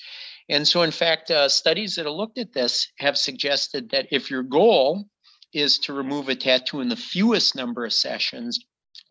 And 0.48 0.66
so, 0.66 0.82
in 0.82 0.92
fact, 0.92 1.30
uh, 1.30 1.48
studies 1.48 1.96
that 1.96 2.06
have 2.06 2.14
looked 2.14 2.38
at 2.38 2.52
this 2.52 2.86
have 2.98 3.18
suggested 3.18 3.90
that 3.90 4.06
if 4.10 4.30
your 4.30 4.42
goal 4.42 5.08
is 5.52 5.78
to 5.80 5.92
remove 5.92 6.28
a 6.28 6.34
tattoo 6.34 6.80
in 6.80 6.88
the 6.88 6.96
fewest 6.96 7.54
number 7.54 7.84
of 7.84 7.92
sessions, 7.92 8.60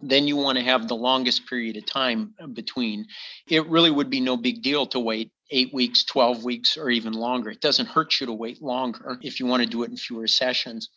then 0.02 0.28
you 0.28 0.36
want 0.36 0.58
to 0.58 0.64
have 0.64 0.88
the 0.88 0.96
longest 0.96 1.48
period 1.48 1.78
of 1.78 1.86
time 1.86 2.34
between. 2.54 3.06
It 3.50 3.68
really 3.68 3.92
would 3.92 4.10
be 4.10 4.20
no 4.20 4.38
big 4.38 4.62
deal 4.62 4.86
to 4.88 5.00
wait 5.00 5.32
eight 5.50 5.74
weeks, 5.74 6.04
12 6.04 6.44
weeks, 6.44 6.78
or 6.78 6.90
even 6.90 7.14
longer. 7.14 7.50
It 7.50 7.62
doesn't 7.62 7.88
hurt 7.88 8.20
you 8.20 8.28
to 8.28 8.34
wait 8.34 8.62
longer 8.62 9.18
if 9.22 9.40
you 9.40 9.46
want 9.46 9.64
to 9.64 9.70
do 9.70 9.84
it 9.84 9.90
in 9.90 9.98
fewer 9.98 10.28
sessions. 10.28 10.90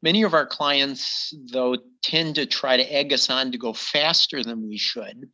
Many 0.00 0.22
of 0.22 0.32
our 0.32 0.46
clients, 0.46 1.34
though, 1.52 1.76
tend 2.02 2.36
to 2.36 2.46
try 2.46 2.76
to 2.76 2.92
egg 2.92 3.12
us 3.12 3.28
on 3.28 3.52
to 3.52 3.58
go 3.58 3.72
faster 3.72 4.42
than 4.42 4.68
we 4.68 4.78
should. 4.78 5.28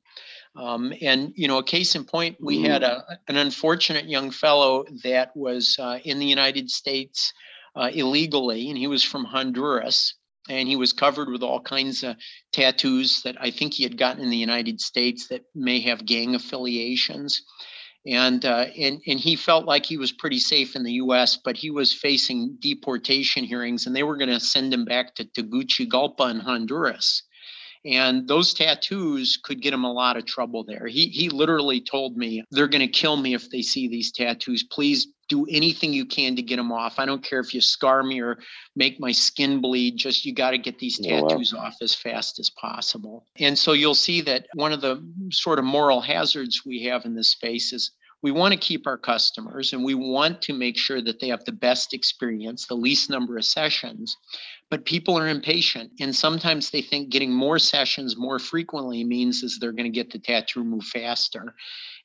Um, 0.55 0.93
and 1.01 1.33
you 1.35 1.49
know, 1.49 1.59
a 1.59 1.65
case 1.65 1.95
in 1.95 2.05
point, 2.05 2.37
we 2.41 2.63
had 2.63 2.83
a, 2.83 3.05
an 3.29 3.37
unfortunate 3.37 4.09
young 4.09 4.31
fellow 4.31 4.85
that 5.03 5.35
was 5.35 5.77
uh, 5.79 5.99
in 6.05 6.19
the 6.19 6.27
United 6.27 6.71
States 6.71 7.33
uh, 7.75 7.91
illegally, 7.93 8.69
and 8.69 8.79
he 8.79 8.87
was 8.87 9.03
from 9.03 9.25
Honduras. 9.25 10.15
And 10.49 10.69
he 10.69 10.75
was 10.75 10.93
covered 10.93 11.31
with 11.31 11.45
all 11.45 11.61
kinds 11.61 12.03
of 12.03 12.17
tattoos 12.53 13.23
that 13.23 13.37
I 13.41 13.53
think 13.53 13.75
he 13.75 13.85
had 13.85 13.97
gotten 13.97 14.25
in 14.25 14.31
the 14.31 14.37
United 14.37 14.81
States 14.81 15.29
that 15.29 15.45
may 15.55 15.79
have 15.83 16.05
gang 16.05 16.35
affiliations. 16.35 17.43
And, 18.07 18.45
uh, 18.45 18.67
and, 18.77 19.01
and 19.07 19.21
he 19.21 19.37
felt 19.37 19.67
like 19.67 19.87
he 19.87 19.97
was 19.97 20.11
pretty 20.11 20.41
safe 20.41 20.75
in 20.75 20.83
the 20.83 20.95
US, 20.95 21.37
but 21.37 21.57
he 21.57 21.71
was 21.71 21.95
facing 21.95 22.57
deportation 22.59 23.45
hearings, 23.45 23.87
and 23.87 23.95
they 23.95 24.03
were 24.03 24.17
going 24.17 24.31
to 24.31 24.41
send 24.41 24.75
him 24.75 24.85
back 24.85 25.15
to 25.15 25.25
Tegucigalpa 25.25 26.25
in 26.25 26.41
Honduras 26.41 27.23
and 27.85 28.29
those 28.29 28.55
tattoos 28.55 29.39
could 29.43 29.61
get 29.61 29.75
him 29.75 29.85
a 29.85 29.93
lot 29.93 30.17
of 30.17 30.25
trouble 30.25 30.65
there. 30.65 30.87
He 30.87 31.09
he 31.09 31.29
literally 31.29 31.81
told 31.81 32.17
me 32.17 32.45
they're 32.51 32.69
going 32.69 32.87
to 32.87 32.89
kill 32.89 33.17
me 33.17 33.35
if 33.35 33.51
they 33.51 33.63
see 33.63 33.89
these 33.89 34.13
tattoos. 34.13 34.63
Please 34.63 35.09
do 35.29 35.47
anything 35.47 35.93
you 35.93 36.05
can 36.05 36.37
to 36.37 36.43
get 36.43 36.57
them 36.57 36.71
off. 36.71 36.99
I 36.99 37.07
don't 37.07 37.25
care 37.25 37.41
if 37.41 37.55
you 37.55 37.61
scar 37.61 38.03
me 38.03 38.21
or 38.21 38.39
make 38.77 39.01
my 39.01 39.13
skin 39.13 39.61
bleed. 39.61 39.97
Just 39.97 40.25
you 40.25 40.35
got 40.35 40.51
to 40.51 40.59
get 40.59 40.79
these 40.79 40.99
tattoos 40.99 41.53
oh, 41.55 41.59
wow. 41.59 41.65
off 41.65 41.77
as 41.81 41.95
fast 41.95 42.39
as 42.39 42.51
possible. 42.51 43.27
And 43.39 43.59
so 43.59 43.73
you'll 43.73 43.95
see 43.95 44.21
that 44.23 44.47
one 44.55 44.73
of 44.73 44.81
the 44.81 45.03
sort 45.31 45.59
of 45.59 45.65
moral 45.65 46.01
hazards 46.01 46.63
we 46.65 46.83
have 46.85 47.05
in 47.05 47.15
this 47.15 47.31
space 47.31 47.73
is 47.73 47.93
we 48.23 48.31
want 48.31 48.53
to 48.53 48.59
keep 48.59 48.87
our 48.87 48.97
customers 48.97 49.73
and 49.73 49.85
we 49.85 49.95
want 49.95 50.41
to 50.43 50.53
make 50.53 50.79
sure 50.79 51.03
that 51.03 51.19
they 51.19 51.29
have 51.29 51.45
the 51.45 51.53
best 51.53 51.93
experience, 51.93 52.67
the 52.67 52.75
least 52.75 53.11
number 53.11 53.37
of 53.37 53.45
sessions 53.45 54.17
but 54.73 54.87
people 54.87 55.19
are 55.19 55.29
impatient. 55.29 55.93
And 56.01 56.17
sometimes 56.17 56.71
they 56.71 56.81
think 56.81 57.11
getting 57.11 57.31
more 57.31 57.59
sessions 57.59 58.17
more 58.17 58.39
frequently 58.39 59.05
means 59.05 59.43
is 59.43 59.59
they're 59.59 59.71
going 59.71 59.85
to 59.85 59.91
get 59.91 60.11
the 60.11 60.19
tattoo 60.19 60.61
removed 60.61 60.87
faster. 60.87 61.55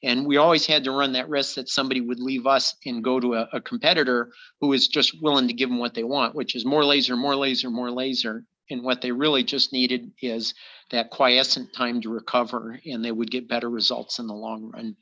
And 0.04 0.26
we 0.26 0.36
always 0.36 0.66
had 0.66 0.84
to 0.84 0.92
run 0.92 1.14
that 1.14 1.30
risk 1.30 1.56
that 1.56 1.70
somebody 1.70 2.02
would 2.02 2.20
leave 2.20 2.46
us 2.46 2.76
and 2.86 3.02
go 3.02 3.22
to 3.22 3.36
a, 3.36 3.48
a 3.54 3.62
competitor 3.62 4.34
who 4.60 4.74
is 4.74 4.90
just 4.90 5.16
willing 5.22 5.48
to 5.48 5.54
give 5.54 5.70
them 5.70 5.78
what 5.78 5.94
they 5.94 6.04
want 6.04 6.36
which 6.36 6.56
is 6.58 6.66
more 6.66 6.84
laser 6.84 7.16
more 7.16 7.38
laser 7.38 7.70
more 7.70 7.90
laser. 7.90 8.44
And 8.70 8.84
what 8.84 9.02
they 9.02 9.14
really 9.14 9.46
just 9.46 9.72
needed 9.72 10.12
is 10.22 10.54
that 10.92 11.10
quiescent 11.10 11.72
time 11.72 12.02
to 12.02 12.10
recover, 12.10 12.82
and 12.86 13.04
they 13.04 13.14
would 13.14 13.32
get 13.32 13.48
better 13.48 13.70
results 13.70 14.20
in 14.20 14.28
the 14.28 14.34
long 14.34 14.72
run. 14.74 14.98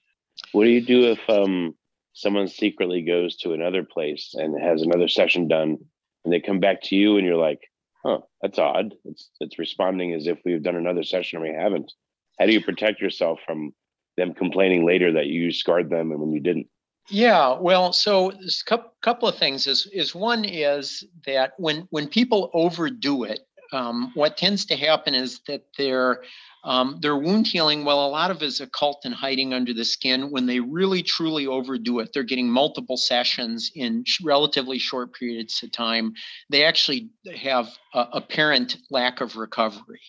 What 0.51 0.65
do 0.65 0.69
you 0.69 0.81
do 0.81 1.11
if 1.13 1.19
um, 1.27 1.73
someone 2.13 2.47
secretly 2.47 3.01
goes 3.01 3.37
to 3.37 3.53
another 3.53 3.83
place 3.83 4.35
and 4.35 4.61
has 4.61 4.83
another 4.83 5.07
session 5.07 5.47
done, 5.47 5.79
and 6.25 6.33
they 6.33 6.41
come 6.41 6.59
back 6.59 6.81
to 6.83 6.95
you, 6.95 7.17
and 7.17 7.25
you're 7.25 7.37
like, 7.37 7.61
"Huh, 8.03 8.19
that's 8.41 8.59
odd. 8.59 8.93
It's 9.05 9.29
it's 9.39 9.59
responding 9.59 10.13
as 10.13 10.27
if 10.27 10.39
we've 10.43 10.63
done 10.63 10.75
another 10.75 11.03
session 11.03 11.41
and 11.41 11.49
we 11.49 11.55
haven't." 11.55 11.91
How 12.39 12.45
do 12.45 12.51
you 12.51 12.61
protect 12.61 12.99
yourself 12.99 13.39
from 13.45 13.73
them 14.17 14.33
complaining 14.33 14.85
later 14.85 15.13
that 15.13 15.27
you 15.27 15.51
scarred 15.51 15.89
them 15.89 16.11
and 16.11 16.19
when 16.19 16.33
you 16.33 16.41
didn't? 16.41 16.67
Yeah, 17.09 17.57
well, 17.59 17.93
so 17.93 18.31
there's 18.31 18.63
a 18.67 18.79
couple 19.01 19.29
of 19.29 19.37
things. 19.37 19.67
Is 19.67 19.87
is 19.93 20.15
one 20.15 20.43
is 20.43 21.03
that 21.25 21.53
when 21.57 21.87
when 21.91 22.07
people 22.07 22.49
overdo 22.53 23.23
it, 23.23 23.41
um, 23.71 24.11
what 24.15 24.37
tends 24.37 24.65
to 24.65 24.75
happen 24.75 25.13
is 25.13 25.39
that 25.47 25.65
their 25.77 26.23
um, 26.65 26.97
their 26.99 27.15
wound 27.15 27.45
healing, 27.45 27.85
well, 27.85 28.05
a 28.05 28.09
lot 28.09 28.31
of 28.31 28.41
it 28.41 28.45
is 28.47 28.59
occult 28.59 29.01
and 29.05 29.13
hiding 29.13 29.53
under 29.53 29.71
the 29.71 29.85
skin. 29.85 30.31
When 30.31 30.47
they 30.47 30.59
really 30.59 31.03
truly 31.03 31.45
overdo 31.45 31.99
it, 31.99 32.09
they're 32.11 32.23
getting 32.23 32.49
multiple 32.49 32.97
sessions 32.97 33.71
in 33.75 34.03
relatively 34.23 34.79
short 34.79 35.13
periods 35.13 35.61
of 35.63 35.71
time. 35.71 36.13
They 36.49 36.65
actually 36.65 37.11
have 37.35 37.69
a 37.93 38.07
apparent 38.13 38.77
lack 38.89 39.21
of 39.21 39.35
recovery. 39.35 40.01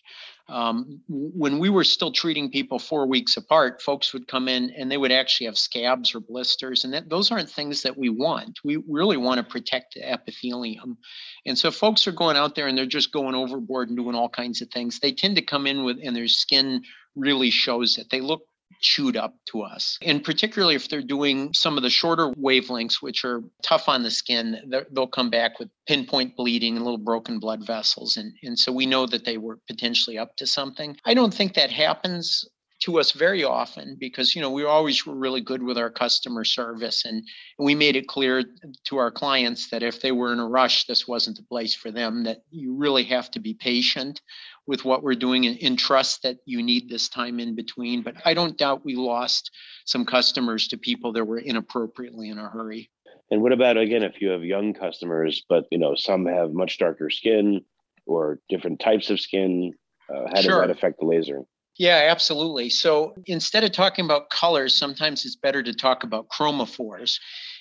Um, 0.48 1.00
when 1.08 1.58
we 1.58 1.70
were 1.70 1.82
still 1.82 2.12
treating 2.12 2.50
people 2.50 2.78
four 2.78 3.06
weeks 3.06 3.36
apart, 3.36 3.82
folks 3.82 4.12
would 4.12 4.28
come 4.28 4.46
in 4.46 4.70
and 4.70 4.90
they 4.90 4.96
would 4.96 5.10
actually 5.10 5.46
have 5.46 5.58
scabs 5.58 6.14
or 6.14 6.20
blisters, 6.20 6.84
and 6.84 6.94
that, 6.94 7.08
those 7.08 7.32
aren't 7.32 7.50
things 7.50 7.82
that 7.82 7.98
we 7.98 8.10
want. 8.10 8.60
We 8.62 8.76
really 8.88 9.16
want 9.16 9.38
to 9.38 9.44
protect 9.44 9.94
the 9.94 10.08
epithelium. 10.08 10.98
And 11.46 11.58
so, 11.58 11.70
folks 11.70 12.06
are 12.06 12.12
going 12.12 12.36
out 12.36 12.54
there 12.54 12.68
and 12.68 12.78
they're 12.78 12.86
just 12.86 13.12
going 13.12 13.34
overboard 13.34 13.88
and 13.88 13.98
doing 13.98 14.14
all 14.14 14.28
kinds 14.28 14.62
of 14.62 14.70
things. 14.70 15.00
They 15.00 15.12
tend 15.12 15.34
to 15.36 15.42
come 15.42 15.66
in 15.66 15.82
with, 15.84 15.98
and 16.02 16.14
their 16.14 16.28
skin 16.28 16.82
really 17.16 17.50
shows 17.50 17.98
it. 17.98 18.06
They 18.10 18.20
look 18.20 18.42
chewed 18.80 19.16
up 19.16 19.34
to 19.46 19.62
us. 19.62 19.98
And 20.02 20.22
particularly 20.22 20.74
if 20.74 20.88
they're 20.88 21.02
doing 21.02 21.52
some 21.52 21.76
of 21.76 21.82
the 21.82 21.90
shorter 21.90 22.30
wavelengths, 22.32 23.02
which 23.02 23.24
are 23.24 23.42
tough 23.62 23.88
on 23.88 24.02
the 24.02 24.10
skin, 24.10 24.60
they'll 24.92 25.06
come 25.06 25.30
back 25.30 25.58
with 25.58 25.68
pinpoint 25.86 26.36
bleeding 26.36 26.76
and 26.76 26.84
little 26.84 26.98
broken 26.98 27.38
blood 27.38 27.66
vessels. 27.66 28.16
And, 28.16 28.32
and 28.42 28.58
so 28.58 28.72
we 28.72 28.86
know 28.86 29.06
that 29.06 29.24
they 29.24 29.38
were 29.38 29.58
potentially 29.66 30.18
up 30.18 30.36
to 30.36 30.46
something. 30.46 30.96
I 31.04 31.14
don't 31.14 31.34
think 31.34 31.54
that 31.54 31.70
happens 31.70 32.44
to 32.82 32.98
us 32.98 33.12
very 33.12 33.42
often 33.42 33.96
because 33.98 34.34
you 34.34 34.42
know 34.42 34.50
we 34.50 34.64
always 34.64 35.06
were 35.06 35.14
really 35.14 35.40
good 35.40 35.62
with 35.62 35.78
our 35.78 35.90
customer 35.90 36.44
service 36.44 37.04
and 37.04 37.22
we 37.58 37.74
made 37.74 37.96
it 37.96 38.06
clear 38.06 38.44
to 38.84 38.98
our 38.98 39.10
clients 39.10 39.70
that 39.70 39.82
if 39.82 40.02
they 40.02 40.12
were 40.12 40.32
in 40.32 40.38
a 40.38 40.46
rush 40.46 40.86
this 40.86 41.08
wasn't 41.08 41.36
the 41.36 41.42
place 41.44 41.74
for 41.74 41.90
them 41.90 42.24
that 42.24 42.42
you 42.50 42.74
really 42.74 43.04
have 43.04 43.30
to 43.30 43.40
be 43.40 43.54
patient 43.54 44.20
with 44.66 44.84
what 44.84 45.02
we're 45.02 45.14
doing 45.14 45.46
and, 45.46 45.58
and 45.62 45.78
trust 45.78 46.22
that 46.22 46.38
you 46.44 46.62
need 46.62 46.88
this 46.88 47.08
time 47.08 47.38
in 47.40 47.54
between. 47.54 48.02
But 48.02 48.16
I 48.24 48.34
don't 48.34 48.58
doubt 48.58 48.84
we 48.84 48.96
lost 48.96 49.50
some 49.84 50.04
customers 50.04 50.68
to 50.68 50.76
people 50.76 51.12
that 51.12 51.24
were 51.24 51.38
inappropriately 51.38 52.30
in 52.30 52.38
a 52.38 52.48
hurry. 52.48 52.90
And 53.30 53.42
what 53.42 53.52
about 53.52 53.76
again 53.76 54.02
if 54.02 54.20
you 54.20 54.28
have 54.30 54.44
young 54.44 54.74
customers, 54.74 55.44
but 55.48 55.66
you 55.70 55.78
know 55.78 55.94
some 55.96 56.26
have 56.26 56.52
much 56.52 56.78
darker 56.78 57.10
skin 57.10 57.62
or 58.06 58.40
different 58.48 58.80
types 58.80 59.10
of 59.10 59.20
skin? 59.20 59.72
Uh, 60.08 60.26
how 60.28 60.42
does 60.42 60.46
that 60.46 60.70
affect 60.70 61.00
the 61.00 61.06
laser? 61.06 61.42
Yeah, 61.78 62.08
absolutely. 62.10 62.70
So 62.70 63.14
instead 63.26 63.62
of 63.62 63.72
talking 63.72 64.04
about 64.04 64.30
colors, 64.30 64.78
sometimes 64.78 65.26
it's 65.26 65.36
better 65.36 65.62
to 65.62 65.74
talk 65.74 66.04
about 66.04 66.28
chromophores. 66.28 67.18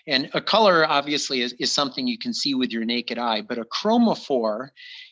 And 0.07 0.29
a 0.33 0.39
color 0.39 0.85
obviously 0.87 1.41
is, 1.41 1.53
is 1.59 1.71
something 1.71 2.07
you 2.07 2.17
can 2.17 2.33
see 2.33 2.53
with 2.53 2.71
your 2.71 2.85
naked 2.85 3.17
eye, 3.17 3.41
but 3.41 3.57
a 3.57 3.65
chromophore 3.65 4.69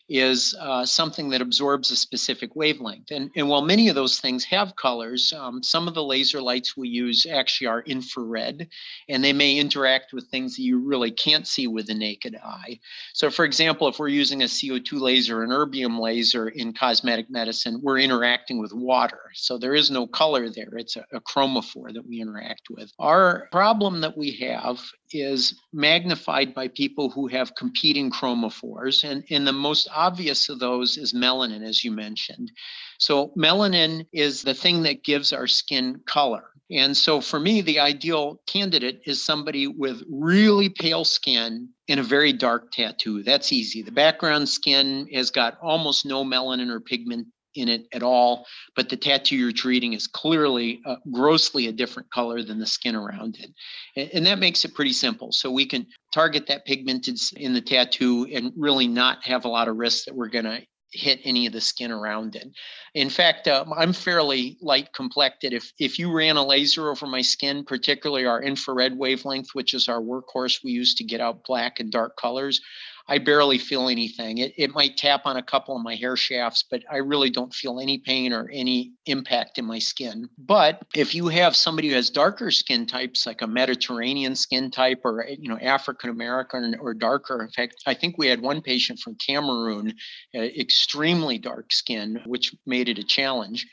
is 0.09 0.55
uh, 0.59 0.85
something 0.85 1.29
that 1.29 1.41
absorbs 1.41 1.89
a 1.89 1.95
specific 1.95 2.55
wavelength. 2.55 3.11
And, 3.11 3.31
and 3.35 3.47
while 3.47 3.61
many 3.61 3.87
of 3.87 3.95
those 3.95 4.19
things 4.19 4.43
have 4.45 4.75
colors, 4.75 5.33
um, 5.33 5.63
some 5.63 5.87
of 5.87 5.93
the 5.93 6.03
laser 6.03 6.41
lights 6.41 6.75
we 6.75 6.89
use 6.89 7.25
actually 7.25 7.67
are 7.67 7.81
infrared, 7.81 8.67
and 9.07 9.23
they 9.23 9.33
may 9.33 9.57
interact 9.57 10.11
with 10.13 10.27
things 10.27 10.55
that 10.55 10.63
you 10.63 10.79
really 10.79 11.11
can't 11.11 11.47
see 11.47 11.67
with 11.67 11.87
the 11.87 11.93
naked 11.93 12.35
eye. 12.43 12.79
So, 13.13 13.29
for 13.29 13.45
example, 13.45 13.87
if 13.87 13.97
we're 13.97 14.09
using 14.09 14.41
a 14.41 14.45
CO2 14.45 14.99
laser, 14.99 15.43
an 15.43 15.51
erbium 15.51 15.99
laser 15.99 16.49
in 16.49 16.73
cosmetic 16.73 17.29
medicine, 17.29 17.79
we're 17.81 17.99
interacting 17.99 18.59
with 18.59 18.73
water. 18.73 19.21
So 19.35 19.57
there 19.57 19.73
is 19.73 19.89
no 19.89 20.05
color 20.05 20.49
there. 20.49 20.73
It's 20.73 20.97
a, 20.97 21.05
a 21.13 21.21
chromophore 21.21 21.93
that 21.93 22.05
we 22.05 22.21
interact 22.21 22.63
with. 22.69 22.91
Our 22.99 23.47
problem 23.51 24.01
that 24.01 24.17
we 24.17 24.31
have 24.37 24.81
is 25.13 25.59
magnified 25.71 26.53
by 26.53 26.67
people 26.67 27.09
who 27.09 27.27
have 27.27 27.55
competing 27.55 28.11
chromophores. 28.11 29.03
And, 29.03 29.23
and 29.29 29.47
the 29.47 29.53
most 29.53 29.87
obvious 29.93 30.49
of 30.49 30.59
those 30.59 30.97
is 30.97 31.13
melanin, 31.13 31.63
as 31.63 31.83
you 31.83 31.91
mentioned. 31.91 32.51
So, 32.99 33.31
melanin 33.37 34.05
is 34.13 34.41
the 34.41 34.53
thing 34.53 34.83
that 34.83 35.03
gives 35.03 35.33
our 35.33 35.47
skin 35.47 36.01
color. 36.05 36.43
And 36.71 36.95
so, 36.95 37.21
for 37.21 37.39
me, 37.39 37.61
the 37.61 37.79
ideal 37.79 38.41
candidate 38.47 39.01
is 39.05 39.23
somebody 39.23 39.67
with 39.67 40.03
really 40.09 40.69
pale 40.69 41.05
skin 41.05 41.69
and 41.87 41.99
a 41.99 42.03
very 42.03 42.33
dark 42.33 42.71
tattoo. 42.71 43.23
That's 43.23 43.51
easy. 43.51 43.81
The 43.81 43.91
background 43.91 44.47
skin 44.49 45.07
has 45.13 45.29
got 45.29 45.57
almost 45.61 46.05
no 46.05 46.23
melanin 46.23 46.69
or 46.69 46.79
pigment 46.79 47.27
in 47.55 47.69
it 47.69 47.87
at 47.93 48.03
all, 48.03 48.45
but 48.75 48.89
the 48.89 48.97
tattoo 48.97 49.35
you're 49.35 49.51
treating 49.51 49.93
is 49.93 50.07
clearly 50.07 50.81
uh, 50.85 50.95
grossly 51.11 51.67
a 51.67 51.71
different 51.71 52.09
color 52.11 52.43
than 52.43 52.59
the 52.59 52.65
skin 52.65 52.95
around 52.95 53.37
it. 53.39 53.51
And, 53.95 54.09
and, 54.13 54.25
that 54.25 54.39
makes 54.39 54.65
it 54.65 54.73
pretty 54.73 54.93
simple. 54.93 55.31
So 55.31 55.51
we 55.51 55.65
can 55.65 55.85
target 56.13 56.47
that 56.47 56.65
pigmented 56.65 57.19
in 57.35 57.53
the 57.53 57.61
tattoo 57.61 58.27
and 58.33 58.51
really 58.57 58.87
not 58.87 59.23
have 59.25 59.45
a 59.45 59.49
lot 59.49 59.67
of 59.67 59.77
risk 59.77 60.05
that 60.05 60.15
we're 60.15 60.29
going 60.29 60.45
to 60.45 60.61
hit 60.93 61.19
any 61.23 61.47
of 61.47 61.53
the 61.53 61.61
skin 61.61 61.91
around 61.91 62.35
it. 62.35 62.47
In 62.93 63.09
fact, 63.09 63.47
uh, 63.47 63.65
I'm 63.75 63.93
fairly 63.93 64.57
light 64.61 64.93
complected. 64.93 65.53
If 65.53 65.71
if 65.79 65.97
you 65.97 66.11
ran 66.11 66.37
a 66.37 66.45
laser 66.45 66.89
over 66.89 67.07
my 67.07 67.21
skin, 67.21 67.65
particularly 67.65 68.25
our 68.25 68.41
infrared 68.41 68.97
wavelength, 68.97 69.49
which 69.53 69.73
is 69.73 69.87
our 69.87 70.01
workhorse 70.01 70.63
we 70.63 70.71
use 70.71 70.93
to 70.95 71.03
get 71.03 71.19
out 71.19 71.43
black 71.45 71.79
and 71.79 71.91
dark 71.91 72.15
colors, 72.17 72.61
I 73.07 73.17
barely 73.17 73.57
feel 73.57 73.89
anything. 73.89 74.37
It, 74.37 74.53
it 74.57 74.73
might 74.73 74.95
tap 74.95 75.25
on 75.25 75.35
a 75.35 75.43
couple 75.43 75.75
of 75.75 75.83
my 75.83 75.95
hair 75.95 76.15
shafts, 76.15 76.63
but 76.69 76.83
I 76.89 76.97
really 76.97 77.29
don't 77.29 77.53
feel 77.53 77.79
any 77.79 77.97
pain 77.97 78.31
or 78.31 78.49
any 78.51 78.93
impact 79.05 79.57
in 79.57 79.65
my 79.65 79.79
skin. 79.79 80.29
But 80.37 80.81
if 80.95 81.13
you 81.13 81.27
have 81.27 81.55
somebody 81.55 81.89
who 81.89 81.95
has 81.95 82.09
darker 82.09 82.49
skin 82.49 82.85
types, 82.85 83.25
like 83.25 83.41
a 83.41 83.47
Mediterranean 83.47 84.35
skin 84.35 84.71
type 84.71 85.01
or, 85.03 85.25
you 85.27 85.49
know, 85.49 85.59
African 85.59 86.09
American 86.09 86.75
or 86.79 86.93
darker, 86.93 87.41
in 87.41 87.49
fact, 87.49 87.83
I 87.85 87.93
think 87.93 88.17
we 88.17 88.27
had 88.27 88.41
one 88.41 88.61
patient 88.61 88.99
from 88.99 89.15
Cameroon, 89.15 89.95
uh, 90.33 90.39
extremely 90.39 91.37
dark 91.37 91.73
skin, 91.73 92.21
which 92.25 92.55
made 92.65 92.87
it 92.87 92.99
a 92.99 93.03
challenge 93.03 93.67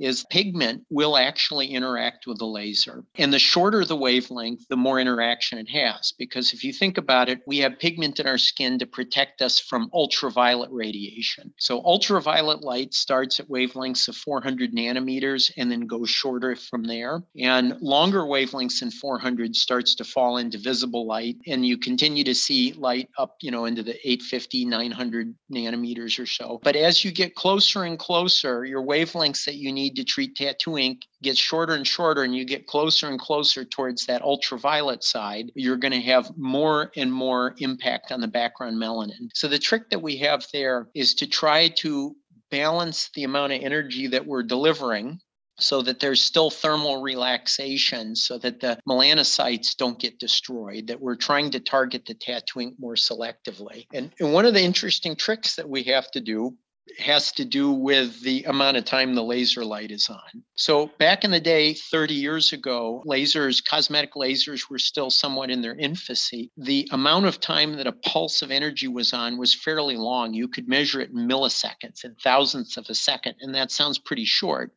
is 0.00 0.24
pigment 0.30 0.84
will 0.90 1.16
actually 1.16 1.68
interact 1.68 2.26
with 2.26 2.38
the 2.38 2.46
laser. 2.46 3.04
And 3.16 3.32
the 3.32 3.38
shorter 3.38 3.84
the 3.84 3.96
wavelength, 3.96 4.66
the 4.68 4.76
more 4.76 4.98
interaction 4.98 5.58
it 5.58 5.68
has. 5.68 6.12
Because 6.18 6.52
if 6.52 6.64
you 6.64 6.72
think 6.72 6.96
about 6.96 7.28
it, 7.28 7.40
we 7.46 7.58
have 7.58 7.78
pigment 7.78 8.18
in 8.18 8.26
our 8.26 8.38
skin 8.38 8.78
to 8.78 8.86
protect 8.86 9.42
us 9.42 9.58
from 9.58 9.90
ultraviolet 9.92 10.70
radiation. 10.70 11.52
So 11.58 11.84
ultraviolet 11.84 12.62
light 12.62 12.94
starts 12.94 13.38
at 13.40 13.48
wavelengths 13.48 14.08
of 14.08 14.16
400 14.16 14.72
nanometers 14.72 15.50
and 15.56 15.70
then 15.70 15.86
goes 15.86 16.08
shorter 16.08 16.56
from 16.56 16.84
there. 16.84 17.22
And 17.38 17.78
longer 17.80 18.22
wavelengths 18.22 18.80
than 18.80 18.90
400 18.90 19.54
starts 19.54 19.94
to 19.96 20.04
fall 20.04 20.38
into 20.38 20.58
visible 20.58 21.06
light. 21.06 21.36
And 21.46 21.66
you 21.66 21.76
continue 21.76 22.24
to 22.24 22.34
see 22.34 22.72
light 22.72 23.10
up, 23.18 23.36
you 23.42 23.50
know, 23.50 23.66
into 23.66 23.82
the 23.82 23.96
850, 24.08 24.64
900 24.64 25.34
nanometers 25.52 26.18
or 26.18 26.26
so. 26.26 26.60
But 26.62 26.76
as 26.76 27.04
you 27.04 27.12
get 27.12 27.34
closer 27.34 27.84
and 27.84 27.98
closer, 27.98 28.64
your 28.64 28.82
wavelengths 28.82 29.44
that 29.44 29.56
you 29.56 29.72
need 29.72 29.89
need 29.90 29.96
to 29.96 30.04
treat 30.04 30.36
tattoo 30.36 30.78
ink 30.78 31.02
gets 31.22 31.38
shorter 31.38 31.74
and 31.74 31.86
shorter 31.86 32.22
and 32.22 32.34
you 32.34 32.44
get 32.44 32.66
closer 32.66 33.08
and 33.08 33.18
closer 33.18 33.64
towards 33.64 34.06
that 34.06 34.22
ultraviolet 34.22 35.02
side, 35.02 35.50
you're 35.54 35.76
going 35.76 35.92
to 35.92 36.00
have 36.00 36.30
more 36.36 36.90
and 36.96 37.12
more 37.12 37.54
impact 37.58 38.12
on 38.12 38.20
the 38.20 38.28
background 38.28 38.76
melanin. 38.76 39.28
So 39.34 39.48
the 39.48 39.58
trick 39.58 39.90
that 39.90 40.02
we 40.02 40.16
have 40.18 40.46
there 40.52 40.88
is 40.94 41.14
to 41.16 41.26
try 41.26 41.68
to 41.78 42.16
balance 42.50 43.10
the 43.14 43.24
amount 43.24 43.52
of 43.52 43.62
energy 43.62 44.06
that 44.08 44.26
we're 44.26 44.42
delivering 44.42 45.20
so 45.58 45.82
that 45.82 46.00
there's 46.00 46.22
still 46.22 46.50
thermal 46.50 47.02
relaxation 47.02 48.16
so 48.16 48.38
that 48.38 48.60
the 48.60 48.78
melanocytes 48.88 49.76
don't 49.76 49.98
get 49.98 50.18
destroyed 50.18 50.86
that 50.86 51.00
we're 51.00 51.16
trying 51.16 51.50
to 51.50 51.60
target 51.60 52.06
the 52.06 52.14
tattoo 52.14 52.60
ink 52.60 52.74
more 52.78 52.94
selectively 52.94 53.86
and, 53.92 54.10
and 54.20 54.32
one 54.32 54.46
of 54.46 54.54
the 54.54 54.62
interesting 54.62 55.14
tricks 55.14 55.56
that 55.56 55.68
we 55.68 55.82
have 55.82 56.10
to 56.10 56.20
do 56.20 56.56
has 56.98 57.32
to 57.32 57.44
do 57.44 57.70
with 57.70 58.22
the 58.22 58.44
amount 58.44 58.76
of 58.76 58.84
time 58.84 59.14
the 59.14 59.22
laser 59.22 59.64
light 59.64 59.90
is 59.90 60.08
on. 60.08 60.42
So, 60.56 60.90
back 60.98 61.24
in 61.24 61.30
the 61.30 61.40
day, 61.40 61.74
30 61.74 62.14
years 62.14 62.52
ago, 62.52 63.02
lasers, 63.06 63.64
cosmetic 63.64 64.14
lasers 64.14 64.68
were 64.68 64.78
still 64.78 65.10
somewhat 65.10 65.50
in 65.50 65.62
their 65.62 65.76
infancy. 65.76 66.50
The 66.56 66.88
amount 66.92 67.26
of 67.26 67.40
time 67.40 67.76
that 67.76 67.86
a 67.86 67.92
pulse 67.92 68.42
of 68.42 68.50
energy 68.50 68.88
was 68.88 69.12
on 69.12 69.38
was 69.38 69.54
fairly 69.54 69.96
long. 69.96 70.34
You 70.34 70.48
could 70.48 70.68
measure 70.68 71.00
it 71.00 71.10
in 71.10 71.28
milliseconds 71.28 72.04
and 72.04 72.18
thousandths 72.20 72.76
of 72.76 72.86
a 72.88 72.94
second, 72.94 73.36
and 73.40 73.54
that 73.54 73.70
sounds 73.70 73.98
pretty 73.98 74.24
short. 74.24 74.72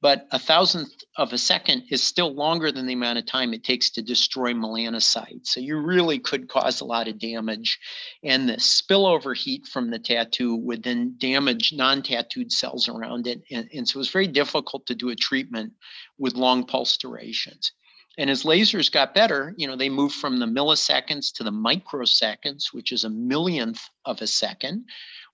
But 0.00 0.26
a 0.32 0.38
thousandth 0.38 0.92
of 1.16 1.32
a 1.32 1.38
second 1.38 1.84
is 1.90 2.02
still 2.02 2.34
longer 2.34 2.70
than 2.70 2.86
the 2.86 2.92
amount 2.92 3.18
of 3.18 3.26
time 3.26 3.54
it 3.54 3.64
takes 3.64 3.90
to 3.90 4.02
destroy 4.02 4.52
melanocytes. 4.52 5.46
So 5.46 5.60
you 5.60 5.78
really 5.78 6.18
could 6.18 6.48
cause 6.48 6.80
a 6.80 6.84
lot 6.84 7.08
of 7.08 7.18
damage. 7.18 7.78
And 8.22 8.48
the 8.48 8.54
spillover 8.54 9.36
heat 9.36 9.66
from 9.66 9.90
the 9.90 9.98
tattoo 9.98 10.56
would 10.56 10.82
then 10.82 11.14
damage 11.18 11.72
non 11.72 12.02
tattooed 12.02 12.52
cells 12.52 12.88
around 12.88 13.26
it. 13.26 13.42
And, 13.50 13.68
and 13.72 13.88
so 13.88 13.96
it 13.96 13.98
was 13.98 14.10
very 14.10 14.26
difficult 14.26 14.86
to 14.86 14.94
do 14.94 15.08
a 15.08 15.16
treatment 15.16 15.72
with 16.18 16.34
long 16.34 16.66
pulse 16.66 16.96
durations. 16.98 17.72
And 18.16 18.30
as 18.30 18.44
lasers 18.44 18.92
got 18.92 19.14
better, 19.14 19.54
you 19.56 19.66
know, 19.66 19.74
they 19.74 19.88
moved 19.88 20.14
from 20.14 20.38
the 20.38 20.46
milliseconds 20.46 21.32
to 21.34 21.42
the 21.42 21.50
microseconds, 21.50 22.72
which 22.72 22.92
is 22.92 23.04
a 23.04 23.10
millionth 23.10 23.80
of 24.04 24.22
a 24.22 24.26
second, 24.26 24.84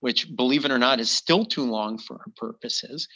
which, 0.01 0.35
believe 0.35 0.65
it 0.65 0.71
or 0.71 0.79
not, 0.79 0.99
is 0.99 1.11
still 1.11 1.45
too 1.45 1.65
long 1.65 1.99
for 1.99 2.15
our 2.17 2.33
purposes. 2.37 3.07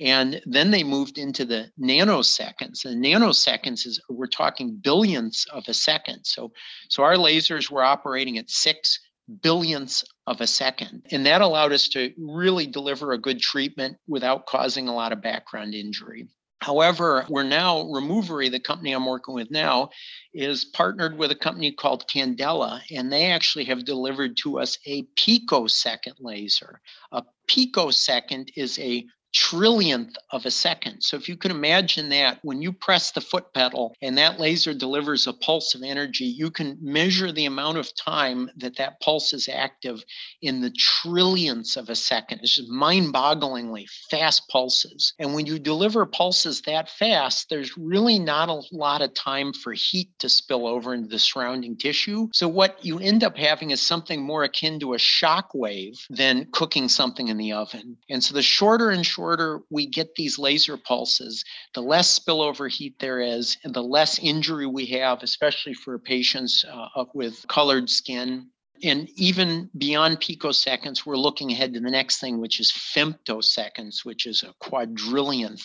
And 0.00 0.40
then 0.46 0.70
they 0.70 0.84
moved 0.84 1.18
into 1.18 1.44
the 1.44 1.70
nanoseconds. 1.80 2.84
And 2.84 3.04
nanoseconds 3.04 3.86
is 3.86 4.00
we're 4.08 4.26
talking 4.26 4.76
billions 4.76 5.46
of 5.52 5.64
a 5.66 5.74
second. 5.74 6.24
So, 6.24 6.52
so 6.88 7.02
our 7.02 7.16
lasers 7.16 7.70
were 7.70 7.82
operating 7.82 8.38
at 8.38 8.50
six 8.50 9.00
billionths 9.40 10.04
of 10.26 10.40
a 10.40 10.46
second. 10.46 11.02
And 11.10 11.26
that 11.26 11.42
allowed 11.42 11.72
us 11.72 11.88
to 11.88 12.12
really 12.16 12.66
deliver 12.66 13.12
a 13.12 13.18
good 13.18 13.40
treatment 13.40 13.98
without 14.06 14.46
causing 14.46 14.88
a 14.88 14.94
lot 14.94 15.12
of 15.12 15.20
background 15.20 15.74
injury. 15.74 16.28
However, 16.60 17.24
we're 17.28 17.44
now, 17.44 17.82
Removery, 17.82 18.48
the 18.48 18.58
company 18.58 18.92
I'm 18.92 19.06
working 19.06 19.34
with 19.34 19.50
now, 19.50 19.90
is 20.34 20.64
partnered 20.64 21.16
with 21.16 21.30
a 21.30 21.36
company 21.36 21.70
called 21.70 22.08
Candela, 22.08 22.80
and 22.90 23.12
they 23.12 23.26
actually 23.26 23.64
have 23.66 23.84
delivered 23.84 24.36
to 24.38 24.58
us 24.58 24.76
a 24.84 25.02
picosecond 25.14 26.16
laser. 26.18 26.80
A 27.12 27.22
picosecond 27.46 28.50
is 28.56 28.76
a 28.80 29.06
trillionth 29.34 30.14
of 30.30 30.46
a 30.46 30.50
second. 30.50 31.02
So 31.02 31.16
if 31.16 31.28
you 31.28 31.36
can 31.36 31.50
imagine 31.50 32.08
that 32.08 32.38
when 32.42 32.62
you 32.62 32.72
press 32.72 33.12
the 33.12 33.20
foot 33.20 33.52
pedal 33.52 33.94
and 34.00 34.16
that 34.16 34.40
laser 34.40 34.72
delivers 34.72 35.26
a 35.26 35.32
pulse 35.32 35.74
of 35.74 35.82
energy, 35.82 36.24
you 36.24 36.50
can 36.50 36.78
measure 36.80 37.30
the 37.30 37.44
amount 37.44 37.78
of 37.78 37.94
time 37.94 38.50
that 38.56 38.76
that 38.76 39.00
pulse 39.00 39.32
is 39.32 39.48
active 39.48 40.02
in 40.40 40.60
the 40.60 40.70
trillionths 40.70 41.76
of 41.76 41.90
a 41.90 41.94
second. 41.94 42.40
It's 42.42 42.56
just 42.56 42.70
mind-bogglingly 42.70 43.86
fast 44.10 44.48
pulses. 44.48 45.12
And 45.18 45.34
when 45.34 45.46
you 45.46 45.58
deliver 45.58 46.06
pulses 46.06 46.62
that 46.62 46.88
fast, 46.88 47.50
there's 47.50 47.76
really 47.76 48.18
not 48.18 48.48
a 48.48 48.62
lot 48.72 49.02
of 49.02 49.14
time 49.14 49.52
for 49.52 49.74
heat 49.74 50.08
to 50.20 50.28
spill 50.28 50.66
over 50.66 50.94
into 50.94 51.08
the 51.08 51.18
surrounding 51.18 51.76
tissue. 51.76 52.28
So 52.32 52.48
what 52.48 52.82
you 52.84 52.98
end 52.98 53.22
up 53.22 53.36
having 53.36 53.72
is 53.72 53.80
something 53.80 54.22
more 54.22 54.44
akin 54.44 54.80
to 54.80 54.94
a 54.94 54.98
shock 54.98 55.50
wave 55.54 55.94
than 56.08 56.48
cooking 56.52 56.88
something 56.88 57.28
in 57.28 57.36
the 57.36 57.52
oven. 57.52 57.96
And 58.08 58.24
so 58.24 58.34
the 58.34 58.42
shorter 58.42 58.90
and 58.90 59.04
shorter 59.04 59.18
shorter 59.28 59.60
we 59.70 59.86
get 59.86 60.14
these 60.14 60.38
laser 60.38 60.78
pulses, 60.78 61.44
the 61.74 61.82
less 61.82 62.18
spillover 62.18 62.70
heat 62.70 62.98
there 62.98 63.20
is, 63.20 63.58
and 63.62 63.74
the 63.74 63.82
less 63.82 64.18
injury 64.20 64.66
we 64.66 64.86
have, 64.86 65.22
especially 65.22 65.74
for 65.74 65.98
patients 65.98 66.64
uh, 66.64 67.04
with 67.12 67.44
colored 67.48 67.90
skin. 67.90 68.48
And 68.82 69.08
even 69.16 69.68
beyond 69.76 70.20
picoseconds, 70.20 71.04
we're 71.04 71.16
looking 71.16 71.52
ahead 71.52 71.74
to 71.74 71.80
the 71.80 71.90
next 71.90 72.20
thing, 72.20 72.40
which 72.40 72.58
is 72.58 72.72
femtoseconds, 72.72 74.04
which 74.04 74.24
is 74.24 74.44
a 74.44 74.54
quadrillionth 74.64 75.64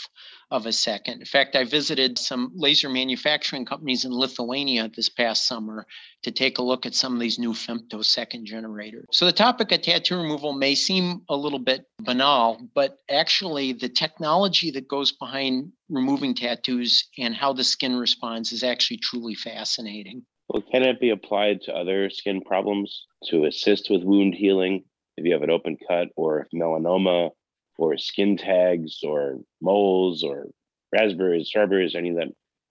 of 0.53 0.67
a 0.67 0.71
second. 0.71 1.19
In 1.19 1.25
fact, 1.25 1.55
I 1.55 1.63
visited 1.63 2.19
some 2.19 2.51
laser 2.53 2.87
manufacturing 2.87 3.65
companies 3.65 4.05
in 4.05 4.11
Lithuania 4.13 4.87
this 4.95 5.09
past 5.09 5.47
summer 5.47 5.87
to 6.21 6.31
take 6.31 6.59
a 6.59 6.63
look 6.63 6.85
at 6.85 6.93
some 6.93 7.15
of 7.15 7.19
these 7.19 7.39
new 7.39 7.53
femtosecond 7.53 8.43
generators. 8.43 9.05
So 9.11 9.25
the 9.25 9.33
topic 9.33 9.71
of 9.71 9.81
tattoo 9.81 10.15
removal 10.15 10.53
may 10.53 10.75
seem 10.75 11.23
a 11.27 11.35
little 11.35 11.57
bit 11.57 11.85
banal, 11.99 12.69
but 12.75 12.99
actually 13.09 13.73
the 13.73 13.89
technology 13.89 14.69
that 14.71 14.87
goes 14.87 15.11
behind 15.11 15.71
removing 15.89 16.35
tattoos 16.35 17.09
and 17.17 17.33
how 17.33 17.53
the 17.53 17.63
skin 17.63 17.95
responds 17.95 18.51
is 18.51 18.63
actually 18.63 18.97
truly 18.97 19.33
fascinating. 19.33 20.23
Well, 20.49 20.63
can 20.71 20.83
it 20.83 20.99
be 20.99 21.09
applied 21.09 21.61
to 21.63 21.73
other 21.73 22.11
skin 22.11 22.41
problems 22.41 23.07
to 23.29 23.45
assist 23.45 23.89
with 23.89 24.03
wound 24.03 24.35
healing? 24.35 24.83
If 25.17 25.25
you 25.25 25.33
have 25.33 25.41
an 25.41 25.49
open 25.49 25.77
cut 25.89 26.09
or 26.15 26.41
if 26.41 26.47
melanoma 26.53 27.31
or 27.77 27.97
skin 27.97 28.37
tags 28.37 28.99
or 29.03 29.39
moles 29.61 30.23
or 30.23 30.47
raspberries, 30.91 31.47
strawberries, 31.47 31.95
any 31.95 32.09
of 32.09 32.15
that. 32.15 32.27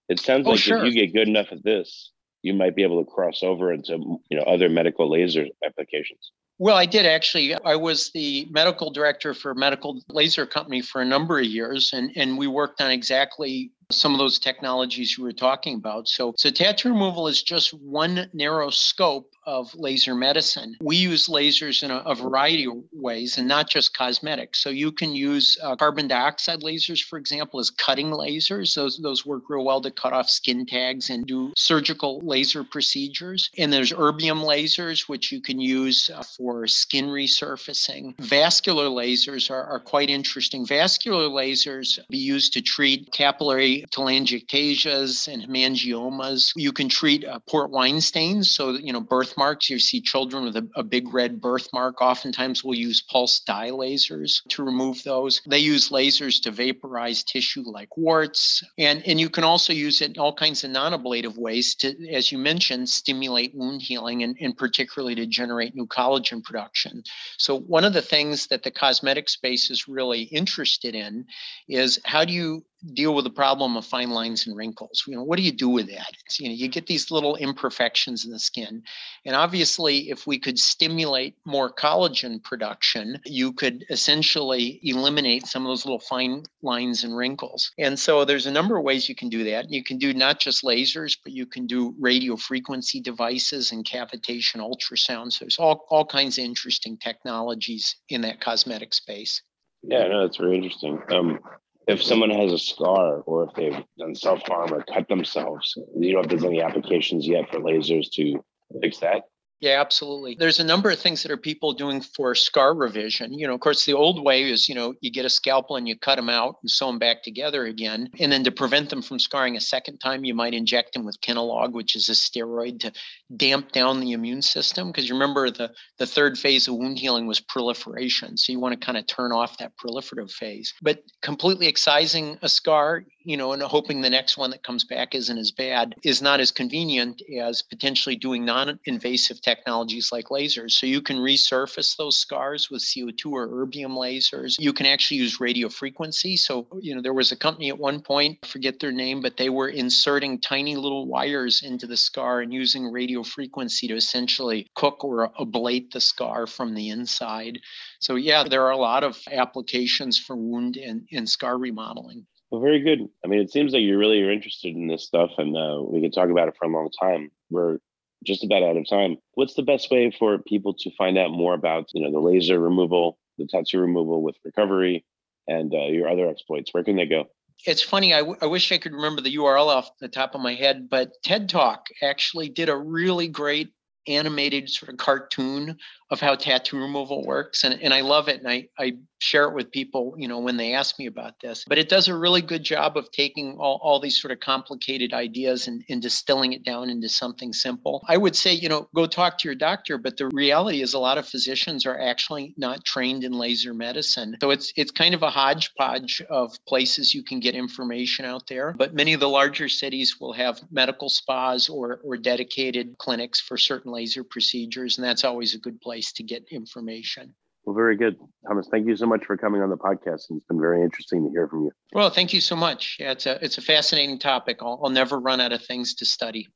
It 0.09 0.21
sounds 0.21 0.47
oh, 0.47 0.51
like 0.51 0.61
sure. 0.61 0.79
if 0.79 0.85
you 0.85 0.93
get 0.93 1.15
good 1.15 1.29
enough 1.29 1.49
at 1.53 1.65
this, 1.65 2.11
you 2.43 2.55
might 2.55 2.77
be 2.77 2.83
able 2.83 3.03
to 3.05 3.11
cross 3.11 3.43
over 3.43 3.73
into 3.73 4.19
you 4.29 4.37
know 4.37 4.43
other 4.43 4.69
medical 4.69 5.11
laser 5.11 5.47
applications. 5.65 6.33
Well, 6.59 6.77
I 6.77 6.87
did 6.87 7.07
actually. 7.07 7.55
I 7.65 7.77
was 7.77 8.11
the 8.13 8.47
medical 8.51 8.91
director 8.91 9.35
for 9.35 9.51
a 9.51 9.57
medical 9.57 10.01
laser 10.09 10.47
company 10.47 10.83
for 10.83 11.01
a 11.01 11.05
number 11.05 11.39
of 11.39 11.47
years, 11.47 11.93
and, 11.93 12.13
and 12.15 12.39
we 12.39 12.47
worked 12.47 12.81
on 12.81 12.91
exactly 12.91 13.73
some 13.91 14.13
of 14.13 14.19
those 14.19 14.39
technologies 14.39 15.17
you 15.17 15.25
were 15.25 15.33
talking 15.33 15.75
about. 15.75 16.09
So, 16.09 16.35
so 16.37 16.51
tattoo 16.51 16.91
removal 16.91 17.29
is 17.29 17.43
just 17.43 17.73
one 17.75 18.29
narrow 18.33 18.71
scope 18.71 19.33
of 19.45 19.75
laser 19.75 20.15
medicine. 20.15 20.77
We 20.81 20.97
use 20.97 21.29
lasers 21.29 21.83
in 21.83 21.91
a, 21.91 21.99
a 21.99 22.15
variety 22.15 22.67
of 22.67 22.75
ways 22.93 23.39
and 23.39 23.49
not 23.49 23.69
just 23.69 23.97
cosmetics. 23.97 24.63
So 24.63 24.71
you 24.71 24.93
can 24.93 25.15
use 25.15 25.59
uh, 25.63 25.75
carbon 25.77 26.07
dioxide 26.07 26.61
lasers, 26.61 27.03
for 27.03 27.19
example, 27.19 27.59
as 27.59 27.71
cutting 27.71 28.11
lasers. 28.11 28.75
Those, 28.75 28.99
those 28.99 29.27
work 29.27 29.45
real 29.49 29.65
well 29.65 29.81
to 29.81 29.91
cut 29.91 30.13
off 30.13 30.31
skin 30.31 30.65
tags 30.65 31.11
and 31.11 31.27
do 31.27 31.53
surgical 31.57 32.21
laser 32.23 32.63
procedures. 32.63 33.51
And 33.59 33.73
there's 33.73 33.93
erbium 33.93 34.45
lasers, 34.45 35.09
which 35.09 35.33
you 35.33 35.41
can 35.41 35.61
use 35.61 36.09
uh, 36.15 36.23
for 36.23 36.67
skin 36.67 37.07
resurfacing. 37.07 38.19
Vascular 38.21 38.87
lasers 38.87 39.51
are, 39.51 39.65
are 39.65 39.81
quite 39.81 40.11
interesting. 40.11 40.65
Vascular 40.67 41.29
lasers 41.29 41.99
be 42.09 42.19
used 42.19 42.53
to 42.53 42.61
treat 42.61 43.11
capillary 43.13 43.72
telangiectasias 43.95 45.29
and 45.33 45.43
hemangiomas. 45.43 46.53
You 46.57 46.73
can 46.73 46.89
treat 46.89 47.25
uh, 47.25 47.39
port 47.49 47.71
wine 47.71 48.01
stains. 48.01 48.55
So, 48.55 48.71
you 48.71 48.93
know, 48.93 49.01
birthmarks, 49.01 49.71
you 49.71 49.79
see 49.79 50.01
children 50.01 50.45
with 50.45 50.57
a, 50.57 50.69
a 50.77 50.83
big 50.83 51.13
red 51.13 51.41
birthmark. 51.41 52.01
Oftentimes 52.01 52.63
we'll 52.63 52.79
use 52.79 53.03
pulse 53.03 53.41
dye 53.41 53.71
lasers 53.71 54.41
to 54.51 54.65
remove 54.65 55.03
those. 55.03 55.41
They 55.47 55.59
use 55.59 55.91
lasers 55.91 56.43
to 56.43 56.51
vaporize 56.51 57.23
tissue 57.23 57.65
like 57.67 57.97
warts. 57.97 58.63
And, 58.79 59.03
and 59.07 59.21
you 59.21 59.31
can 59.31 59.45
also 59.45 59.73
use 59.73 60.01
it 60.03 60.17
in 60.17 60.19
all 60.19 60.35
kinds 60.35 60.65
of 60.65 60.71
non-ablative 60.71 61.37
ways 61.37 61.75
to, 61.77 61.95
as 62.11 62.33
you 62.33 62.39
mentioned, 62.39 62.89
stimulate 62.89 63.55
wound 63.55 63.83
healing 63.83 64.23
and, 64.23 64.37
and 64.41 64.57
particularly 64.57 65.15
to 65.17 65.27
generate 65.27 65.75
new 65.75 65.87
collagen 65.87 66.43
production. 66.43 67.03
So 67.39 67.61
one 67.61 67.85
of 67.85 67.93
the 67.93 68.03
things 68.03 68.47
that 68.49 68.63
the 68.63 68.71
cosmetic 68.71 69.29
space 69.29 69.71
is 69.71 69.89
really 69.89 70.23
interested 70.23 70.95
in 70.95 71.25
is 71.69 72.01
how 72.05 72.25
do 72.25 72.33
you 72.33 72.65
deal 72.95 73.15
with 73.15 73.25
the 73.25 73.31
problem 73.31 73.77
of 73.77 73.87
fine 73.87 74.11
lines 74.11 74.47
and 74.47 74.57
wrinkles. 74.57 75.05
You 75.07 75.17
know, 75.17 75.23
what 75.23 75.37
do 75.37 75.43
you 75.43 75.53
do 75.53 75.69
with 75.69 75.87
that? 75.89 76.11
It's, 76.27 76.41
you 76.41 76.49
know, 76.49 76.55
you 76.55 76.69
get 76.69 76.87
these 76.87 77.11
little 77.11 77.37
imperfections 77.37 78.25
in 78.25 78.31
the 78.31 78.39
skin. 78.39 78.83
And 79.25 79.37
obviously, 79.37 80.11
if 80.11 80.27
we 80.27 80.39
could 80.39 80.59
stimulate 80.59 81.37
more 81.45 81.73
collagen 81.73 82.43
production, 82.43 83.21
you 83.25 83.53
could 83.53 83.85
essentially 83.91 84.81
eliminate 84.83 85.47
some 85.47 85.65
of 85.65 85.71
those 85.71 85.85
little 85.85 86.01
fine 86.01 86.43
lines 86.63 87.05
and 87.05 87.17
wrinkles. 87.17 87.71
And 87.79 87.99
so 87.99 88.25
there's 88.25 88.47
a 88.47 88.53
number 88.53 88.77
of 88.77 88.85
ways 88.85 89.09
you 89.09 89.15
can 89.15 89.29
do 89.29 89.45
that. 89.45 89.71
You 89.71 89.85
can 89.85 89.99
do 89.99 90.13
not 90.13 90.41
just 90.41 90.65
lasers, 90.65 91.17
but 91.23 91.33
you 91.33 91.47
can 91.47 91.67
do 91.67 91.95
radio 91.99 92.37
frequency 92.37 93.01
devices 93.01 93.73
and 93.73 93.85
cavitation 93.85 94.57
ultrasounds. 94.57 95.39
There's 95.39 95.59
all, 95.59 95.87
all 95.89 96.05
kinds 96.05 96.39
of 96.39 96.45
interesting 96.45 96.97
technologies 96.99 97.97
in 98.09 98.21
that 98.23 98.41
cosmetic 98.41 98.95
space. 98.95 99.43
Yeah, 99.83 100.07
no, 100.07 100.23
that's 100.23 100.37
very 100.37 100.57
interesting. 100.57 101.01
Um, 101.11 101.41
if 101.89 102.03
someone 102.03 102.31
has 102.31 102.53
a 102.53 102.59
scar 102.59 103.19
or 103.21 103.45
if 103.45 103.55
they've 103.55 103.85
done 103.99 104.15
self 104.15 104.43
harm 104.47 104.73
or 104.73 104.85
cut 104.85 105.09
themselves, 105.09 105.77
you 105.99 106.15
know 106.15 106.21
if 106.21 106.29
there's 106.29 106.45
any 106.45 106.63
applications 106.63 107.27
yet 107.27 107.51
for 107.51 107.59
lasers 107.59 108.11
to 108.13 108.43
fix 108.81 108.99
that? 108.99 109.23
Yeah, 109.63 109.81
absolutely. 109.81 110.35
There's 110.37 110.59
a 110.59 110.65
number 110.65 110.91
of 110.91 110.99
things 110.99 111.23
that 111.23 111.31
are 111.31 111.37
people 111.37 111.73
doing 111.73 112.01
for 112.01 112.35
scar 112.35 112.75
revision. 112.75 113.33
You 113.33 113.47
know, 113.47 113.55
of 113.55 113.61
course, 113.61 113.85
the 113.85 113.93
old 113.93 114.25
way 114.25 114.51
is, 114.51 114.69
you 114.69 114.75
know, 114.75 114.95
you 115.01 115.09
get 115.09 115.25
a 115.25 115.31
scalpel 115.31 115.77
and 115.77 115.87
you 115.87 115.97
cut 115.97 116.17
them 116.17 116.29
out 116.29 116.57
and 116.63 116.69
sew 116.69 116.89
them 116.89 116.99
back 116.99 117.23
together 117.23 117.65
again. 117.67 118.11
And 118.19 118.33
then 118.33 118.43
to 118.43 118.51
prevent 118.51 118.91
them 118.91 119.03
from 119.03 119.21
scarring 119.21 119.57
a 119.57 119.61
second 119.61 119.99
time, 119.99 120.25
you 120.25 120.35
might 120.35 120.53
inject 120.53 120.95
them 120.95 121.05
with 121.05 121.21
Kenalog, 121.21 121.75
which 121.75 121.95
is 121.95 122.09
a 122.09 122.13
steroid 122.13 122.81
to 122.81 122.93
damp 123.37 123.71
down 123.71 124.01
the 124.01 124.11
immune 124.11 124.43
system. 124.43 124.89
Because 124.89 125.09
you 125.09 125.15
remember 125.15 125.49
the, 125.49 125.71
the 125.97 126.07
third 126.07 126.37
phase 126.37 126.67
of 126.67 126.75
wound 126.75 126.99
healing 126.99 127.29
was 127.29 127.39
proliferation. 127.39 128.37
So 128.37 128.51
you 128.53 128.59
want 128.59 128.73
to 128.81 128.85
kind 128.85 128.99
of 128.99 129.07
turn 129.07 129.31
off 129.31 129.59
that 129.59 129.77
proliferative 129.77 130.33
phase. 130.33 130.75
But 130.83 131.05
completely 131.21 131.69
excising 131.69 132.37
a 132.43 132.49
scar, 132.49 133.05
you 133.23 133.37
know, 133.37 133.53
and 133.53 133.63
hoping 133.63 134.01
the 134.01 134.11
next 134.11 134.37
one 134.37 134.51
that 134.51 134.65
comes 134.65 134.83
back 134.83 135.15
isn't 135.15 135.39
as 135.39 135.53
bad 135.53 135.95
is 136.03 136.21
not 136.21 136.41
as 136.41 136.51
convenient 136.51 137.23
as 137.41 137.63
potentially 137.63 138.17
doing 138.17 138.45
non 138.45 138.81
invasive 138.87 139.41
technologies 139.53 140.11
like 140.13 140.27
lasers. 140.27 140.73
So 140.73 140.87
you 140.87 141.01
can 141.03 141.19
resurface 141.19 141.97
those 141.97 142.17
scars 142.17 142.71
with 142.71 142.83
CO2 142.83 143.33
or 143.33 143.49
erbium 143.49 143.97
lasers. 143.97 144.59
You 144.59 144.73
can 144.73 144.87
actually 144.87 145.19
use 145.19 145.41
radio 145.41 145.69
frequency. 145.69 146.37
So, 146.37 146.67
you 146.81 146.95
know, 146.95 147.03
there 147.03 147.13
was 147.13 147.33
a 147.33 147.37
company 147.37 147.69
at 147.69 147.79
one 147.79 148.01
point, 148.01 148.39
I 148.43 148.47
forget 148.47 148.81
their 148.81 148.93
name, 148.93 149.21
but 149.21 149.37
they 149.37 149.51
were 149.51 149.69
inserting 149.69 150.41
tiny 150.41 150.77
little 150.77 151.07
wires 151.07 151.63
into 151.63 151.87
the 151.87 151.97
scar 151.97 152.41
and 152.41 152.53
using 152.53 152.85
radio 152.91 153.23
frequency 153.23 153.89
to 153.89 153.97
essentially 153.97 154.67
cook 154.75 155.05
or 155.05 155.31
ablate 155.39 155.93
the 155.93 156.01
scar 156.01 156.47
from 156.47 156.75
the 156.75 156.89
inside. 156.89 157.59
So, 158.01 158.17
yeah, 158.17 158.45
there 158.45 158.65
are 158.67 158.71
a 158.71 158.77
lot 158.77 159.05
of 159.05 159.19
applications 159.31 160.19
for 160.19 160.35
wound 160.37 160.77
and, 160.77 161.07
and 161.13 161.29
scar 161.29 161.59
remodeling. 161.59 162.27
Well, 162.51 162.61
very 162.61 162.81
good. 162.81 163.09
I 163.25 163.29
mean, 163.29 163.41
it 163.41 163.51
seems 163.51 163.73
like 163.73 163.83
you're 163.83 163.99
really 163.99 164.21
are 164.23 164.31
interested 164.31 164.75
in 164.77 164.87
this 164.87 165.05
stuff, 165.05 165.31
and 165.39 165.57
uh, 165.57 165.83
we 165.83 166.03
could 166.03 166.13
talk 166.13 166.29
about 166.29 166.49
it 166.49 166.55
for 166.59 166.67
a 166.67 166.73
long 166.73 166.91
time. 167.01 167.31
We're 167.51 167.79
just 168.23 168.45
about 168.45 168.63
out 168.63 168.77
of 168.77 168.89
time. 168.89 169.17
What's 169.35 169.55
the 169.55 169.63
best 169.63 169.91
way 169.91 170.15
for 170.17 170.39
people 170.39 170.75
to 170.75 170.91
find 170.97 171.19
out 171.19 171.31
more 171.31 171.55
about, 171.55 171.89
you 171.93 172.03
know, 172.03 172.11
the 172.11 172.21
laser 172.21 172.59
removal, 172.59 173.19
the 173.39 173.47
tattoo 173.47 173.81
removal 173.81 174.23
with 174.23 174.37
Removery, 174.45 175.05
and 175.49 175.75
uh, 175.75 175.87
your 175.87 176.09
other 176.09 176.29
exploits? 176.29 176.73
Where 176.73 176.85
can 176.85 176.97
they 176.97 177.07
go? 177.07 177.25
It's 177.67 177.83
funny. 177.83 178.13
I, 178.13 178.19
w- 178.19 178.39
I 178.41 178.47
wish 178.47 178.73
I 178.73 178.79
could 178.79 178.93
remember 178.93 179.23
the 179.23 179.37
URL 179.37 179.67
off 179.67 179.91
the 180.01 180.09
top 180.09 180.35
of 180.35 180.41
my 180.41 180.55
head, 180.55 180.89
but 180.89 181.13
TED 181.23 181.49
Talk 181.49 181.87
actually 182.03 182.49
did 182.49 182.69
a 182.69 182.77
really 182.77 183.29
great 183.29 183.73
animated 184.09 184.69
sort 184.69 184.91
of 184.91 184.99
cartoon 184.99 185.77
of 186.13 186.21
how 186.21 186.37
tattoo 186.37 186.79
removal 186.79 187.25
works 187.25 187.65
and, 187.65 187.81
and 187.83 187.95
i 187.95 188.03
love 188.03 188.29
it 188.29 188.39
and 188.39 188.49
I, 188.49 188.69
I 188.79 188.93
share 189.23 189.45
it 189.49 189.55
with 189.55 189.71
people 189.71 190.15
you 190.19 190.29
know 190.29 190.41
when 190.41 190.57
they 190.57 190.75
ask 190.75 190.99
me 190.99 191.07
about 191.07 191.35
this 191.41 191.65
but 191.67 191.79
it 191.79 191.89
does 191.89 192.09
a 192.09 192.17
really 192.17 192.43
good 192.43 192.65
job 192.65 192.97
of 192.97 193.11
taking 193.13 193.57
all, 193.59 193.81
all 193.83 194.01
these 194.01 194.21
sort 194.21 194.33
of 194.33 194.41
complicated 194.41 195.13
ideas 195.15 195.69
and, 195.69 195.85
and 195.89 196.03
distilling 196.03 196.53
it 196.53 196.65
down 196.65 196.91
into 196.91 197.09
something 197.09 197.53
simple. 197.53 198.05
I 198.09 198.17
would 198.17 198.37
say 198.37 198.53
you 198.53 198.69
know 198.69 198.89
go 198.95 199.07
talk 199.07 199.39
to 199.39 199.49
your 199.49 199.55
doctor 199.55 199.97
but 199.97 200.17
the 200.17 200.29
reality 200.29 200.83
is 200.83 200.95
a 200.95 200.99
lot 200.99 201.19
of 201.19 201.27
physicians 201.27 201.87
are 201.87 201.99
actually 201.99 202.55
not 202.57 202.85
trained 202.85 203.25
in 203.25 203.33
laser 203.33 203.73
medicine. 203.73 204.37
So 204.41 204.51
it's 204.51 204.73
it's 204.77 204.91
kind 204.91 205.15
of 205.15 205.23
a 205.23 205.31
hodgepodge 205.31 206.23
of 206.29 206.53
places 206.67 207.15
you 207.15 207.23
can 207.23 207.41
get 207.41 207.55
information 207.55 208.25
out 208.25 208.47
there 208.49 208.75
but 208.77 208.95
many 208.95 209.13
of 209.13 209.21
the 209.21 209.29
larger 209.29 209.69
cities 209.69 210.17
will 210.21 210.33
have 210.33 210.61
medical 210.71 211.09
spas 211.09 211.69
or 211.69 212.01
or 212.05 212.17
dedicated 212.17 212.99
clinics 212.99 213.41
for 213.41 213.57
certain 213.57 213.93
laser 213.93 214.25
procedures 214.25 214.99
and 214.99 215.07
that's 215.07 215.25
always 215.25 215.55
a 215.55 215.59
good 215.59 215.81
place 215.81 216.02
place 216.03 216.13
to 216.13 216.23
get 216.23 216.45
information. 216.51 217.35
Well, 217.65 217.77
very 217.77 217.97
good. 217.97 218.17
Thomas, 218.47 218.67
thank 218.71 218.89
you 218.89 218.97
so 218.97 219.07
much 219.07 219.25
for 219.25 219.37
coming 219.37 219.63
on 219.63 219.71
the 219.71 219.77
podcast. 219.77 220.29
and 220.31 220.39
It's 220.39 220.47
been 220.49 220.59
very 220.61 220.83
interesting 220.83 221.25
to 221.25 221.31
hear 221.31 221.47
from 221.47 221.65
you. 221.65 221.71
Well, 221.93 222.11
thank 222.11 222.33
you 222.33 222.41
so 222.41 222.57
much. 222.57 222.97
Yeah, 222.99 223.13
it's 223.13 223.27
a, 223.27 223.39
it's 223.45 223.59
a 223.59 223.63
fascinating 223.63 224.19
topic. 224.19 224.59
I'll, 224.63 224.81
I'll 224.83 224.91
never 224.91 225.19
run 225.19 225.41
out 225.41 225.53
of 225.53 225.65
things 225.65 225.95
to 225.97 226.05
study. 226.05 226.49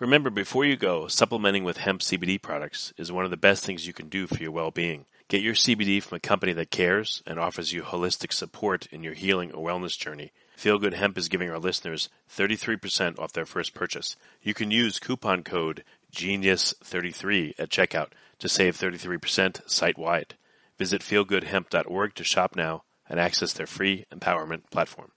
Remember, 0.00 0.30
before 0.30 0.64
you 0.64 0.76
go, 0.76 1.06
supplementing 1.06 1.62
with 1.62 1.76
hemp 1.78 2.00
CBD 2.00 2.42
products 2.42 2.92
is 2.96 3.12
one 3.12 3.24
of 3.24 3.30
the 3.30 3.36
best 3.36 3.64
things 3.64 3.86
you 3.86 3.92
can 3.92 4.08
do 4.08 4.26
for 4.26 4.42
your 4.42 4.50
well 4.50 4.72
being. 4.72 5.06
Get 5.28 5.42
your 5.42 5.54
CBD 5.54 6.02
from 6.02 6.16
a 6.16 6.20
company 6.20 6.52
that 6.54 6.70
cares 6.70 7.22
and 7.26 7.38
offers 7.38 7.72
you 7.72 7.82
holistic 7.82 8.32
support 8.32 8.86
in 8.90 9.04
your 9.04 9.14
healing 9.14 9.52
or 9.52 9.68
wellness 9.68 9.98
journey. 9.98 10.32
Feel 10.56 10.78
Good 10.78 10.94
Hemp 10.94 11.18
is 11.18 11.28
giving 11.28 11.50
our 11.50 11.58
listeners 11.58 12.08
33% 12.34 13.18
off 13.18 13.32
their 13.32 13.46
first 13.46 13.74
purchase. 13.74 14.16
You 14.42 14.54
can 14.54 14.70
use 14.70 14.98
coupon 14.98 15.44
code 15.44 15.84
GENIUS33 16.14 17.54
at 17.58 17.70
checkout 17.70 18.08
to 18.38 18.48
save 18.48 18.76
33% 18.76 19.68
site 19.68 19.98
wide. 19.98 20.34
Visit 20.78 21.02
feelgoodhemp.org 21.02 22.14
to 22.14 22.24
shop 22.24 22.54
now 22.54 22.84
and 23.08 23.18
access 23.18 23.52
their 23.52 23.66
free 23.66 24.04
empowerment 24.12 24.70
platform. 24.70 25.10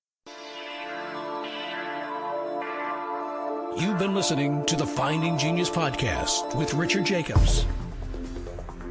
You've 3.77 3.99
been 3.99 4.13
listening 4.13 4.65
to 4.65 4.75
the 4.75 4.85
Finding 4.85 5.37
Genius 5.37 5.69
podcast 5.69 6.55
with 6.55 6.73
Richard 6.73 7.05
Jacobs. 7.05 7.65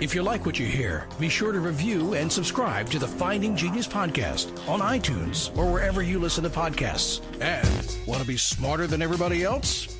If 0.00 0.14
you 0.14 0.22
like 0.22 0.46
what 0.46 0.58
you 0.58 0.64
hear, 0.64 1.06
be 1.18 1.28
sure 1.28 1.52
to 1.52 1.60
review 1.60 2.14
and 2.14 2.32
subscribe 2.32 2.88
to 2.88 2.98
the 2.98 3.06
Finding 3.06 3.54
Genius 3.54 3.86
podcast 3.86 4.66
on 4.66 4.80
iTunes 4.80 5.54
or 5.58 5.70
wherever 5.70 6.02
you 6.02 6.18
listen 6.18 6.42
to 6.44 6.50
podcasts. 6.50 7.20
And 7.42 8.08
want 8.08 8.22
to 8.22 8.26
be 8.26 8.38
smarter 8.38 8.86
than 8.86 9.02
everybody 9.02 9.44
else? 9.44 9.99